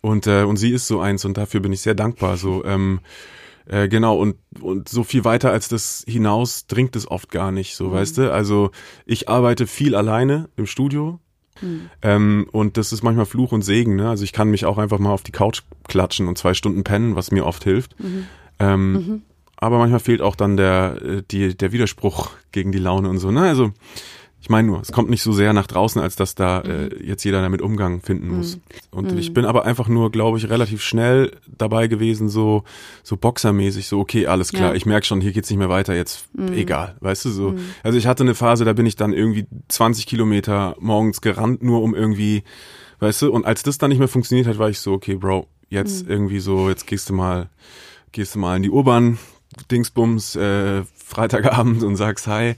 Und, 0.00 0.26
äh, 0.26 0.42
und 0.42 0.56
sie 0.56 0.70
ist 0.70 0.88
so 0.88 0.98
eins 1.00 1.24
und 1.24 1.36
dafür 1.36 1.60
bin 1.60 1.72
ich 1.72 1.80
sehr 1.80 1.94
dankbar. 1.94 2.36
So, 2.36 2.64
ähm, 2.64 3.00
äh, 3.66 3.86
genau, 3.88 4.16
und, 4.18 4.36
und 4.60 4.88
so 4.88 5.04
viel 5.04 5.24
weiter 5.24 5.52
als 5.52 5.68
das 5.68 6.02
hinaus 6.08 6.66
dringt 6.66 6.96
es 6.96 7.08
oft 7.08 7.30
gar 7.30 7.52
nicht, 7.52 7.76
so, 7.76 7.92
weißt 7.92 8.18
du? 8.18 8.32
Also 8.32 8.70
ich 9.06 9.28
arbeite 9.28 9.66
viel 9.66 9.94
alleine 9.94 10.48
im 10.56 10.66
Studio. 10.66 11.20
Ähm, 12.02 12.46
und 12.52 12.76
das 12.76 12.92
ist 12.92 13.02
manchmal 13.02 13.26
Fluch 13.26 13.52
und 13.52 13.62
Segen, 13.62 13.96
ne? 13.96 14.08
Also 14.08 14.24
ich 14.24 14.32
kann 14.32 14.50
mich 14.50 14.64
auch 14.64 14.78
einfach 14.78 14.98
mal 14.98 15.10
auf 15.12 15.22
die 15.22 15.32
Couch 15.32 15.62
klatschen 15.88 16.28
und 16.28 16.38
zwei 16.38 16.54
Stunden 16.54 16.84
pennen, 16.84 17.16
was 17.16 17.30
mir 17.30 17.46
oft 17.46 17.64
hilft. 17.64 17.96
Ähm, 18.58 19.22
Aber 19.56 19.78
manchmal 19.78 20.00
fehlt 20.00 20.22
auch 20.22 20.36
dann 20.36 20.56
der, 20.56 20.98
äh, 21.02 21.22
die, 21.30 21.56
der 21.56 21.72
Widerspruch 21.72 22.30
gegen 22.52 22.70
die 22.70 22.78
Laune 22.78 23.08
und 23.08 23.18
so, 23.18 23.30
ne? 23.30 23.42
Also 23.42 23.72
ich 24.40 24.48
meine 24.50 24.68
nur, 24.68 24.80
es 24.80 24.92
kommt 24.92 25.10
nicht 25.10 25.22
so 25.22 25.32
sehr 25.32 25.52
nach 25.52 25.66
draußen, 25.66 26.00
als 26.00 26.14
dass 26.14 26.34
da 26.36 26.60
äh, 26.60 26.90
jetzt 27.04 27.24
jeder 27.24 27.42
damit 27.42 27.60
Umgang 27.60 28.00
finden 28.00 28.28
muss. 28.28 28.58
Und 28.92 29.10
ich 29.18 29.34
bin 29.34 29.44
aber 29.44 29.64
einfach 29.64 29.88
nur, 29.88 30.12
glaube 30.12 30.38
ich, 30.38 30.48
relativ 30.48 30.80
schnell 30.82 31.32
dabei 31.56 31.88
gewesen, 31.88 32.28
so 32.28 32.62
so 33.02 33.16
boxermäßig, 33.16 33.88
so 33.88 33.98
okay, 33.98 34.26
alles 34.28 34.52
klar, 34.52 34.70
Ja. 34.70 34.74
ich 34.76 34.86
merke 34.86 35.06
schon, 35.06 35.20
hier 35.20 35.32
geht's 35.32 35.50
nicht 35.50 35.58
mehr 35.58 35.68
weiter, 35.68 35.94
jetzt 35.96 36.28
egal, 36.52 36.96
weißt 37.00 37.24
du 37.24 37.30
so. 37.30 37.54
Also 37.82 37.98
ich 37.98 38.06
hatte 38.06 38.22
eine 38.22 38.34
Phase, 38.36 38.64
da 38.64 38.72
bin 38.74 38.86
ich 38.86 38.94
dann 38.96 39.12
irgendwie 39.12 39.46
20 39.68 40.06
Kilometer 40.06 40.76
morgens 40.78 41.20
gerannt, 41.20 41.62
nur 41.62 41.82
um 41.82 41.94
irgendwie, 41.94 42.44
weißt 43.00 43.22
du, 43.22 43.32
und 43.32 43.44
als 43.44 43.64
das 43.64 43.78
dann 43.78 43.90
nicht 43.90 43.98
mehr 43.98 44.08
funktioniert 44.08 44.46
hat, 44.46 44.58
war 44.58 44.70
ich 44.70 44.78
so, 44.78 44.92
okay, 44.92 45.16
Bro, 45.16 45.48
jetzt 45.68 46.06
irgendwie 46.08 46.38
so, 46.40 46.68
jetzt 46.68 46.86
gehst 46.86 47.10
du 47.10 47.12
mal, 47.12 47.48
gehst 48.12 48.36
du 48.36 48.38
mal 48.38 48.56
in 48.56 48.62
die 48.62 48.70
Urban. 48.70 49.18
Dingsbums 49.70 50.36
äh, 50.36 50.82
Freitagabend 51.08 51.82
und 51.82 51.96
sagst 51.96 52.26
Hi 52.26 52.54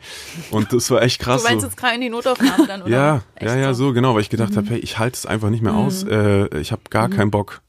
und 0.50 0.72
das 0.72 0.90
war 0.90 1.02
echt 1.02 1.20
krass. 1.20 1.42
Du 1.42 1.48
meinst 1.48 1.62
so. 1.62 1.68
jetzt 1.68 1.76
gerade 1.76 1.94
in 1.94 2.00
die 2.00 2.10
Notaufnahme 2.10 2.66
dann, 2.66 2.82
oder? 2.82 2.90
Ja, 2.90 3.22
Echt 3.36 3.50
ja, 3.50 3.56
ja, 3.56 3.74
so 3.74 3.92
genau, 3.92 4.14
weil 4.14 4.22
ich 4.22 4.30
gedacht 4.30 4.56
habe, 4.56 4.68
hey, 4.68 4.78
ich 4.78 4.98
halte 4.98 5.16
es 5.16 5.26
einfach 5.26 5.50
nicht 5.50 5.62
mehr 5.62 5.74
aus. 5.74 6.02
Äh, 6.02 6.58
ich 6.58 6.72
habe 6.72 6.82
gar 6.90 7.08
keinen 7.08 7.30
Bock. 7.30 7.62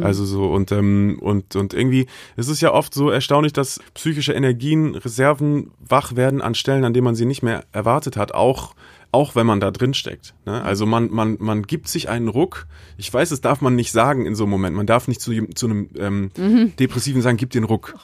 Also 0.00 0.24
so 0.24 0.46
und 0.46 0.72
ähm, 0.72 1.18
und 1.20 1.54
und 1.54 1.72
irgendwie 1.72 2.06
es 2.36 2.48
ist 2.48 2.60
ja 2.60 2.72
oft 2.72 2.92
so 2.92 3.08
erstaunlich, 3.08 3.52
dass 3.52 3.80
psychische 3.94 4.32
Energien, 4.32 4.96
Reserven 4.96 5.70
wach 5.78 6.16
werden 6.16 6.42
an 6.42 6.54
Stellen, 6.54 6.84
an 6.84 6.92
denen 6.92 7.04
man 7.04 7.14
sie 7.14 7.24
nicht 7.24 7.42
mehr 7.42 7.64
erwartet 7.72 8.16
hat, 8.16 8.34
auch 8.34 8.74
auch 9.12 9.36
wenn 9.36 9.46
man 9.46 9.60
da 9.60 9.70
drin 9.70 9.94
steckt. 9.94 10.34
Ne? 10.44 10.60
Also 10.62 10.86
man 10.86 11.10
man 11.10 11.36
man 11.38 11.62
gibt 11.62 11.86
sich 11.88 12.08
einen 12.08 12.26
Ruck. 12.26 12.66
Ich 12.96 13.12
weiß, 13.14 13.28
das 13.28 13.40
darf 13.40 13.60
man 13.60 13.76
nicht 13.76 13.92
sagen 13.92 14.26
in 14.26 14.34
so 14.34 14.44
einem 14.44 14.50
Moment. 14.50 14.74
Man 14.74 14.86
darf 14.86 15.06
nicht 15.06 15.20
zu 15.20 15.32
zu 15.54 15.66
einem 15.66 15.88
ähm, 15.96 16.72
Depressiven 16.78 17.22
sagen, 17.22 17.36
gib 17.36 17.50
den 17.50 17.64
Ruck. 17.64 17.94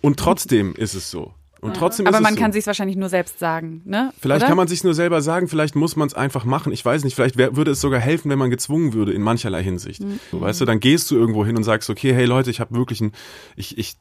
Und 0.00 0.18
trotzdem 0.18 0.74
ist 0.74 0.94
es 0.94 1.10
so. 1.10 1.32
Und 1.64 1.76
trotzdem 1.76 2.06
Aber 2.06 2.18
ist 2.18 2.22
man 2.22 2.32
es 2.34 2.38
so. 2.38 2.42
kann 2.42 2.52
sich 2.52 2.66
wahrscheinlich 2.66 2.96
nur 2.96 3.08
selbst 3.08 3.38
sagen, 3.38 3.82
ne? 3.84 4.12
Vielleicht 4.20 4.42
Oder? 4.42 4.48
kann 4.48 4.56
man 4.56 4.68
sich 4.68 4.84
nur 4.84 4.94
selber 4.94 5.22
sagen, 5.22 5.48
vielleicht 5.48 5.74
muss 5.74 5.96
man 5.96 6.06
es 6.08 6.14
einfach 6.14 6.44
machen. 6.44 6.72
Ich 6.72 6.84
weiß 6.84 7.04
nicht, 7.04 7.14
vielleicht 7.14 7.36
wär, 7.36 7.56
würde 7.56 7.70
es 7.72 7.80
sogar 7.80 8.00
helfen, 8.00 8.30
wenn 8.30 8.38
man 8.38 8.50
gezwungen 8.50 8.92
würde 8.92 9.12
in 9.12 9.22
mancherlei 9.22 9.62
Hinsicht. 9.62 10.02
Mhm. 10.02 10.20
So, 10.30 10.40
weißt 10.40 10.60
du, 10.60 10.64
dann 10.66 10.78
gehst 10.80 11.10
du 11.10 11.16
irgendwo 11.16 11.44
hin 11.46 11.56
und 11.56 11.64
sagst, 11.64 11.88
okay, 11.90 12.12
hey 12.14 12.26
Leute, 12.26 12.50
ich 12.50 12.60
habe 12.60 12.74
wirklich 12.74 13.00
ein, 13.00 13.12
ich, 13.56 13.78
ich 13.78 13.96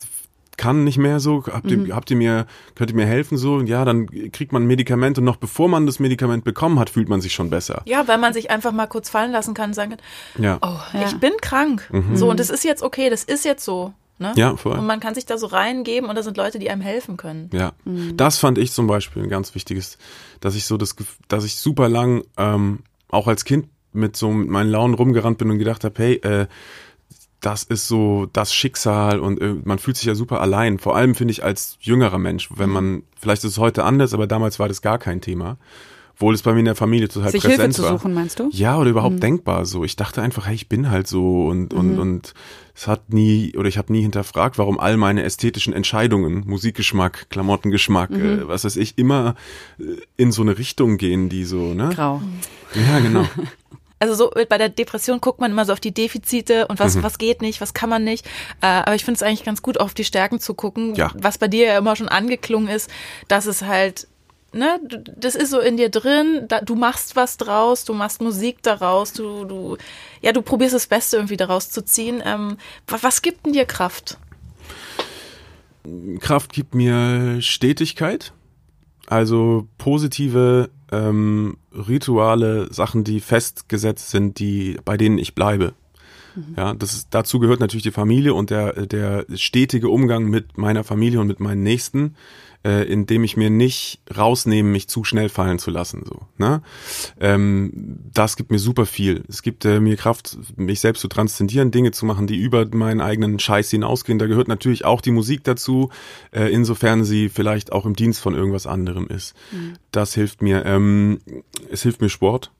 kann 0.55 0.83
nicht 0.83 0.97
mehr 0.99 1.19
so, 1.19 1.43
habt 1.51 1.71
ihr, 1.71 1.77
Mhm. 1.79 1.95
habt 1.95 2.11
ihr 2.11 2.17
mir, 2.17 2.45
könnt 2.75 2.91
ihr 2.91 2.95
mir 2.95 3.07
helfen 3.07 3.37
so? 3.37 3.55
Und 3.55 3.67
ja, 3.67 3.85
dann 3.85 4.07
kriegt 4.31 4.51
man 4.51 4.63
ein 4.63 4.67
Medikament 4.67 5.17
und 5.17 5.23
noch 5.23 5.37
bevor 5.37 5.67
man 5.67 5.87
das 5.87 5.99
Medikament 5.99 6.43
bekommen 6.43 6.77
hat, 6.79 6.91
fühlt 6.91 7.09
man 7.09 7.21
sich 7.21 7.33
schon 7.33 7.49
besser. 7.49 7.81
Ja, 7.85 8.07
weil 8.07 8.19
man 8.19 8.33
sich 8.33 8.51
einfach 8.51 8.71
mal 8.71 8.85
kurz 8.85 9.09
fallen 9.09 9.31
lassen 9.31 9.53
kann 9.55 9.71
und 9.71 9.73
sagen 9.73 9.91
kann, 9.91 10.43
Ja, 10.43 10.59
oh, 10.61 10.77
Ja. 10.93 11.05
ich 11.07 11.15
bin 11.17 11.31
krank. 11.41 11.89
So, 12.13 12.29
und 12.29 12.39
das 12.39 12.49
ist 12.51 12.63
jetzt 12.63 12.83
okay, 12.83 13.09
das 13.09 13.23
ist 13.23 13.45
jetzt 13.45 13.65
so. 13.65 13.93
Ne? 14.19 14.31
ja, 14.35 14.55
voll. 14.55 14.77
Und 14.77 14.85
man 14.85 14.99
kann 14.99 15.15
sich 15.15 15.25
da 15.25 15.37
so 15.37 15.47
reingeben 15.47 16.09
und 16.09 16.15
da 16.15 16.23
sind 16.23 16.37
Leute, 16.37 16.59
die 16.59 16.69
einem 16.69 16.81
helfen 16.81 17.17
können. 17.17 17.49
Ja, 17.51 17.73
das 18.15 18.37
fand 18.37 18.57
ich 18.57 18.71
zum 18.71 18.87
Beispiel 18.87 19.23
ein 19.23 19.29
ganz 19.29 19.55
wichtiges, 19.55 19.97
dass 20.39 20.55
ich 20.55 20.65
so 20.65 20.77
das, 20.77 20.95
dass 21.27 21.43
ich 21.43 21.55
super 21.55 21.89
lang 21.89 22.23
ähm, 22.37 22.79
auch 23.09 23.27
als 23.27 23.43
Kind 23.43 23.67
mit 23.91 24.15
so 24.15 24.31
mit 24.31 24.49
meinen 24.49 24.69
Launen 24.69 24.93
rumgerannt 24.93 25.37
bin 25.37 25.49
und 25.49 25.57
gedacht 25.57 25.83
habe, 25.83 25.95
hey, 25.97 26.15
äh, 26.15 26.47
das 27.41 27.63
ist 27.63 27.87
so 27.87 28.27
das 28.31 28.53
Schicksal 28.53 29.19
und 29.19 29.41
äh, 29.41 29.55
man 29.63 29.77
fühlt 29.77 29.97
sich 29.97 30.05
ja 30.05 30.15
super 30.15 30.41
allein. 30.41 30.79
Vor 30.79 30.95
allem 30.95 31.13
finde 31.13 31.33
ich 31.33 31.43
als 31.43 31.77
jüngerer 31.81 32.17
Mensch, 32.17 32.49
wenn 32.55 32.69
man, 32.69 33.03
vielleicht 33.19 33.43
ist 33.43 33.51
es 33.51 33.57
heute 33.57 33.83
anders, 33.83 34.13
aber 34.13 34.27
damals 34.27 34.59
war 34.59 34.67
das 34.67 34.81
gar 34.81 34.97
kein 34.97 35.21
Thema. 35.21 35.57
Obwohl 36.15 36.35
es 36.35 36.43
bei 36.43 36.53
mir 36.53 36.59
in 36.59 36.65
der 36.65 36.75
Familie 36.75 37.09
total 37.09 37.31
sich 37.31 37.41
Hilfe 37.41 37.57
präsent 37.57 37.73
zu 37.73 37.83
war. 37.83 37.91
suchen, 37.97 38.13
meinst 38.13 38.39
du? 38.39 38.47
Ja, 38.51 38.77
oder 38.77 38.89
überhaupt 38.91 39.21
denkbar 39.21 39.65
so. 39.65 39.83
Ich 39.83 39.95
dachte 39.95 40.21
einfach, 40.21 40.45
hey, 40.47 40.55
ich 40.55 40.69
bin 40.69 40.89
halt 40.91 41.07
so 41.07 41.45
und 41.47 41.73
und 41.73 41.97
und 41.99 42.33
es 42.75 42.87
hat 42.87 43.11
nie 43.13 43.53
oder 43.57 43.67
ich 43.67 43.77
habe 43.77 43.91
nie 43.91 44.01
hinterfragt, 44.01 44.57
warum 44.57 44.79
all 44.79 44.95
meine 44.97 45.23
ästhetischen 45.23 45.73
Entscheidungen, 45.73 46.43
Musikgeschmack, 46.47 47.29
Klamottengeschmack, 47.29 48.11
äh, 48.11 48.47
was 48.47 48.63
weiß 48.63 48.75
ich, 48.77 48.97
immer 48.97 49.35
äh, 49.79 49.83
in 50.15 50.31
so 50.31 50.43
eine 50.43 50.57
Richtung 50.57 50.97
gehen, 50.97 51.29
die 51.29 51.45
so, 51.45 51.73
ne? 51.73 51.89
Grau. 51.93 52.21
Ja, 52.75 52.99
genau. 52.99 53.25
Also 53.99 54.15
so 54.15 54.31
bei 54.49 54.57
der 54.57 54.67
Depression 54.67 55.21
guckt 55.21 55.39
man 55.39 55.51
immer 55.51 55.63
so 55.63 55.71
auf 55.71 55.79
die 55.79 55.93
Defizite 55.93 56.67
und 56.67 56.77
Mhm. 56.77 56.83
was, 56.83 57.01
was 57.03 57.17
geht 57.17 57.41
nicht, 57.41 57.61
was 57.61 57.73
kann 57.73 57.89
man 57.89 58.03
nicht. 58.03 58.25
Äh, 58.59 58.65
aber 58.65 58.95
ich 58.95 59.05
finde 59.05 59.15
es 59.15 59.23
eigentlich 59.23 59.45
ganz 59.45 59.61
gut, 59.61 59.79
auf 59.79 59.93
die 59.93 60.03
Stärken 60.03 60.41
zu 60.41 60.55
gucken. 60.55 60.93
Ja. 60.95 61.11
Was 61.15 61.37
bei 61.37 61.47
dir 61.47 61.67
ja 61.67 61.77
immer 61.77 61.95
schon 61.95 62.09
angeklungen 62.09 62.67
ist, 62.67 62.89
dass 63.29 63.45
es 63.45 63.61
halt, 63.61 64.09
ne, 64.53 64.79
das 65.17 65.35
ist 65.35 65.49
so 65.49 65.59
in 65.59 65.77
dir 65.77 65.89
drin, 65.89 66.45
da, 66.47 66.61
du 66.61 66.75
machst 66.75 67.15
was 67.15 67.37
draus, 67.37 67.85
du 67.85 67.93
machst 67.93 68.21
Musik 68.21 68.61
daraus, 68.63 69.13
du, 69.13 69.45
du, 69.45 69.77
ja, 70.21 70.31
du 70.31 70.41
probierst 70.41 70.73
das 70.75 70.87
Beste 70.87 71.17
irgendwie 71.17 71.37
daraus 71.37 71.69
zu 71.69 71.83
ziehen. 71.83 72.21
Ähm, 72.25 72.57
wa- 72.87 72.99
was 73.01 73.21
gibt 73.21 73.45
denn 73.45 73.53
dir 73.53 73.65
Kraft? 73.65 74.17
Kraft 76.21 76.53
gibt 76.53 76.75
mir 76.75 77.41
Stetigkeit, 77.41 78.31
also 79.07 79.67
positive 79.77 80.69
ähm, 80.91 81.57
Rituale, 81.73 82.71
Sachen, 82.73 83.03
die 83.03 83.19
festgesetzt 83.19 84.09
sind, 84.11 84.39
die 84.39 84.77
bei 84.85 84.95
denen 84.95 85.17
ich 85.17 85.35
bleibe. 85.35 85.73
Ja, 86.57 86.73
das 86.73 86.93
ist, 86.93 87.07
dazu 87.11 87.39
gehört 87.39 87.59
natürlich 87.59 87.83
die 87.83 87.91
Familie 87.91 88.33
und 88.33 88.49
der 88.49 88.85
der 88.85 89.25
stetige 89.35 89.89
Umgang 89.89 90.25
mit 90.25 90.57
meiner 90.57 90.83
Familie 90.83 91.19
und 91.19 91.27
mit 91.27 91.39
meinen 91.39 91.63
Nächsten, 91.63 92.15
äh, 92.65 92.87
indem 92.91 93.23
ich 93.23 93.37
mir 93.37 93.49
nicht 93.49 93.99
rausnehme, 94.15 94.69
mich 94.69 94.87
zu 94.87 95.03
schnell 95.03 95.29
fallen 95.29 95.59
zu 95.59 95.69
lassen. 95.69 96.03
So, 96.05 96.21
ne? 96.37 96.61
ähm, 97.19 97.99
das 98.13 98.35
gibt 98.35 98.51
mir 98.51 98.59
super 98.59 98.85
viel. 98.85 99.23
Es 99.27 99.41
gibt 99.41 99.65
äh, 99.65 99.79
mir 99.79 99.97
Kraft, 99.97 100.37
mich 100.55 100.79
selbst 100.79 101.01
zu 101.01 101.07
transzendieren, 101.07 101.71
Dinge 101.71 101.91
zu 101.91 102.05
machen, 102.05 102.27
die 102.27 102.37
über 102.37 102.65
meinen 102.73 103.01
eigenen 103.01 103.37
Scheiß 103.39 103.69
hinausgehen. 103.69 104.19
Da 104.19 104.27
gehört 104.27 104.47
natürlich 104.47 104.85
auch 104.85 105.01
die 105.01 105.11
Musik 105.11 105.43
dazu, 105.43 105.89
äh, 106.31 106.51
insofern 106.51 107.03
sie 107.03 107.29
vielleicht 107.29 107.71
auch 107.71 107.85
im 107.85 107.95
Dienst 107.95 108.21
von 108.21 108.33
irgendwas 108.33 108.65
anderem 108.65 109.07
ist. 109.07 109.35
Das 109.91 110.13
hilft 110.13 110.41
mir. 110.41 110.65
Ähm, 110.65 111.19
es 111.69 111.83
hilft 111.83 112.01
mir 112.01 112.09
Sport 112.09 112.51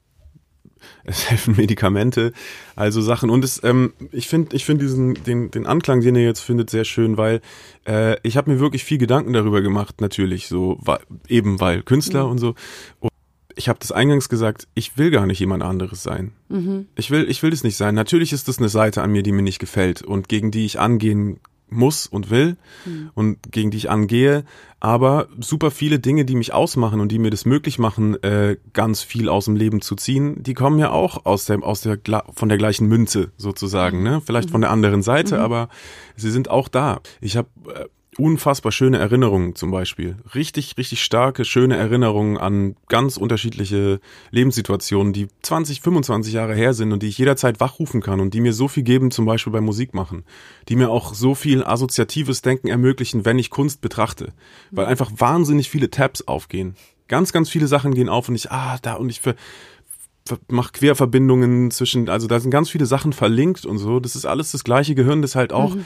es 1.03 1.29
helfen 1.29 1.55
Medikamente, 1.57 2.33
also 2.75 3.01
Sachen. 3.01 3.29
Und 3.29 3.43
es, 3.43 3.63
ähm, 3.63 3.93
ich 4.11 4.27
finde, 4.27 4.55
ich 4.55 4.65
finde 4.65 4.85
diesen 4.85 5.15
den 5.23 5.51
den 5.51 5.65
Anklang, 5.65 6.01
den 6.01 6.15
ihr 6.15 6.23
jetzt 6.23 6.41
findet, 6.41 6.69
sehr 6.69 6.85
schön, 6.85 7.17
weil 7.17 7.41
äh, 7.87 8.17
ich 8.23 8.37
habe 8.37 8.51
mir 8.51 8.59
wirklich 8.59 8.83
viel 8.83 8.97
Gedanken 8.97 9.33
darüber 9.33 9.61
gemacht, 9.61 10.01
natürlich 10.01 10.47
so, 10.47 10.77
weil, 10.81 10.99
eben 11.27 11.59
weil 11.59 11.83
Künstler 11.83 12.27
und 12.27 12.37
so. 12.37 12.55
Und 12.99 13.11
ich 13.55 13.69
habe 13.69 13.79
das 13.79 13.91
eingangs 13.91 14.29
gesagt, 14.29 14.67
ich 14.73 14.97
will 14.97 15.11
gar 15.11 15.25
nicht 15.25 15.39
jemand 15.39 15.63
anderes 15.63 16.03
sein. 16.03 16.31
Ich 16.95 17.11
will, 17.11 17.29
ich 17.29 17.43
will 17.43 17.51
das 17.51 17.63
nicht 17.63 17.77
sein. 17.77 17.95
Natürlich 17.95 18.33
ist 18.33 18.47
das 18.47 18.57
eine 18.57 18.69
Seite 18.69 19.01
an 19.01 19.11
mir, 19.11 19.23
die 19.23 19.31
mir 19.31 19.43
nicht 19.43 19.59
gefällt 19.59 20.01
und 20.01 20.29
gegen 20.29 20.51
die 20.51 20.65
ich 20.65 20.79
angehen 20.79 21.39
muss 21.73 22.07
und 22.07 22.29
will 22.29 22.57
und 23.15 23.51
gegen 23.51 23.71
die 23.71 23.77
ich 23.77 23.89
angehe, 23.89 24.43
aber 24.79 25.27
super 25.39 25.71
viele 25.71 25.99
Dinge, 25.99 26.25
die 26.25 26.35
mich 26.35 26.53
ausmachen 26.53 26.99
und 26.99 27.11
die 27.11 27.19
mir 27.19 27.29
das 27.29 27.45
möglich 27.45 27.79
machen, 27.79 28.21
äh, 28.21 28.57
ganz 28.73 29.01
viel 29.01 29.29
aus 29.29 29.45
dem 29.45 29.55
Leben 29.55 29.81
zu 29.81 29.95
ziehen, 29.95 30.43
die 30.43 30.53
kommen 30.53 30.77
ja 30.77 30.91
auch 30.91 31.25
aus 31.25 31.45
der, 31.45 31.63
aus 31.63 31.81
der, 31.81 31.97
von 32.33 32.49
der 32.49 32.57
gleichen 32.57 32.87
Münze 32.87 33.31
sozusagen, 33.37 34.03
ne? 34.03 34.21
Vielleicht 34.25 34.49
von 34.49 34.61
der 34.61 34.71
anderen 34.71 35.01
Seite, 35.01 35.39
aber 35.39 35.69
sie 36.15 36.31
sind 36.31 36.49
auch 36.49 36.67
da. 36.67 37.01
Ich 37.21 37.37
habe 37.37 37.47
äh, 37.73 37.85
unfassbar 38.17 38.71
schöne 38.71 38.97
Erinnerungen 38.97 39.55
zum 39.55 39.71
Beispiel. 39.71 40.17
Richtig, 40.35 40.77
richtig 40.77 41.03
starke, 41.03 41.45
schöne 41.45 41.77
Erinnerungen 41.77 42.37
an 42.37 42.75
ganz 42.87 43.17
unterschiedliche 43.17 43.99
Lebenssituationen, 44.31 45.13
die 45.13 45.27
20, 45.41 45.81
25 45.81 46.33
Jahre 46.33 46.55
her 46.55 46.73
sind 46.73 46.91
und 46.91 47.03
die 47.03 47.07
ich 47.07 47.17
jederzeit 47.17 47.59
wachrufen 47.59 48.01
kann 48.01 48.19
und 48.19 48.33
die 48.33 48.41
mir 48.41 48.53
so 48.53 48.67
viel 48.67 48.83
geben, 48.83 49.11
zum 49.11 49.25
Beispiel 49.25 49.53
beim 49.53 49.65
Musik 49.65 49.93
machen. 49.93 50.23
Die 50.69 50.75
mir 50.75 50.89
auch 50.89 51.13
so 51.13 51.35
viel 51.35 51.63
assoziatives 51.63 52.41
Denken 52.41 52.67
ermöglichen, 52.67 53.25
wenn 53.25 53.39
ich 53.39 53.49
Kunst 53.49 53.81
betrachte. 53.81 54.33
Weil 54.71 54.85
einfach 54.85 55.11
wahnsinnig 55.17 55.69
viele 55.69 55.89
Tabs 55.89 56.21
aufgehen. 56.27 56.75
Ganz, 57.07 57.33
ganz 57.33 57.49
viele 57.49 57.67
Sachen 57.67 57.93
gehen 57.93 58.09
auf 58.09 58.29
und 58.29 58.35
ich, 58.35 58.51
ah, 58.51 58.77
da 58.81 58.93
und 58.95 59.09
ich 59.09 59.21
ver 59.21 59.35
macht 60.47 60.73
Querverbindungen 60.75 61.69
zwischen, 61.69 62.07
also 62.07 62.27
da 62.27 62.39
sind 62.39 62.49
ganz 62.49 62.69
viele 62.69 62.85
Sachen 62.85 63.11
verlinkt 63.11 63.65
und 63.65 63.77
so. 63.77 63.99
Das 63.99 64.15
ist 64.15 64.25
alles 64.25 64.53
das 64.53 64.63
gleiche 64.63 64.95
Gehirn, 64.95 65.21
das 65.21 65.35
halt 65.35 65.51
auch 65.51 65.75
mhm. 65.75 65.83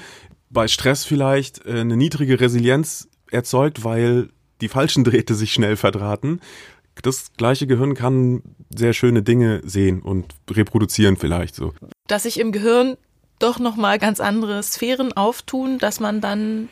Bei 0.50 0.68
Stress 0.68 1.06
vielleicht 1.06 1.66
äh, 1.66 1.80
eine 1.80 1.98
niedrige 1.98 2.40
Resilienz 2.40 3.08
erzeugt, 3.32 3.84
weil 3.84 4.30
die 4.62 4.70
falschen 4.70 5.04
Drähte 5.04 5.36
sich 5.36 5.54
schnell 5.54 5.76
verdrahten. 5.76 6.42
Das 7.04 7.34
gleiche 7.38 7.68
Gehirn 7.68 7.94
kann 7.94 8.42
sehr 8.76 8.94
schöne 8.94 9.22
Dinge 9.22 9.62
sehen 9.64 10.02
und 10.02 10.34
reproduzieren 10.50 11.16
vielleicht 11.16 11.56
so. 11.56 11.74
Dass 12.08 12.24
sich 12.24 12.40
im 12.40 12.52
Gehirn 12.52 12.98
doch 13.40 13.60
noch 13.60 13.76
mal 13.76 14.00
ganz 14.00 14.20
andere 14.20 14.64
Sphären 14.64 15.14
auftun, 15.14 15.78
dass 15.78 16.00
man 16.00 16.22
dann 16.22 16.70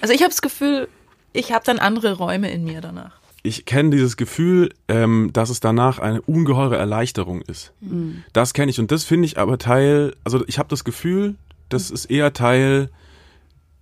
also 0.00 0.12
ich 0.14 0.22
habe 0.22 0.30
das 0.30 0.42
Gefühl, 0.42 0.88
ich 1.32 1.52
habe 1.52 1.64
dann 1.64 1.78
andere 1.78 2.14
Räume 2.14 2.50
in 2.50 2.64
mir 2.64 2.80
danach 2.80 3.22
ich 3.42 3.64
kenne 3.64 3.90
dieses 3.90 4.16
Gefühl, 4.16 4.70
ähm, 4.88 5.30
dass 5.32 5.50
es 5.50 5.60
danach 5.60 5.98
eine 5.98 6.22
ungeheure 6.22 6.76
Erleichterung 6.76 7.42
ist. 7.42 7.72
Mhm. 7.80 8.22
Das 8.32 8.54
kenne 8.54 8.70
ich 8.70 8.78
und 8.78 8.92
das 8.92 9.04
finde 9.04 9.26
ich 9.26 9.38
aber 9.38 9.58
Teil, 9.58 10.14
also 10.24 10.44
ich 10.46 10.58
habe 10.58 10.68
das 10.68 10.84
Gefühl, 10.84 11.34
das 11.72 11.90
ist 11.90 12.06
eher 12.06 12.32
Teil 12.32 12.90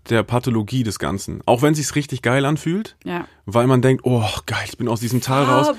der 0.08 0.22
Pathologie 0.22 0.82
des 0.82 0.98
Ganzen. 0.98 1.40
Auch 1.46 1.62
wenn 1.62 1.74
sich's 1.74 1.94
richtig 1.94 2.22
geil 2.22 2.44
anfühlt, 2.44 2.96
ja. 3.04 3.26
weil 3.44 3.66
man 3.66 3.82
denkt, 3.82 4.04
oh 4.04 4.24
geil, 4.46 4.64
ich 4.64 4.78
bin 4.78 4.88
aus 4.88 5.00
diesem 5.00 5.20
Tal 5.20 5.44
raus. 5.44 5.76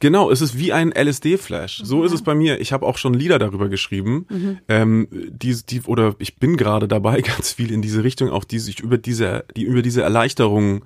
Genau, 0.00 0.30
es 0.30 0.40
ist 0.40 0.58
wie 0.58 0.72
ein 0.72 0.90
LSD-Flash. 0.90 1.82
So 1.84 2.00
ja. 2.00 2.06
ist 2.06 2.12
es 2.12 2.22
bei 2.22 2.34
mir. 2.34 2.60
Ich 2.60 2.72
habe 2.72 2.86
auch 2.86 2.98
schon 2.98 3.14
Lieder 3.14 3.38
darüber 3.38 3.68
geschrieben, 3.68 4.26
mhm. 4.28 4.58
ähm, 4.68 5.08
die, 5.10 5.54
die 5.64 5.82
oder 5.82 6.14
ich 6.18 6.36
bin 6.36 6.56
gerade 6.56 6.88
dabei, 6.88 7.20
ganz 7.20 7.52
viel 7.52 7.70
in 7.70 7.82
diese 7.82 8.02
Richtung, 8.02 8.30
auch 8.30 8.44
die 8.44 8.58
sich 8.58 8.80
über 8.80 8.98
diese, 8.98 9.44
die 9.56 9.62
über 9.62 9.82
diese 9.82 10.02
Erleichterung 10.02 10.84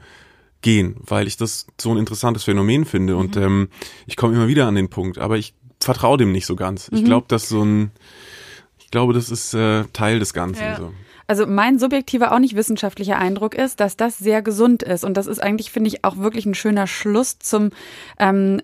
gehen, 0.60 0.96
weil 0.98 1.26
ich 1.26 1.36
das 1.36 1.66
so 1.80 1.92
ein 1.92 1.98
interessantes 1.98 2.44
Phänomen 2.44 2.84
finde. 2.84 3.14
Mhm. 3.14 3.18
Und 3.20 3.36
ähm, 3.36 3.68
ich 4.06 4.16
komme 4.16 4.34
immer 4.34 4.48
wieder 4.48 4.66
an 4.66 4.74
den 4.74 4.90
Punkt, 4.90 5.18
aber 5.18 5.38
ich 5.38 5.54
vertraue 5.80 6.18
dem 6.18 6.32
nicht 6.32 6.46
so 6.46 6.56
ganz. 6.56 6.90
Mhm. 6.90 6.98
Ich 6.98 7.04
glaube, 7.04 7.26
dass 7.28 7.48
so 7.48 7.62
ein, 7.62 7.90
ich 8.84 8.90
glaube, 8.90 9.12
das 9.12 9.30
ist 9.30 9.54
äh, 9.54 9.84
Teil 9.92 10.18
des 10.18 10.32
Ganzen. 10.32 10.62
Ja. 10.62 10.76
So. 10.76 10.92
Also 11.26 11.46
mein 11.46 11.78
subjektiver, 11.78 12.32
auch 12.32 12.38
nicht 12.38 12.54
wissenschaftlicher 12.54 13.18
Eindruck 13.18 13.54
ist, 13.54 13.80
dass 13.80 13.96
das 13.96 14.18
sehr 14.18 14.42
gesund 14.42 14.82
ist. 14.82 15.04
Und 15.04 15.16
das 15.16 15.26
ist 15.26 15.42
eigentlich, 15.42 15.70
finde 15.70 15.88
ich, 15.88 16.04
auch 16.04 16.18
wirklich 16.18 16.46
ein 16.46 16.54
schöner 16.54 16.86
Schluss 16.86 17.38
zum, 17.38 17.70
ähm, 18.18 18.60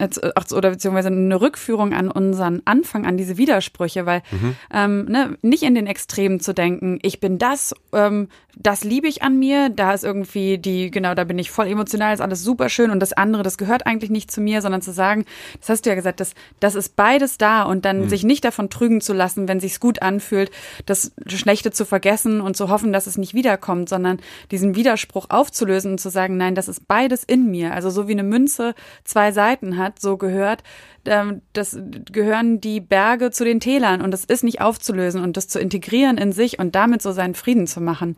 oder 0.52 0.70
beziehungsweise 0.70 1.08
eine 1.08 1.40
Rückführung 1.40 1.92
an 1.92 2.10
unseren 2.10 2.62
Anfang, 2.64 3.06
an 3.06 3.16
diese 3.16 3.36
Widersprüche, 3.36 4.06
weil 4.06 4.22
mhm. 4.30 4.56
ähm, 4.72 5.04
ne, 5.06 5.38
nicht 5.42 5.62
in 5.62 5.74
den 5.74 5.86
Extremen 5.86 6.40
zu 6.40 6.52
denken, 6.52 6.98
ich 7.02 7.20
bin 7.20 7.38
das, 7.38 7.74
ähm, 7.92 8.28
das 8.56 8.84
liebe 8.84 9.08
ich 9.08 9.22
an 9.22 9.38
mir, 9.38 9.70
da 9.70 9.92
ist 9.94 10.04
irgendwie 10.04 10.58
die, 10.58 10.90
genau, 10.90 11.14
da 11.14 11.24
bin 11.24 11.38
ich 11.38 11.50
voll 11.50 11.66
emotional, 11.66 12.12
ist 12.12 12.20
alles 12.20 12.42
super 12.42 12.68
schön 12.68 12.90
und 12.90 13.00
das 13.00 13.12
andere, 13.12 13.42
das 13.42 13.58
gehört 13.58 13.86
eigentlich 13.86 14.10
nicht 14.10 14.30
zu 14.30 14.40
mir, 14.40 14.60
sondern 14.60 14.82
zu 14.82 14.92
sagen, 14.92 15.24
das 15.60 15.68
hast 15.68 15.86
du 15.86 15.90
ja 15.90 15.96
gesagt, 15.96 16.20
das, 16.20 16.34
das 16.58 16.74
ist 16.74 16.96
beides 16.96 17.38
da 17.38 17.62
und 17.62 17.84
dann 17.84 18.02
mhm. 18.02 18.08
sich 18.08 18.24
nicht 18.24 18.44
davon 18.44 18.70
trügen 18.70 19.00
zu 19.00 19.12
lassen, 19.12 19.48
wenn 19.48 19.60
sich's 19.60 19.80
gut 19.80 20.02
anfühlt, 20.02 20.50
das 20.86 21.12
Schlechte 21.26 21.70
zu 21.70 21.84
vergessen 21.84 22.40
und 22.40 22.49
zu 22.54 22.68
hoffen, 22.68 22.92
dass 22.92 23.06
es 23.06 23.18
nicht 23.18 23.34
wiederkommt, 23.34 23.88
sondern 23.88 24.20
diesen 24.50 24.74
Widerspruch 24.74 25.26
aufzulösen 25.28 25.92
und 25.92 25.98
zu 25.98 26.10
sagen, 26.10 26.36
nein, 26.36 26.54
das 26.54 26.68
ist 26.68 26.86
beides 26.88 27.24
in 27.24 27.50
mir. 27.50 27.74
Also 27.74 27.90
so 27.90 28.08
wie 28.08 28.12
eine 28.12 28.22
Münze 28.22 28.74
zwei 29.04 29.32
Seiten 29.32 29.76
hat, 29.76 30.00
so 30.00 30.16
gehört, 30.16 30.62
ähm, 31.04 31.42
das 31.52 31.78
gehören 32.12 32.60
die 32.60 32.80
Berge 32.80 33.30
zu 33.30 33.44
den 33.44 33.60
Tälern 33.60 34.02
und 34.02 34.10
das 34.10 34.24
ist 34.24 34.44
nicht 34.44 34.60
aufzulösen 34.60 35.22
und 35.22 35.36
das 35.36 35.48
zu 35.48 35.58
integrieren 35.58 36.18
in 36.18 36.32
sich 36.32 36.58
und 36.58 36.74
damit 36.74 37.02
so 37.02 37.12
seinen 37.12 37.34
Frieden 37.34 37.66
zu 37.66 37.80
machen. 37.80 38.16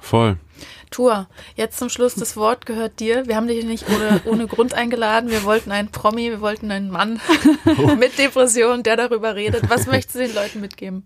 Voll. 0.00 0.36
Tour, 0.90 1.28
jetzt 1.56 1.78
zum 1.78 1.88
Schluss, 1.88 2.14
das 2.14 2.36
Wort 2.36 2.66
gehört 2.66 3.00
dir. 3.00 3.26
Wir 3.26 3.36
haben 3.36 3.48
dich 3.48 3.64
nicht 3.64 3.84
ohne, 3.88 4.20
ohne 4.26 4.46
Grund 4.46 4.74
eingeladen. 4.74 5.30
Wir 5.30 5.44
wollten 5.44 5.72
einen 5.72 5.90
Promi, 5.90 6.30
wir 6.30 6.40
wollten 6.40 6.70
einen 6.70 6.90
Mann 6.90 7.20
oh. 7.78 7.94
mit 7.98 8.18
Depression, 8.18 8.82
der 8.82 8.96
darüber 8.96 9.34
redet. 9.34 9.68
Was 9.68 9.86
möchtest 9.86 10.16
du 10.16 10.18
den 10.20 10.34
Leuten 10.34 10.60
mitgeben? 10.60 11.04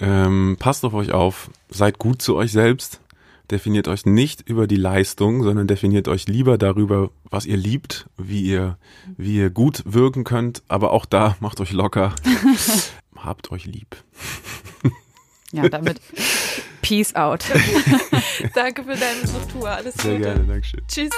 Ähm, 0.00 0.56
passt 0.58 0.84
auf 0.84 0.94
euch 0.94 1.12
auf, 1.12 1.50
seid 1.70 1.98
gut 1.98 2.20
zu 2.20 2.36
euch 2.36 2.52
selbst, 2.52 3.00
definiert 3.50 3.88
euch 3.88 4.04
nicht 4.06 4.42
über 4.48 4.66
die 4.66 4.76
Leistung, 4.76 5.42
sondern 5.42 5.66
definiert 5.66 6.08
euch 6.08 6.26
lieber 6.28 6.58
darüber, 6.58 7.10
was 7.24 7.46
ihr 7.46 7.56
liebt, 7.56 8.06
wie 8.18 8.42
ihr, 8.42 8.76
wie 9.16 9.36
ihr 9.36 9.50
gut 9.50 9.82
wirken 9.86 10.24
könnt, 10.24 10.62
aber 10.68 10.90
auch 10.92 11.06
da 11.06 11.36
macht 11.40 11.60
euch 11.60 11.72
locker. 11.72 12.14
Habt 13.16 13.50
euch 13.50 13.64
lieb. 13.64 13.96
Ja, 15.52 15.68
damit 15.68 16.00
Peace 16.82 17.14
out. 17.14 17.44
Danke 18.54 18.82
für 18.84 18.94
deine 18.96 19.20
Besuch, 19.22 19.64
Alles 19.66 19.94
Sehr 19.94 20.16
Gute. 20.18 20.24
gerne, 20.24 20.44
Dankeschön. 20.44 20.82
Tschüss. 20.86 21.10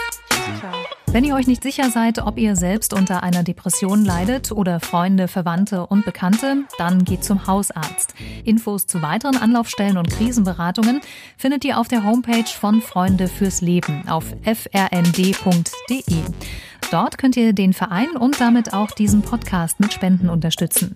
Wenn 1.11 1.24
ihr 1.24 1.34
euch 1.34 1.46
nicht 1.46 1.62
sicher 1.62 1.90
seid, 1.90 2.18
ob 2.18 2.38
ihr 2.38 2.54
selbst 2.54 2.92
unter 2.92 3.22
einer 3.22 3.42
Depression 3.42 4.04
leidet 4.04 4.52
oder 4.52 4.78
Freunde, 4.78 5.26
Verwandte 5.26 5.87
und 5.87 6.04
Bekannte, 6.04 6.64
dann 6.76 7.04
geht 7.04 7.24
zum 7.24 7.46
Hausarzt. 7.46 8.14
Infos 8.44 8.87
zu 8.87 9.00
weiteren 9.00 9.38
Anlaufstellen 9.38 9.96
und 9.96 10.11
Krisenberatungen 10.11 11.00
findet 11.38 11.64
ihr 11.64 11.78
auf 11.78 11.88
der 11.88 12.04
Homepage 12.04 12.44
von 12.46 12.82
Freunde 12.82 13.28
fürs 13.28 13.62
Leben 13.62 14.06
auf 14.06 14.26
frnd.de. 14.44 16.22
Dort 16.90 17.18
könnt 17.18 17.37
ihr 17.37 17.54
den 17.54 17.72
Verein 17.72 18.11
und 18.11 18.40
damit 18.40 18.74
auch 18.74 18.90
diesen 18.90 19.22
Podcast 19.22 19.80
mit 19.80 19.92
Spenden 19.94 20.28
unterstützen. 20.28 20.92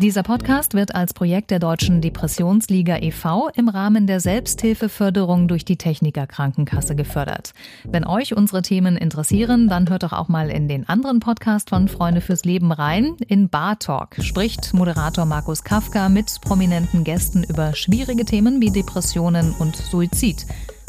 Dieser 0.00 0.24
Podcast 0.24 0.74
wird 0.74 0.92
als 0.96 1.14
Projekt 1.14 1.52
der 1.52 1.60
Deutschen 1.60 2.00
Depressionsliga 2.00 2.96
e.V. 3.00 3.48
im 3.54 3.68
Rahmen 3.68 4.08
der 4.08 4.18
Selbsthilfeförderung 4.18 5.46
durch 5.46 5.64
die 5.64 5.76
Techniker 5.76 6.26
Krankenkasse 6.26 6.96
gefördert. 6.96 7.52
Wenn 7.84 8.04
euch 8.04 8.36
unsere 8.36 8.62
Themen 8.62 8.96
interessieren, 8.96 9.68
dann 9.68 9.88
hört 9.88 10.02
doch 10.02 10.12
auch 10.12 10.26
mal 10.26 10.50
in 10.50 10.66
den 10.66 10.88
anderen 10.88 11.20
Podcast 11.20 11.70
von 11.70 11.86
Freunde 11.86 12.20
fürs 12.20 12.44
Leben 12.44 12.72
rein. 12.72 13.14
In 13.28 13.48
Bar 13.48 13.78
Talk 13.78 14.16
spricht 14.18 14.74
Moderator 14.74 15.26
Markus 15.26 15.62
Kafka 15.62 16.08
mit 16.08 16.40
prominenten 16.40 17.04
Gästen 17.04 17.44
über 17.44 17.72
schwierige 17.76 18.24
Themen 18.24 18.60
wie 18.60 18.70
Depressionen 18.70 19.52
und 19.60 19.76
Suizid 19.76 20.44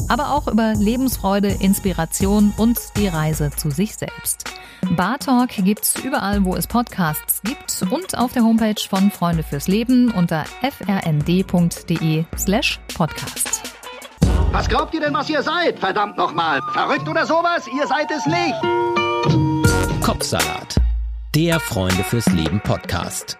aber 0.08 0.30
auch 0.30 0.48
über 0.48 0.74
Lebensfreude, 0.74 1.48
Inspiration 1.48 2.52
und 2.56 2.78
die 2.96 3.08
Reise 3.08 3.50
zu 3.56 3.70
sich 3.70 3.96
selbst. 3.96 4.44
Bar 4.90 5.18
Talk 5.18 5.50
gibt's 5.56 5.96
überall, 6.02 6.44
wo 6.44 6.54
es 6.54 6.66
Podcasts 6.66 7.42
gibt 7.42 7.82
und 7.90 8.16
auf 8.16 8.32
der 8.32 8.42
Homepage 8.44 8.80
von 8.88 9.10
Freunde 9.10 9.42
fürs 9.42 9.68
Leben 9.68 10.10
unter 10.12 10.44
frnd.de 10.62 12.24
slash 12.36 12.78
podcast. 12.94 13.62
Was 14.52 14.68
glaubt 14.68 14.94
ihr 14.94 15.00
denn, 15.00 15.12
was 15.12 15.28
ihr 15.28 15.42
seid? 15.42 15.78
Verdammt 15.78 16.16
nochmal. 16.16 16.60
Verrückt 16.72 17.08
oder 17.08 17.26
sowas? 17.26 17.66
Ihr 17.76 17.86
seid 17.86 18.10
es 18.10 18.24
nicht. 18.26 20.02
Kopfsalat. 20.02 20.76
Der 21.34 21.60
Freunde 21.60 22.02
fürs 22.04 22.26
Leben 22.28 22.60
Podcast. 22.60 23.36